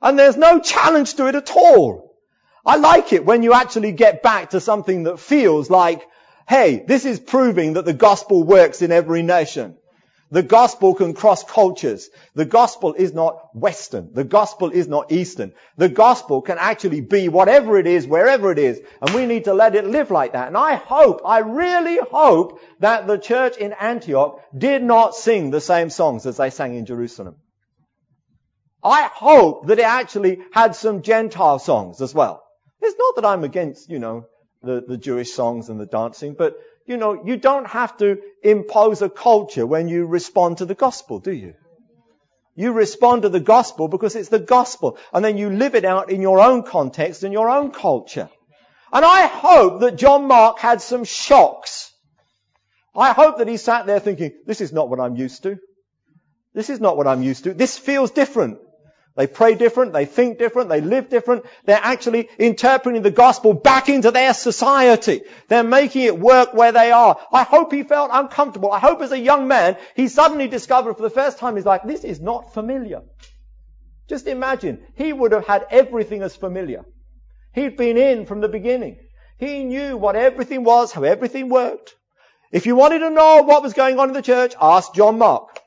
And 0.00 0.16
there's 0.16 0.36
no 0.36 0.60
challenge 0.60 1.14
to 1.14 1.26
it 1.26 1.34
at 1.34 1.50
all. 1.56 2.07
I 2.64 2.76
like 2.76 3.12
it 3.12 3.24
when 3.24 3.42
you 3.42 3.52
actually 3.52 3.92
get 3.92 4.22
back 4.22 4.50
to 4.50 4.60
something 4.60 5.04
that 5.04 5.20
feels 5.20 5.70
like, 5.70 6.06
hey, 6.48 6.84
this 6.86 7.04
is 7.04 7.20
proving 7.20 7.74
that 7.74 7.84
the 7.84 7.92
gospel 7.92 8.42
works 8.42 8.82
in 8.82 8.92
every 8.92 9.22
nation. 9.22 9.76
The 10.30 10.42
gospel 10.42 10.94
can 10.94 11.14
cross 11.14 11.42
cultures. 11.42 12.10
The 12.34 12.44
gospel 12.44 12.92
is 12.92 13.14
not 13.14 13.56
Western. 13.56 14.12
The 14.12 14.24
gospel 14.24 14.70
is 14.70 14.86
not 14.86 15.10
Eastern. 15.10 15.54
The 15.78 15.88
gospel 15.88 16.42
can 16.42 16.58
actually 16.58 17.00
be 17.00 17.30
whatever 17.30 17.78
it 17.78 17.86
is, 17.86 18.06
wherever 18.06 18.52
it 18.52 18.58
is, 18.58 18.78
and 19.00 19.14
we 19.14 19.24
need 19.24 19.44
to 19.44 19.54
let 19.54 19.74
it 19.74 19.86
live 19.86 20.10
like 20.10 20.34
that. 20.34 20.48
And 20.48 20.56
I 20.56 20.74
hope, 20.74 21.22
I 21.24 21.38
really 21.38 21.98
hope 21.98 22.60
that 22.80 23.06
the 23.06 23.16
church 23.16 23.56
in 23.56 23.72
Antioch 23.72 24.42
did 24.56 24.82
not 24.82 25.14
sing 25.14 25.50
the 25.50 25.62
same 25.62 25.88
songs 25.88 26.26
as 26.26 26.36
they 26.36 26.50
sang 26.50 26.74
in 26.74 26.84
Jerusalem. 26.84 27.36
I 28.84 29.04
hope 29.12 29.66
that 29.68 29.78
it 29.78 29.86
actually 29.86 30.40
had 30.52 30.76
some 30.76 31.00
Gentile 31.00 31.58
songs 31.58 32.02
as 32.02 32.14
well. 32.14 32.44
It's 32.80 32.98
not 32.98 33.16
that 33.16 33.24
I'm 33.24 33.44
against, 33.44 33.90
you 33.90 33.98
know, 33.98 34.26
the, 34.62 34.82
the 34.86 34.96
Jewish 34.96 35.32
songs 35.32 35.68
and 35.68 35.78
the 35.80 35.86
dancing, 35.86 36.34
but 36.34 36.56
you 36.86 36.96
know, 36.96 37.22
you 37.24 37.36
don't 37.36 37.66
have 37.66 37.96
to 37.98 38.18
impose 38.42 39.02
a 39.02 39.10
culture 39.10 39.66
when 39.66 39.88
you 39.88 40.06
respond 40.06 40.58
to 40.58 40.64
the 40.64 40.74
gospel, 40.74 41.20
do 41.20 41.30
you? 41.30 41.54
You 42.56 42.72
respond 42.72 43.22
to 43.22 43.28
the 43.28 43.40
gospel 43.40 43.88
because 43.88 44.16
it's 44.16 44.30
the 44.30 44.40
gospel. 44.40 44.98
And 45.12 45.24
then 45.24 45.36
you 45.36 45.50
live 45.50 45.74
it 45.74 45.84
out 45.84 46.10
in 46.10 46.22
your 46.22 46.40
own 46.40 46.64
context 46.64 47.22
and 47.22 47.32
your 47.32 47.50
own 47.50 47.70
culture. 47.70 48.28
And 48.92 49.04
I 49.04 49.26
hope 49.26 49.80
that 49.80 49.96
John 49.96 50.26
Mark 50.26 50.58
had 50.58 50.80
some 50.80 51.04
shocks. 51.04 51.92
I 52.96 53.12
hope 53.12 53.38
that 53.38 53.48
he 53.48 53.58
sat 53.58 53.86
there 53.86 54.00
thinking, 54.00 54.32
this 54.46 54.60
is 54.60 54.72
not 54.72 54.88
what 54.88 54.98
I'm 54.98 55.14
used 55.14 55.42
to. 55.44 55.58
This 56.54 56.70
is 56.70 56.80
not 56.80 56.96
what 56.96 57.06
I'm 57.06 57.22
used 57.22 57.44
to. 57.44 57.54
This 57.54 57.78
feels 57.78 58.10
different. 58.10 58.58
They 59.18 59.26
pray 59.26 59.56
different, 59.56 59.92
they 59.92 60.04
think 60.04 60.38
different, 60.38 60.68
they 60.68 60.80
live 60.80 61.08
different. 61.08 61.44
They're 61.64 61.80
actually 61.82 62.28
interpreting 62.38 63.02
the 63.02 63.10
gospel 63.10 63.52
back 63.52 63.88
into 63.88 64.12
their 64.12 64.32
society. 64.32 65.22
They're 65.48 65.64
making 65.64 66.02
it 66.02 66.16
work 66.16 66.54
where 66.54 66.70
they 66.70 66.92
are. 66.92 67.18
I 67.32 67.42
hope 67.42 67.72
he 67.72 67.82
felt 67.82 68.10
uncomfortable. 68.12 68.70
I 68.70 68.78
hope 68.78 69.00
as 69.00 69.10
a 69.10 69.18
young 69.18 69.48
man, 69.48 69.76
he 69.96 70.06
suddenly 70.06 70.46
discovered 70.46 70.94
for 70.94 71.02
the 71.02 71.10
first 71.10 71.40
time, 71.40 71.56
he's 71.56 71.66
like, 71.66 71.82
this 71.82 72.04
is 72.04 72.20
not 72.20 72.54
familiar. 72.54 73.02
Just 74.08 74.28
imagine, 74.28 74.86
he 74.94 75.12
would 75.12 75.32
have 75.32 75.48
had 75.48 75.66
everything 75.68 76.22
as 76.22 76.36
familiar. 76.36 76.84
He'd 77.52 77.76
been 77.76 77.96
in 77.96 78.24
from 78.24 78.40
the 78.40 78.48
beginning. 78.48 79.00
He 79.36 79.64
knew 79.64 79.96
what 79.96 80.14
everything 80.14 80.62
was, 80.62 80.92
how 80.92 81.02
everything 81.02 81.48
worked. 81.48 81.96
If 82.52 82.66
you 82.66 82.76
wanted 82.76 83.00
to 83.00 83.10
know 83.10 83.42
what 83.42 83.64
was 83.64 83.72
going 83.72 83.98
on 83.98 84.10
in 84.10 84.14
the 84.14 84.22
church, 84.22 84.54
ask 84.60 84.94
John 84.94 85.18
Mark. 85.18 85.60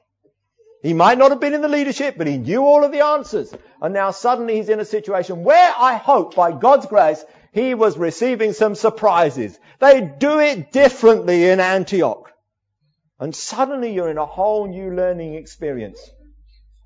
He 0.82 0.94
might 0.94 1.18
not 1.18 1.30
have 1.30 1.40
been 1.40 1.54
in 1.54 1.62
the 1.62 1.68
leadership, 1.68 2.16
but 2.18 2.28
he 2.28 2.38
knew 2.38 2.66
all 2.66 2.84
of 2.84 2.92
the 2.92 3.06
answers. 3.06 3.54
And 3.82 3.94
now 3.94 4.12
suddenly 4.12 4.56
he's 4.56 4.70
in 4.70 4.80
a 4.80 4.86
situation 4.86 5.44
where 5.44 5.74
I 5.78 5.96
hope 5.96 6.36
by 6.36 6.52
God's 6.52 6.88
grace 6.88 7.24
he 7.54 7.76
was 7.76 7.98
receiving 7.98 8.54
some 8.54 8.76
surprises. 8.76 9.60
They 9.80 10.02
do 10.02 10.40
it 10.40 10.72
differently 10.72 11.50
in 11.50 11.60
Antioch. 11.60 12.32
And 13.20 13.36
suddenly 13.36 13.94
you're 13.94 14.10
in 14.10 14.18
a 14.18 14.26
whole 14.26 14.68
new 14.68 14.92
learning 14.92 15.36
experience. 15.36 16.00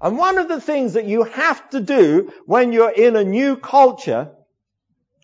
And 0.02 0.18
one 0.18 0.38
of 0.38 0.50
the 0.50 0.60
things 0.60 0.94
that 0.94 1.06
you 1.06 1.24
have 1.24 1.70
to 1.70 1.80
do 1.80 2.34
when 2.46 2.74
you're 2.74 2.92
in 2.92 3.16
a 3.16 3.24
new 3.24 3.56
culture 3.56 4.32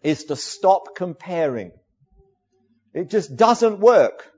is 0.02 0.26
to 0.26 0.38
stop 0.38 0.96
comparing. 0.96 1.72
It 2.94 3.10
just 3.10 3.36
doesn't 3.36 3.80
work. 3.80 4.32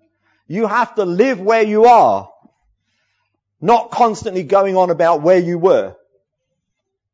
You 0.48 0.66
have 0.66 0.96
to 0.96 1.06
live 1.06 1.40
where 1.40 1.64
you 1.64 1.86
are, 1.86 2.33
not 3.64 3.92
constantly 3.92 4.44
going 4.44 4.76
on 4.76 4.90
about 4.90 5.22
where 5.22 5.40
you 5.40 5.58
were. 5.58 5.96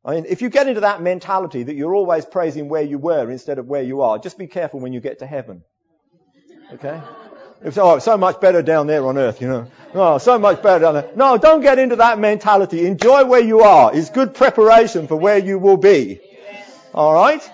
I 0.04 0.16
mean, 0.16 0.26
if 0.28 0.42
you 0.42 0.50
get 0.50 0.68
into 0.68 0.82
that 0.82 1.00
mentality 1.00 1.62
that 1.62 1.76
you're 1.76 1.94
always 1.94 2.26
praising 2.26 2.70
where 2.70 2.82
you 2.82 2.98
were 2.98 3.30
instead 3.30 3.60
of 3.60 3.68
where 3.68 3.84
you 3.84 4.02
are, 4.02 4.18
just 4.18 4.38
be 4.38 4.48
careful 4.48 4.80
when 4.80 4.92
you 4.92 5.00
get 5.00 5.20
to 5.20 5.28
heaven. 5.28 5.62
Okay? 6.74 7.00
It's, 7.62 7.78
oh, 7.78 8.00
so 8.00 8.18
much 8.18 8.42
better 8.42 8.64
down 8.64 8.88
there 8.88 9.06
on 9.06 9.18
earth, 9.18 9.42
you 9.42 9.48
know. 9.48 9.68
Oh, 9.94 10.18
so 10.18 10.40
much 10.40 10.64
better 10.64 10.80
down 10.80 10.94
there. 10.96 11.12
No, 11.16 11.38
don't 11.38 11.62
get 11.62 11.78
into 11.78 11.98
that 11.98 12.18
mentality. 12.18 12.88
Enjoy 12.88 13.26
where 13.26 13.42
you 13.42 13.62
are. 13.62 13.96
It's 13.96 14.10
good 14.10 14.34
preparation 14.34 15.08
for 15.08 15.18
where 15.18 15.38
you 15.38 15.60
will 15.60 15.78
be. 15.78 16.20
Alright? 16.96 17.48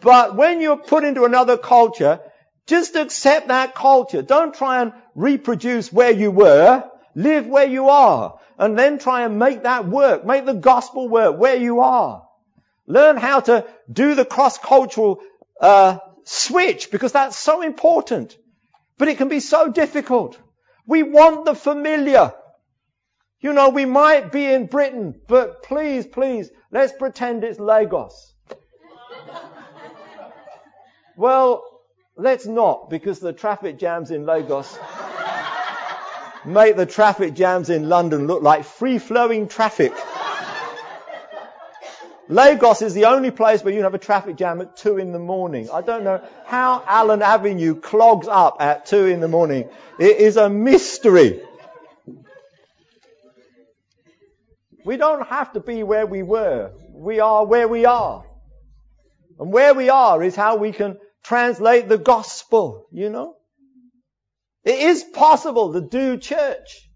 But 0.00 0.34
when 0.34 0.60
you're 0.60 0.78
put 0.78 1.04
into 1.04 1.24
another 1.24 1.56
culture, 1.56 2.18
just 2.66 2.96
accept 2.96 3.48
that 3.48 3.76
culture. 3.76 4.22
Don't 4.22 4.52
try 4.52 4.82
and 4.82 4.92
reproduce 5.14 5.92
where 5.92 6.10
you 6.10 6.32
were. 6.32 6.88
Live 7.14 7.46
where 7.46 7.66
you 7.66 7.88
are. 7.88 8.38
And 8.58 8.78
then 8.78 8.98
try 8.98 9.22
and 9.22 9.38
make 9.38 9.64
that 9.64 9.86
work. 9.86 10.24
Make 10.24 10.46
the 10.46 10.54
gospel 10.54 11.08
work 11.08 11.38
where 11.38 11.56
you 11.56 11.80
are. 11.80 12.26
Learn 12.86 13.16
how 13.16 13.40
to 13.40 13.66
do 13.90 14.14
the 14.14 14.24
cross-cultural 14.24 15.20
uh, 15.60 15.98
switch 16.24 16.90
because 16.90 17.12
that's 17.12 17.38
so 17.38 17.62
important. 17.62 18.36
But 18.98 19.08
it 19.08 19.18
can 19.18 19.28
be 19.28 19.40
so 19.40 19.70
difficult. 19.70 20.38
We 20.86 21.02
want 21.02 21.44
the 21.44 21.54
familiar. 21.54 22.32
You 23.40 23.52
know, 23.52 23.70
we 23.70 23.84
might 23.84 24.30
be 24.30 24.46
in 24.46 24.66
Britain, 24.66 25.20
but 25.26 25.64
please, 25.64 26.06
please, 26.06 26.50
let's 26.70 26.92
pretend 26.92 27.42
it's 27.42 27.58
Lagos. 27.58 28.34
well, 31.16 31.64
let's 32.16 32.46
not, 32.46 32.88
because 32.88 33.18
the 33.18 33.32
traffic 33.32 33.78
jams 33.78 34.12
in 34.12 34.26
Lagos 34.26 34.78
make 36.44 36.76
the 36.76 36.86
traffic 36.86 37.34
jams 37.34 37.70
in 37.70 37.88
London 37.88 38.26
look 38.26 38.42
like 38.42 38.64
free-flowing 38.64 39.48
traffic. 39.48 39.92
Lagos 42.28 42.82
is 42.82 42.94
the 42.94 43.06
only 43.06 43.30
place 43.30 43.62
where 43.62 43.74
you 43.74 43.82
have 43.82 43.94
a 43.94 43.98
traffic 43.98 44.36
jam 44.36 44.60
at 44.60 44.76
two 44.76 44.96
in 44.96 45.12
the 45.12 45.18
morning. 45.18 45.68
I 45.70 45.82
don't 45.82 46.04
know 46.04 46.22
how 46.46 46.82
Allen 46.86 47.20
Avenue 47.20 47.74
clogs 47.74 48.26
up 48.28 48.56
at 48.60 48.86
two 48.86 49.06
in 49.06 49.20
the 49.20 49.28
morning. 49.28 49.68
It 49.98 50.16
is 50.16 50.36
a 50.36 50.48
mystery. 50.48 51.42
We 54.84 54.96
don't 54.96 55.26
have 55.26 55.52
to 55.52 55.60
be 55.60 55.82
where 55.82 56.06
we 56.06 56.22
were. 56.22 56.72
We 56.92 57.20
are 57.20 57.44
where 57.44 57.68
we 57.68 57.84
are. 57.84 58.24
And 59.38 59.52
where 59.52 59.74
we 59.74 59.90
are 59.90 60.22
is 60.22 60.34
how 60.34 60.56
we 60.56 60.72
can 60.72 60.98
translate 61.22 61.88
the 61.88 61.98
gospel, 61.98 62.86
you 62.90 63.10
know? 63.10 63.36
It 64.64 64.78
is 64.78 65.02
possible 65.02 65.72
to 65.72 65.80
do 65.80 66.16
church 66.18 66.88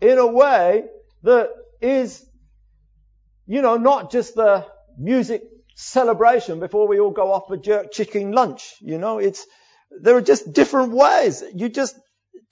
in 0.00 0.18
a 0.18 0.26
way 0.26 0.84
that 1.22 1.50
is 1.80 2.26
you 3.50 3.62
know, 3.62 3.76
not 3.76 4.12
just 4.12 4.36
the 4.36 4.64
music 4.96 5.42
celebration 5.74 6.60
before 6.60 6.86
we 6.86 7.00
all 7.00 7.10
go 7.10 7.32
off 7.32 7.48
for 7.48 7.56
jerk 7.56 7.90
chicken 7.90 8.30
lunch. 8.30 8.76
You 8.80 8.96
know, 8.96 9.18
it's, 9.18 9.44
there 9.90 10.16
are 10.16 10.22
just 10.22 10.52
different 10.52 10.92
ways. 10.92 11.42
You 11.52 11.68
just, 11.68 11.96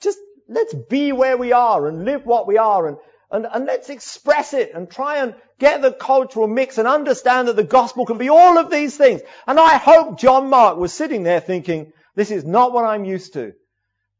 just 0.03 0.19
let's 0.49 0.75
be 0.75 1.13
where 1.13 1.37
we 1.37 1.53
are 1.53 1.87
and 1.87 2.05
live 2.05 2.27
what 2.27 2.49
we 2.49 2.59
are 2.59 2.89
and, 2.89 2.97
and, 3.31 3.47
and 3.47 3.65
let's 3.65 3.91
express 3.91 4.55
it 4.55 4.73
and 4.75 4.91
try 4.91 5.19
and 5.19 5.37
get 5.61 5.83
the 5.83 5.93
cultural 5.93 6.49
mix 6.49 6.79
and 6.79 6.89
understand 6.89 7.47
that 7.47 7.55
the 7.55 7.63
gospel 7.63 8.05
can 8.05 8.19
be 8.19 8.29
all 8.29 8.59
of 8.59 8.69
these 8.69 8.97
things. 8.97 9.21
And 9.47 9.61
I 9.61 9.77
hope 9.77 10.19
John 10.19 10.51
Mark 10.51 10.79
was 10.79 10.93
sitting 10.93 11.23
there 11.23 11.39
thinking, 11.39 11.93
this 12.17 12.33
is 12.33 12.45
not 12.45 12.73
what 12.73 12.85
I'm 12.85 13.05
used 13.05 13.35
to. 13.35 13.53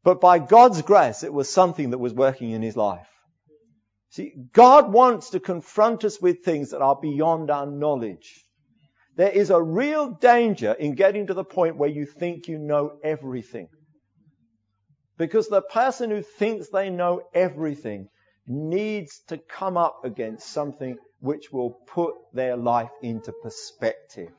But 0.09 0.21
by 0.21 0.39
God's 0.39 0.81
grace, 0.81 1.21
it 1.21 1.31
was 1.31 1.53
something 1.53 1.91
that 1.91 1.99
was 1.99 2.15
working 2.15 2.49
in 2.49 2.63
his 2.63 2.75
life. 2.75 3.05
See, 4.09 4.33
God 4.53 4.91
wants 4.91 5.29
to 5.29 5.39
confront 5.39 6.03
us 6.03 6.19
with 6.19 6.43
things 6.43 6.71
that 6.71 6.81
are 6.81 6.97
beyond 6.99 7.51
our 7.51 7.67
knowledge. 7.67 8.43
There 9.17 9.29
is 9.29 9.51
a 9.51 9.61
real 9.61 10.09
danger 10.09 10.73
in 10.73 10.95
getting 10.95 11.27
to 11.27 11.35
the 11.35 11.43
point 11.43 11.77
where 11.77 11.91
you 11.91 12.07
think 12.07 12.47
you 12.47 12.57
know 12.57 12.97
everything. 13.03 13.67
Because 15.19 15.47
the 15.47 15.61
person 15.61 16.09
who 16.09 16.23
thinks 16.23 16.69
they 16.69 16.89
know 16.89 17.21
everything 17.35 18.09
needs 18.47 19.21
to 19.27 19.37
come 19.37 19.77
up 19.77 20.05
against 20.05 20.51
something 20.51 20.97
which 21.19 21.51
will 21.51 21.77
put 21.85 22.15
their 22.33 22.57
life 22.57 22.89
into 23.03 23.31
perspective. 23.43 24.31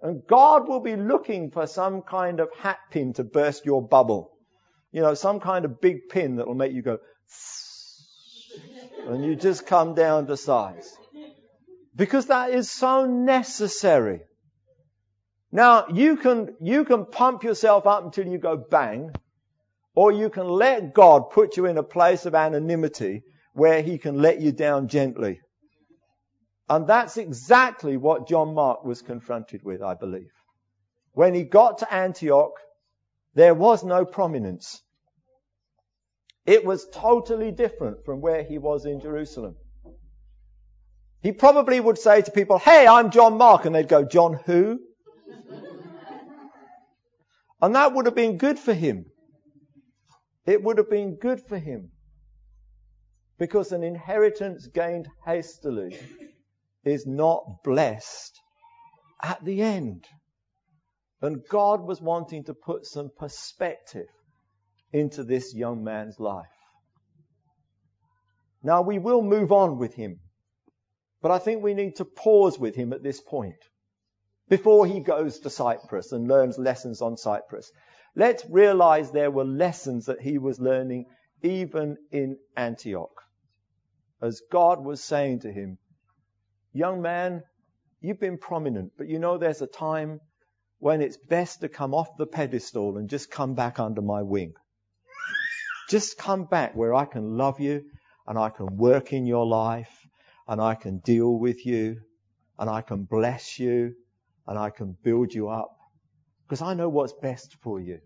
And 0.00 0.22
God 0.26 0.66
will 0.66 0.80
be 0.80 0.96
looking 0.96 1.50
for 1.50 1.66
some 1.66 2.00
kind 2.00 2.40
of 2.40 2.48
hatpin 2.58 3.16
to 3.16 3.24
burst 3.24 3.66
your 3.66 3.86
bubble. 3.86 4.30
You 4.92 5.00
know, 5.00 5.14
some 5.14 5.40
kind 5.40 5.64
of 5.64 5.80
big 5.80 6.08
pin 6.08 6.36
that 6.36 6.46
will 6.46 6.54
make 6.54 6.72
you 6.72 6.82
go, 6.82 6.98
and 9.08 9.24
you 9.24 9.34
just 9.34 9.66
come 9.66 9.94
down 9.94 10.26
to 10.26 10.36
size. 10.36 10.96
Because 11.94 12.26
that 12.26 12.50
is 12.50 12.70
so 12.70 13.06
necessary. 13.06 14.20
Now, 15.50 15.86
you 15.88 16.16
can, 16.16 16.54
you 16.60 16.84
can 16.84 17.04
pump 17.04 17.42
yourself 17.42 17.86
up 17.86 18.04
until 18.04 18.26
you 18.26 18.38
go 18.38 18.56
bang, 18.56 19.12
or 19.94 20.12
you 20.12 20.30
can 20.30 20.48
let 20.48 20.94
God 20.94 21.30
put 21.30 21.56
you 21.56 21.66
in 21.66 21.76
a 21.76 21.82
place 21.82 22.24
of 22.24 22.34
anonymity 22.34 23.22
where 23.54 23.82
He 23.82 23.98
can 23.98 24.20
let 24.22 24.40
you 24.40 24.52
down 24.52 24.88
gently. 24.88 25.40
And 26.68 26.86
that's 26.86 27.18
exactly 27.18 27.98
what 27.98 28.28
John 28.28 28.54
Mark 28.54 28.84
was 28.84 29.02
confronted 29.02 29.62
with, 29.62 29.82
I 29.82 29.92
believe. 29.94 30.32
When 31.12 31.34
he 31.34 31.42
got 31.42 31.78
to 31.78 31.92
Antioch, 31.92 32.52
there 33.34 33.54
was 33.54 33.82
no 33.82 34.04
prominence. 34.04 34.82
It 36.44 36.64
was 36.64 36.86
totally 36.92 37.52
different 37.52 38.04
from 38.04 38.20
where 38.20 38.42
he 38.42 38.58
was 38.58 38.84
in 38.84 39.00
Jerusalem. 39.00 39.54
He 41.22 41.32
probably 41.32 41.78
would 41.78 41.98
say 41.98 42.20
to 42.20 42.30
people, 42.32 42.58
hey, 42.58 42.86
I'm 42.86 43.12
John 43.12 43.38
Mark, 43.38 43.64
and 43.64 43.74
they'd 43.74 43.88
go, 43.88 44.04
John 44.04 44.40
who? 44.44 44.80
and 47.62 47.76
that 47.76 47.94
would 47.94 48.06
have 48.06 48.16
been 48.16 48.38
good 48.38 48.58
for 48.58 48.74
him. 48.74 49.04
It 50.46 50.64
would 50.64 50.78
have 50.78 50.90
been 50.90 51.16
good 51.16 51.40
for 51.40 51.58
him. 51.58 51.90
Because 53.38 53.70
an 53.70 53.84
inheritance 53.84 54.66
gained 54.66 55.08
hastily 55.24 55.96
is 56.84 57.06
not 57.06 57.62
blessed 57.62 58.40
at 59.22 59.44
the 59.44 59.62
end. 59.62 60.06
And 61.22 61.42
God 61.48 61.82
was 61.82 62.02
wanting 62.02 62.44
to 62.44 62.54
put 62.54 62.84
some 62.84 63.10
perspective 63.16 64.08
into 64.92 65.22
this 65.22 65.54
young 65.54 65.84
man's 65.84 66.18
life. 66.18 66.46
Now 68.62 68.82
we 68.82 68.98
will 68.98 69.22
move 69.22 69.52
on 69.52 69.78
with 69.78 69.94
him, 69.94 70.20
but 71.20 71.30
I 71.30 71.38
think 71.38 71.62
we 71.62 71.74
need 71.74 71.96
to 71.96 72.04
pause 72.04 72.58
with 72.58 72.74
him 72.74 72.92
at 72.92 73.02
this 73.02 73.20
point 73.20 73.56
before 74.48 74.84
he 74.84 75.00
goes 75.00 75.38
to 75.40 75.50
Cyprus 75.50 76.12
and 76.12 76.28
learns 76.28 76.58
lessons 76.58 77.00
on 77.00 77.16
Cyprus. 77.16 77.70
Let's 78.14 78.44
realize 78.50 79.10
there 79.10 79.30
were 79.30 79.44
lessons 79.44 80.06
that 80.06 80.20
he 80.20 80.38
was 80.38 80.60
learning 80.60 81.06
even 81.42 81.96
in 82.10 82.36
Antioch. 82.56 83.22
As 84.20 84.42
God 84.50 84.84
was 84.84 85.02
saying 85.02 85.40
to 85.40 85.52
him, 85.52 85.78
young 86.72 87.00
man, 87.00 87.42
you've 88.00 88.20
been 88.20 88.38
prominent, 88.38 88.92
but 88.98 89.08
you 89.08 89.18
know 89.18 89.38
there's 89.38 89.62
a 89.62 89.66
time 89.66 90.20
when 90.82 91.00
it's 91.00 91.16
best 91.16 91.60
to 91.60 91.68
come 91.68 91.94
off 91.94 92.16
the 92.16 92.26
pedestal 92.26 92.98
and 92.98 93.08
just 93.08 93.30
come 93.30 93.54
back 93.54 93.78
under 93.78 94.02
my 94.02 94.20
wing. 94.20 94.52
Just 95.88 96.18
come 96.18 96.44
back 96.44 96.74
where 96.74 96.92
I 96.92 97.04
can 97.04 97.36
love 97.36 97.60
you 97.60 97.84
and 98.26 98.36
I 98.36 98.50
can 98.50 98.76
work 98.76 99.12
in 99.12 99.24
your 99.24 99.46
life 99.46 100.08
and 100.48 100.60
I 100.60 100.74
can 100.74 100.98
deal 100.98 101.38
with 101.38 101.64
you 101.64 102.00
and 102.58 102.68
I 102.68 102.80
can 102.80 103.04
bless 103.04 103.60
you 103.60 103.94
and 104.48 104.58
I 104.58 104.70
can 104.70 104.96
build 105.04 105.32
you 105.32 105.50
up 105.50 105.70
because 106.48 106.62
I 106.62 106.74
know 106.74 106.88
what's 106.88 107.12
best 107.12 107.58
for 107.62 107.78
you. 107.78 108.00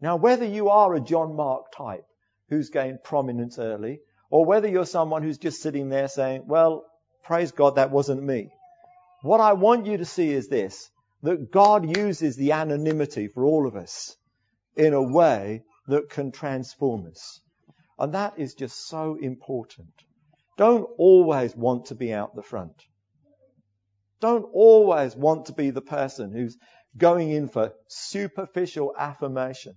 Now, 0.00 0.16
whether 0.16 0.46
you 0.46 0.70
are 0.70 0.94
a 0.94 1.00
John 1.00 1.36
Mark 1.36 1.72
type 1.76 2.06
who's 2.48 2.70
gained 2.70 3.04
prominence 3.04 3.58
early 3.58 4.00
or 4.30 4.46
whether 4.46 4.66
you're 4.66 4.86
someone 4.86 5.22
who's 5.22 5.36
just 5.36 5.60
sitting 5.60 5.90
there 5.90 6.08
saying, 6.08 6.44
well, 6.46 6.86
praise 7.22 7.52
God, 7.52 7.76
that 7.76 7.90
wasn't 7.90 8.22
me. 8.22 8.50
What 9.20 9.42
I 9.42 9.52
want 9.52 9.84
you 9.84 9.98
to 9.98 10.06
see 10.06 10.30
is 10.30 10.48
this, 10.48 10.90
that 11.22 11.50
God 11.50 11.96
uses 11.96 12.36
the 12.36 12.52
anonymity 12.52 13.28
for 13.28 13.44
all 13.44 13.66
of 13.66 13.76
us 13.76 14.16
in 14.76 14.94
a 14.94 15.02
way 15.02 15.62
that 15.88 16.08
can 16.08 16.32
transform 16.32 17.06
us. 17.06 17.40
And 17.98 18.14
that 18.14 18.38
is 18.38 18.54
just 18.54 18.88
so 18.88 19.16
important. 19.20 19.92
Don't 20.56 20.88
always 20.98 21.54
want 21.54 21.86
to 21.86 21.94
be 21.94 22.12
out 22.12 22.34
the 22.34 22.42
front. 22.42 22.74
Don't 24.20 24.46
always 24.52 25.16
want 25.16 25.46
to 25.46 25.52
be 25.52 25.70
the 25.70 25.82
person 25.82 26.32
who's 26.32 26.56
going 26.96 27.30
in 27.30 27.48
for 27.48 27.72
superficial 27.88 28.94
affirmation. 28.98 29.74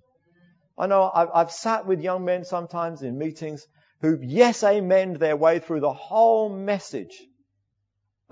I 0.77 0.87
know 0.87 1.09
I've, 1.13 1.29
I've 1.33 1.51
sat 1.51 1.85
with 1.85 2.01
young 2.01 2.25
men 2.25 2.43
sometimes 2.43 3.01
in 3.01 3.17
meetings 3.17 3.65
who 4.01 4.19
yes 4.21 4.63
amen 4.63 5.13
their 5.13 5.37
way 5.37 5.59
through 5.59 5.81
the 5.81 5.93
whole 5.93 6.49
message. 6.49 7.23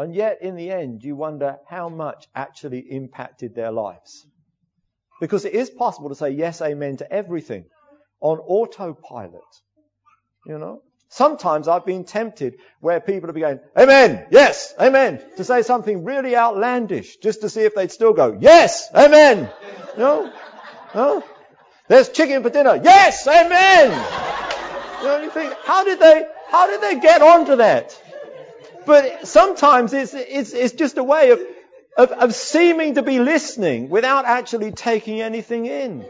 And 0.02 0.16
yet 0.16 0.40
in 0.42 0.56
the 0.56 0.72
end 0.72 1.04
you 1.04 1.16
wonder 1.16 1.58
how 1.70 1.88
much 1.88 2.28
actually 2.34 2.80
impacted 2.80 3.54
their 3.54 3.72
lives. 3.72 4.26
Because 5.20 5.46
it 5.46 5.54
is 5.54 5.70
possible 5.70 6.10
to 6.10 6.16
say 6.16 6.32
yes 6.32 6.62
amen 6.62 6.98
to 6.98 7.12
everything 7.12 7.66
on 8.20 8.40
autopilot. 8.40 9.44
You 10.48 10.58
know? 10.58 10.82
Sometimes 11.10 11.68
I've 11.68 11.86
been 11.86 12.06
tempted 12.06 12.56
where 12.80 13.00
people 13.00 13.28
have 13.28 13.36
been 13.36 13.44
going, 13.44 13.60
Amen, 13.78 14.26
yes, 14.32 14.74
Amen, 14.80 15.22
to 15.38 15.44
say 15.44 15.62
something 15.62 16.04
really 16.04 16.36
outlandish 16.36 17.18
just 17.18 17.42
to 17.42 17.50
see 17.50 17.62
if 17.62 17.76
they'd 17.76 17.92
still 17.92 18.14
go, 18.14 18.38
Yes, 18.40 18.90
Amen. 18.96 19.52
No? 19.98 20.34
No? 20.96 21.24
There's 21.90 22.10
chicken 22.10 22.42
for 22.42 22.50
dinner. 22.50 22.82
Yes, 22.84 23.28
Amen. 23.28 23.92
You 25.02 25.08
know, 25.08 25.22
you 25.22 25.30
think, 25.30 25.54
how 25.64 25.84
did 25.84 26.00
they, 26.00 26.26
how 26.50 26.68
did 26.68 26.82
they 26.82 27.00
get 27.00 27.22
onto 27.22 27.58
that? 27.58 28.02
But 28.86 29.28
sometimes 29.28 29.94
it's, 29.94 30.14
it's, 30.14 30.54
it's 30.54 30.74
just 30.74 30.98
a 30.98 31.04
way 31.04 31.32
of, 31.32 31.42
of, 31.98 32.12
of 32.12 32.36
seeming 32.36 32.96
to 32.96 33.04
be 33.04 33.20
listening 33.20 33.90
without 33.90 34.26
actually 34.26 34.72
taking 34.72 35.22
anything 35.22 35.66
in. 35.66 36.06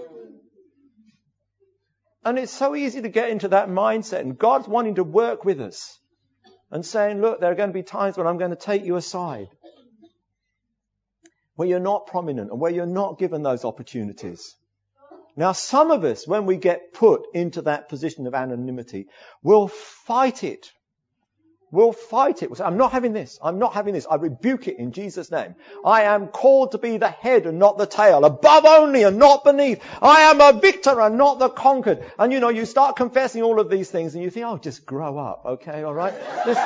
And 2.24 2.38
it's 2.38 2.52
so 2.52 2.76
easy 2.76 3.02
to 3.02 3.10
get 3.10 3.30
into 3.30 3.50
that 3.50 3.68
mindset. 3.68 4.20
And 4.20 4.38
God's 4.38 4.68
wanting 4.68 4.96
to 4.96 5.04
work 5.04 5.44
with 5.44 5.60
us 5.60 6.00
and 6.70 6.86
saying, 6.86 7.22
look, 7.22 7.42
there 7.42 7.52
are 7.52 7.56
going 7.56 7.70
to 7.70 7.74
be 7.74 7.84
times 7.84 8.18
when 8.18 8.28
I'm 8.28 8.38
going 8.38 8.52
to 8.52 8.58
take 8.58 8.86
you 8.86 8.96
aside. 8.96 9.48
Where 11.56 11.68
you're 11.68 11.80
not 11.80 12.08
prominent 12.08 12.52
and 12.52 12.60
where 12.60 12.72
you're 12.72 12.86
not 12.86 13.20
given 13.20 13.44
those 13.44 13.66
opportunities. 13.66 14.56
Now 15.36 15.52
some 15.52 15.92
of 15.92 16.04
us, 16.04 16.28
when 16.28 16.46
we 16.46 16.58
get 16.58 16.94
put 16.94 17.24
into 17.34 17.64
that 17.64 17.90
position 17.90 18.28
of 18.28 18.34
anonymity, 18.34 19.08
will 19.42 19.68
fight 19.68 20.44
it 20.44 20.72
We'll 21.72 21.94
fight 21.94 22.44
it. 22.44 22.50
We'll 22.50 22.58
say, 22.58 22.66
I'm 22.66 22.76
not 22.76 22.92
having 22.92 23.14
this. 23.14 23.40
I'm 23.42 23.58
not 23.58 23.74
having 23.74 23.94
this. 23.94 24.06
I 24.10 24.16
rebuke 24.16 24.68
it 24.68 24.78
in 24.78 24.92
Jesus' 24.92 25.32
name. 25.32 25.56
I 25.86 26.04
am 26.04 26.28
called 26.28 26.74
to 26.74 26.78
be 26.78 26.98
the 26.98 27.10
head 27.10 27.46
and 27.46 27.60
not 27.60 27.78
the 27.78 27.86
tail, 27.86 28.26
above 28.26 28.66
only 28.66 29.04
and 29.04 29.18
not 29.18 29.46
beneath. 29.46 29.82
I 30.02 30.22
am 30.32 30.42
a 30.42 30.60
victor 30.60 31.00
and 31.00 31.18
not 31.18 31.40
the 31.40 31.48
conquered. 31.48 32.04
And 32.20 32.34
you 32.34 32.42
know, 32.42 32.50
you 32.50 32.66
start 32.66 32.98
confessing 32.98 33.42
all 33.42 33.60
of 33.62 33.70
these 33.70 33.90
things 33.90 34.16
and 34.16 34.24
you 34.24 34.30
think, 34.30 34.46
oh, 34.46 34.58
just 34.58 34.86
grow 34.86 35.18
up. 35.18 35.44
Okay, 35.46 35.86
alright? 35.86 36.14
This, 36.46 36.58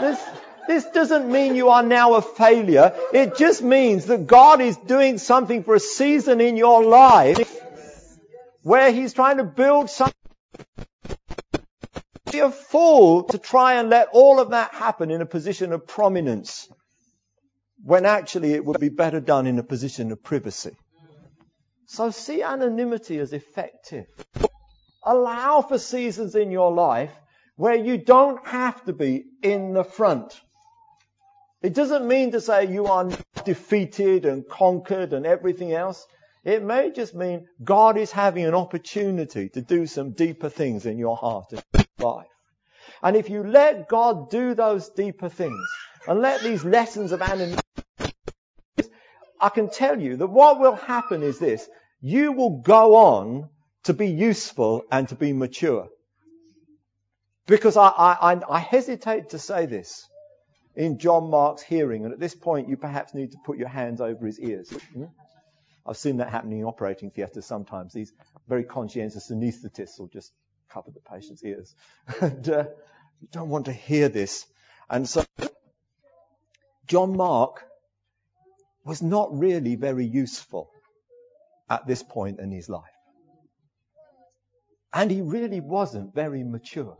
this, 0.00 0.24
this 0.66 0.84
doesn't 0.86 1.30
mean 1.30 1.54
you 1.54 1.68
are 1.68 1.82
now 1.82 2.14
a 2.14 2.22
failure. 2.22 2.94
It 3.12 3.36
just 3.36 3.62
means 3.62 4.06
that 4.06 4.26
God 4.26 4.62
is 4.62 4.78
doing 4.78 5.18
something 5.18 5.62
for 5.62 5.74
a 5.74 5.80
season 5.80 6.40
in 6.40 6.56
your 6.56 6.82
life 6.82 7.60
where 8.62 8.90
He's 8.90 9.12
trying 9.12 9.36
to 9.36 9.44
build 9.44 9.90
something 9.90 10.14
be 12.32 12.40
a 12.40 12.50
fool 12.50 13.24
to 13.24 13.38
try 13.38 13.74
and 13.74 13.90
let 13.90 14.08
all 14.12 14.40
of 14.40 14.50
that 14.50 14.74
happen 14.74 15.10
in 15.10 15.20
a 15.20 15.26
position 15.26 15.72
of 15.72 15.86
prominence 15.86 16.68
when 17.84 18.06
actually 18.06 18.52
it 18.52 18.64
would 18.64 18.80
be 18.80 18.88
better 18.88 19.20
done 19.20 19.46
in 19.46 19.58
a 19.58 19.62
position 19.62 20.12
of 20.12 20.22
privacy. 20.22 20.76
So 21.86 22.10
see 22.10 22.42
anonymity 22.42 23.18
as 23.18 23.32
effective. 23.32 24.06
Allow 25.04 25.62
for 25.62 25.78
seasons 25.78 26.34
in 26.34 26.50
your 26.50 26.72
life 26.72 27.12
where 27.56 27.74
you 27.74 27.98
don't 27.98 28.46
have 28.46 28.82
to 28.86 28.92
be 28.92 29.24
in 29.42 29.74
the 29.74 29.84
front. 29.84 30.40
It 31.60 31.74
doesn't 31.74 32.08
mean 32.08 32.32
to 32.32 32.40
say 32.40 32.72
you 32.72 32.86
are 32.86 33.10
defeated 33.44 34.24
and 34.24 34.48
conquered 34.48 35.12
and 35.12 35.26
everything 35.26 35.72
else. 35.72 36.06
It 36.44 36.62
may 36.62 36.90
just 36.90 37.14
mean 37.14 37.46
God 37.62 37.96
is 37.98 38.10
having 38.10 38.46
an 38.46 38.54
opportunity 38.54 39.48
to 39.50 39.60
do 39.60 39.86
some 39.86 40.12
deeper 40.12 40.48
things 40.48 40.86
in 40.86 40.98
your 40.98 41.16
heart 41.16 41.52
life. 42.02 42.26
And 43.02 43.16
if 43.16 43.30
you 43.30 43.42
let 43.44 43.88
God 43.88 44.30
do 44.30 44.54
those 44.54 44.88
deeper 44.90 45.28
things 45.28 45.60
and 46.06 46.20
let 46.20 46.42
these 46.42 46.64
lessons 46.64 47.12
of 47.12 47.22
anonymity, 47.22 47.62
I 49.40 49.48
can 49.48 49.70
tell 49.70 50.00
you 50.00 50.16
that 50.18 50.28
what 50.28 50.60
will 50.60 50.76
happen 50.76 51.22
is 51.22 51.38
this. 51.38 51.68
You 52.00 52.32
will 52.32 52.60
go 52.60 52.96
on 52.96 53.48
to 53.84 53.92
be 53.92 54.08
useful 54.08 54.84
and 54.90 55.08
to 55.08 55.16
be 55.16 55.32
mature. 55.32 55.88
Because 57.46 57.76
I, 57.76 57.88
I, 57.88 58.40
I 58.48 58.58
hesitate 58.60 59.30
to 59.30 59.38
say 59.38 59.66
this 59.66 60.06
in 60.76 60.98
John 60.98 61.28
Mark's 61.28 61.62
hearing, 61.62 62.04
and 62.04 62.12
at 62.12 62.20
this 62.20 62.34
point 62.34 62.68
you 62.68 62.76
perhaps 62.76 63.14
need 63.14 63.32
to 63.32 63.38
put 63.44 63.58
your 63.58 63.68
hands 63.68 64.00
over 64.00 64.26
his 64.26 64.38
ears. 64.38 64.70
Hmm? 64.94 65.04
I've 65.84 65.96
seen 65.96 66.18
that 66.18 66.30
happening 66.30 66.60
in 66.60 66.64
operating 66.64 67.10
theatres 67.10 67.44
sometimes. 67.44 67.92
These 67.92 68.12
very 68.48 68.62
conscientious 68.62 69.30
anaesthetists 69.30 69.98
will 69.98 70.06
just 70.06 70.32
cover 70.72 70.90
the 70.90 71.00
patient's 71.00 71.44
ears. 71.44 71.74
and 72.20 72.48
uh, 72.48 72.64
you 73.20 73.28
don't 73.30 73.48
want 73.48 73.66
to 73.66 73.72
hear 73.72 74.08
this. 74.08 74.46
And 74.88 75.08
so 75.08 75.24
John 76.86 77.16
Mark 77.16 77.64
was 78.84 79.02
not 79.02 79.38
really 79.38 79.76
very 79.76 80.06
useful 80.06 80.70
at 81.70 81.86
this 81.86 82.02
point 82.02 82.40
in 82.40 82.50
his 82.50 82.68
life. 82.68 82.82
And 84.92 85.10
he 85.10 85.22
really 85.22 85.60
wasn't 85.60 86.14
very 86.14 86.44
mature. 86.44 86.98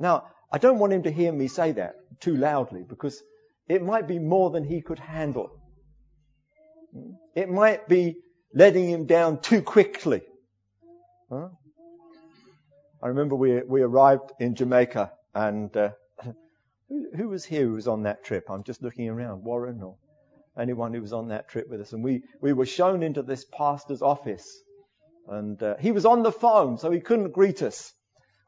Now, 0.00 0.24
I 0.50 0.58
don't 0.58 0.78
want 0.78 0.92
him 0.92 1.02
to 1.04 1.10
hear 1.10 1.30
me 1.30 1.48
say 1.48 1.72
that 1.72 1.94
too 2.20 2.36
loudly 2.36 2.84
because 2.88 3.22
it 3.68 3.82
might 3.82 4.08
be 4.08 4.18
more 4.18 4.50
than 4.50 4.64
he 4.64 4.80
could 4.80 4.98
handle. 4.98 5.50
It 7.34 7.48
might 7.48 7.86
be 7.86 8.16
letting 8.54 8.88
him 8.88 9.06
down 9.06 9.40
too 9.40 9.62
quickly. 9.62 10.22
Huh? 11.30 11.50
I 13.00 13.08
remember 13.08 13.36
we, 13.36 13.62
we 13.62 13.82
arrived 13.82 14.32
in 14.40 14.56
Jamaica 14.56 15.12
and 15.34 15.76
uh, 15.76 15.90
who, 16.88 17.28
was 17.28 17.44
here 17.44 17.64
who 17.64 17.72
was 17.74 17.86
on 17.86 18.02
that 18.02 18.24
trip? 18.24 18.50
I'm 18.50 18.64
just 18.64 18.82
looking 18.82 19.08
around. 19.08 19.44
Warren 19.44 19.82
or 19.82 19.96
anyone 20.58 20.92
who 20.92 21.00
was 21.00 21.12
on 21.12 21.28
that 21.28 21.48
trip 21.48 21.68
with 21.68 21.80
us. 21.80 21.92
And 21.92 22.02
we, 22.02 22.22
we 22.40 22.52
were 22.52 22.66
shown 22.66 23.04
into 23.04 23.22
this 23.22 23.44
pastor's 23.44 24.02
office. 24.02 24.62
And 25.28 25.62
uh, 25.62 25.76
he 25.76 25.92
was 25.92 26.06
on 26.06 26.22
the 26.22 26.32
phone, 26.32 26.78
so 26.78 26.90
he 26.90 27.00
couldn't 27.00 27.32
greet 27.32 27.62
us. 27.62 27.92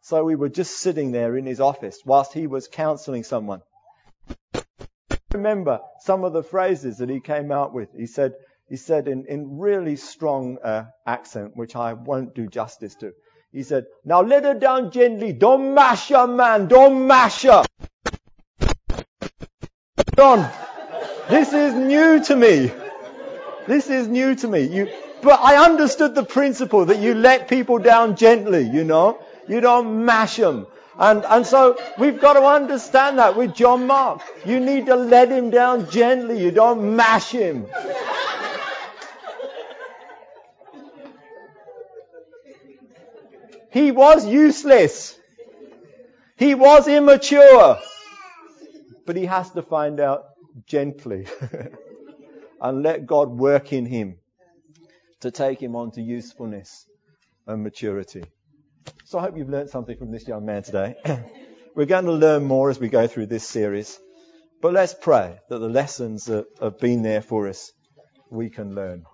So 0.02 0.24
we 0.24 0.34
were 0.34 0.48
just 0.48 0.78
sitting 0.78 1.12
there 1.12 1.36
in 1.36 1.46
his 1.46 1.60
office 1.60 2.00
whilst 2.04 2.32
he 2.32 2.46
was 2.46 2.66
counseling 2.66 3.22
someone. 3.22 3.60
I 4.54 4.62
remember 5.32 5.80
some 6.00 6.24
of 6.24 6.32
the 6.32 6.42
phrases 6.42 6.98
that 6.98 7.10
he 7.10 7.20
came 7.20 7.52
out 7.52 7.72
with. 7.72 7.90
He 7.96 8.06
said, 8.06 8.32
he 8.68 8.76
said 8.76 9.06
in, 9.06 9.26
in 9.26 9.58
really 9.58 9.94
strong 9.94 10.58
uh, 10.64 10.86
accent, 11.06 11.52
which 11.54 11.76
I 11.76 11.92
won't 11.92 12.34
do 12.34 12.48
justice 12.48 12.96
to. 12.96 13.12
He 13.52 13.64
said, 13.64 13.86
now 14.04 14.22
let 14.22 14.44
her 14.44 14.54
down 14.54 14.92
gently. 14.92 15.32
Don't 15.32 15.74
mash 15.74 16.08
her, 16.08 16.26
man. 16.26 16.68
Don't 16.68 17.06
mash 17.06 17.42
her. 17.42 17.64
John, 20.16 20.48
this 21.28 21.52
is 21.52 21.74
new 21.74 22.22
to 22.24 22.36
me. 22.36 22.72
This 23.66 23.90
is 23.90 24.06
new 24.06 24.36
to 24.36 24.48
me. 24.48 24.62
You, 24.62 24.88
but 25.22 25.40
I 25.40 25.64
understood 25.64 26.14
the 26.14 26.24
principle 26.24 26.84
that 26.86 26.98
you 26.98 27.14
let 27.14 27.48
people 27.48 27.78
down 27.78 28.16
gently, 28.16 28.62
you 28.62 28.84
know. 28.84 29.20
You 29.48 29.60
don't 29.60 30.04
mash 30.04 30.36
them. 30.36 30.66
And, 30.96 31.24
and 31.24 31.46
so 31.46 31.76
we've 31.98 32.20
got 32.20 32.34
to 32.34 32.42
understand 32.42 33.18
that 33.18 33.36
with 33.36 33.54
John 33.54 33.86
Mark. 33.86 34.20
You 34.44 34.60
need 34.60 34.86
to 34.86 34.96
let 34.96 35.28
him 35.30 35.50
down 35.50 35.90
gently. 35.90 36.40
You 36.40 36.50
don't 36.50 36.94
mash 36.94 37.30
him. 37.30 37.66
He 43.70 43.90
was 43.90 44.26
useless. 44.26 45.18
He 46.36 46.54
was 46.54 46.88
immature. 46.88 47.78
But 49.06 49.16
he 49.16 49.26
has 49.26 49.50
to 49.52 49.62
find 49.62 50.00
out 50.00 50.24
gently 50.66 51.26
and 52.60 52.82
let 52.82 53.06
God 53.06 53.30
work 53.30 53.72
in 53.72 53.86
him 53.86 54.16
to 55.20 55.30
take 55.30 55.62
him 55.62 55.76
on 55.76 55.92
to 55.92 56.02
usefulness 56.02 56.86
and 57.46 57.62
maturity. 57.62 58.24
So 59.04 59.18
I 59.18 59.22
hope 59.22 59.36
you've 59.36 59.50
learned 59.50 59.70
something 59.70 59.96
from 59.96 60.10
this 60.10 60.26
young 60.26 60.46
man 60.46 60.62
today. 60.62 60.96
We're 61.74 61.86
going 61.86 62.06
to 62.06 62.12
learn 62.12 62.44
more 62.44 62.70
as 62.70 62.80
we 62.80 62.88
go 62.88 63.06
through 63.06 63.26
this 63.26 63.46
series. 63.46 63.98
But 64.60 64.72
let's 64.72 64.94
pray 64.94 65.38
that 65.48 65.58
the 65.58 65.68
lessons 65.68 66.24
that 66.26 66.46
have 66.60 66.78
been 66.78 67.02
there 67.02 67.22
for 67.22 67.48
us, 67.48 67.72
we 68.30 68.50
can 68.50 68.74
learn. 68.74 69.04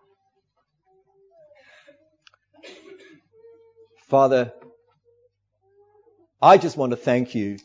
Father, 4.09 4.53
I 6.41 6.59
just 6.59 6.77
want 6.77 6.91
to 6.91 6.97
thank 6.97 7.35
you 7.35 7.59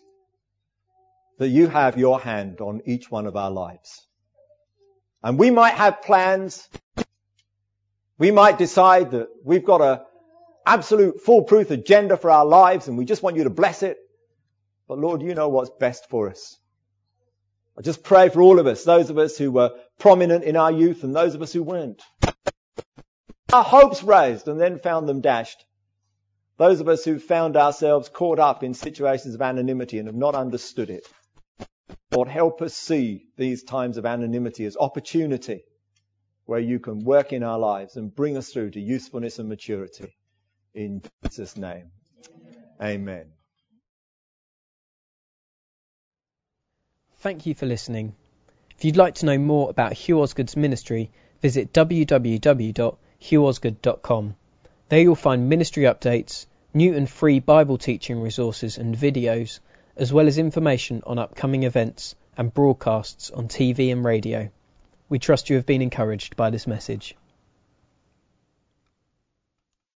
that 1.38 1.50
you 1.50 1.68
have 1.68 2.00
your 2.00 2.20
hand 2.20 2.62
on 2.62 2.82
each 2.86 3.12
one 3.12 3.28
of 3.28 3.36
our 3.36 3.52
lives. 3.52 4.08
And 5.22 5.38
we 5.38 5.52
might 5.52 5.76
have 5.76 6.02
plans. 6.02 6.68
We 8.18 8.32
might 8.32 8.58
decide 8.58 9.12
that 9.12 9.28
we've 9.44 9.64
got 9.64 9.82
a 9.82 10.06
absolute 10.66 11.22
foolproof 11.22 11.70
agenda 11.70 12.18
for 12.18 12.32
our 12.32 12.46
lives 12.46 12.88
and 12.88 12.98
we 12.98 13.06
just 13.06 13.22
want 13.22 13.36
you 13.36 13.44
to 13.44 13.52
bless 13.52 13.84
it. 13.84 13.98
But 14.88 14.98
Lord, 14.98 15.22
you 15.22 15.36
know 15.36 15.50
what's 15.50 15.70
best 15.80 16.10
for 16.10 16.28
us. 16.28 16.58
I 17.78 17.82
just 17.82 18.04
pray 18.04 18.30
for 18.30 18.42
all 18.42 18.58
of 18.60 18.66
us, 18.66 18.84
those 18.84 19.12
of 19.12 19.20
us 19.20 19.38
who 19.38 19.52
were 19.52 19.76
prominent 20.00 20.44
in 20.44 20.56
our 20.56 20.72
youth 20.72 21.04
and 21.04 21.16
those 21.16 21.36
of 21.36 21.44
us 21.44 21.54
who 21.54 21.62
weren't. 21.62 22.02
Our 23.54 23.64
hopes 23.64 24.02
raised 24.02 24.48
and 24.48 24.60
then 24.60 24.80
found 24.80 25.08
them 25.08 25.22
dashed. 25.22 25.66
Those 26.58 26.80
of 26.80 26.88
us 26.88 27.04
who've 27.04 27.22
found 27.22 27.58
ourselves 27.58 28.10
caught 28.10 28.40
up 28.40 28.64
in 28.64 28.74
situations 28.74 29.36
of 29.36 29.42
anonymity 29.42 29.98
and 29.98 30.08
have 30.08 30.16
not 30.16 30.36
understood 30.36 30.90
it. 30.90 31.06
Lord, 32.12 32.28
help 32.28 32.62
us 32.62 32.74
see 32.74 33.26
these 33.38 33.64
times 33.64 33.98
of 33.98 34.06
anonymity 34.06 34.66
as 34.66 34.78
opportunity 34.78 35.64
where 36.46 36.60
you 36.60 36.80
can 36.80 37.04
work 37.04 37.34
in 37.34 37.44
our 37.44 37.58
lives 37.58 37.96
and 37.96 38.14
bring 38.14 38.38
us 38.38 38.52
through 38.52 38.72
to 38.72 38.82
usefulness 38.82 39.40
and 39.40 39.48
maturity. 39.48 40.14
In 40.74 41.02
Jesus' 41.24 41.58
name. 41.58 41.92
Amen. 42.82 43.28
Thank 47.20 47.46
you 47.46 47.54
for 47.54 47.68
listening. 47.68 48.16
If 48.76 48.84
you'd 48.84 48.98
like 48.98 49.14
to 49.16 49.26
know 49.28 49.38
more 49.38 49.70
about 49.70 49.94
Hugh 49.94 50.22
Osgood's 50.22 50.58
ministry, 50.58 51.12
visit 51.42 51.72
www.hughosgood.com. 51.72 54.36
There 54.92 55.00
you'll 55.00 55.16
find 55.16 55.48
ministry 55.48 55.84
updates, 55.84 56.48
new 56.74 56.94
and 56.98 57.10
free 57.10 57.40
Bible 57.40 57.78
teaching 57.78 58.20
resources 58.20 58.78
and 58.78 58.94
videos, 58.94 59.62
as 59.96 60.12
well 60.12 60.28
as 60.28 60.38
information 60.38 61.02
on 61.08 61.18
upcoming 61.18 61.64
events 61.64 62.14
and 62.36 62.54
broadcasts 62.54 63.32
on 63.32 63.48
TV 63.48 63.90
and 63.94 64.04
radio. 64.04 64.50
We 65.08 65.18
trust 65.18 65.50
you 65.50 65.56
have 65.56 65.66
been 65.66 65.82
encouraged 65.82 66.36
by 66.36 66.50
this 66.50 66.68
message. 66.68 67.16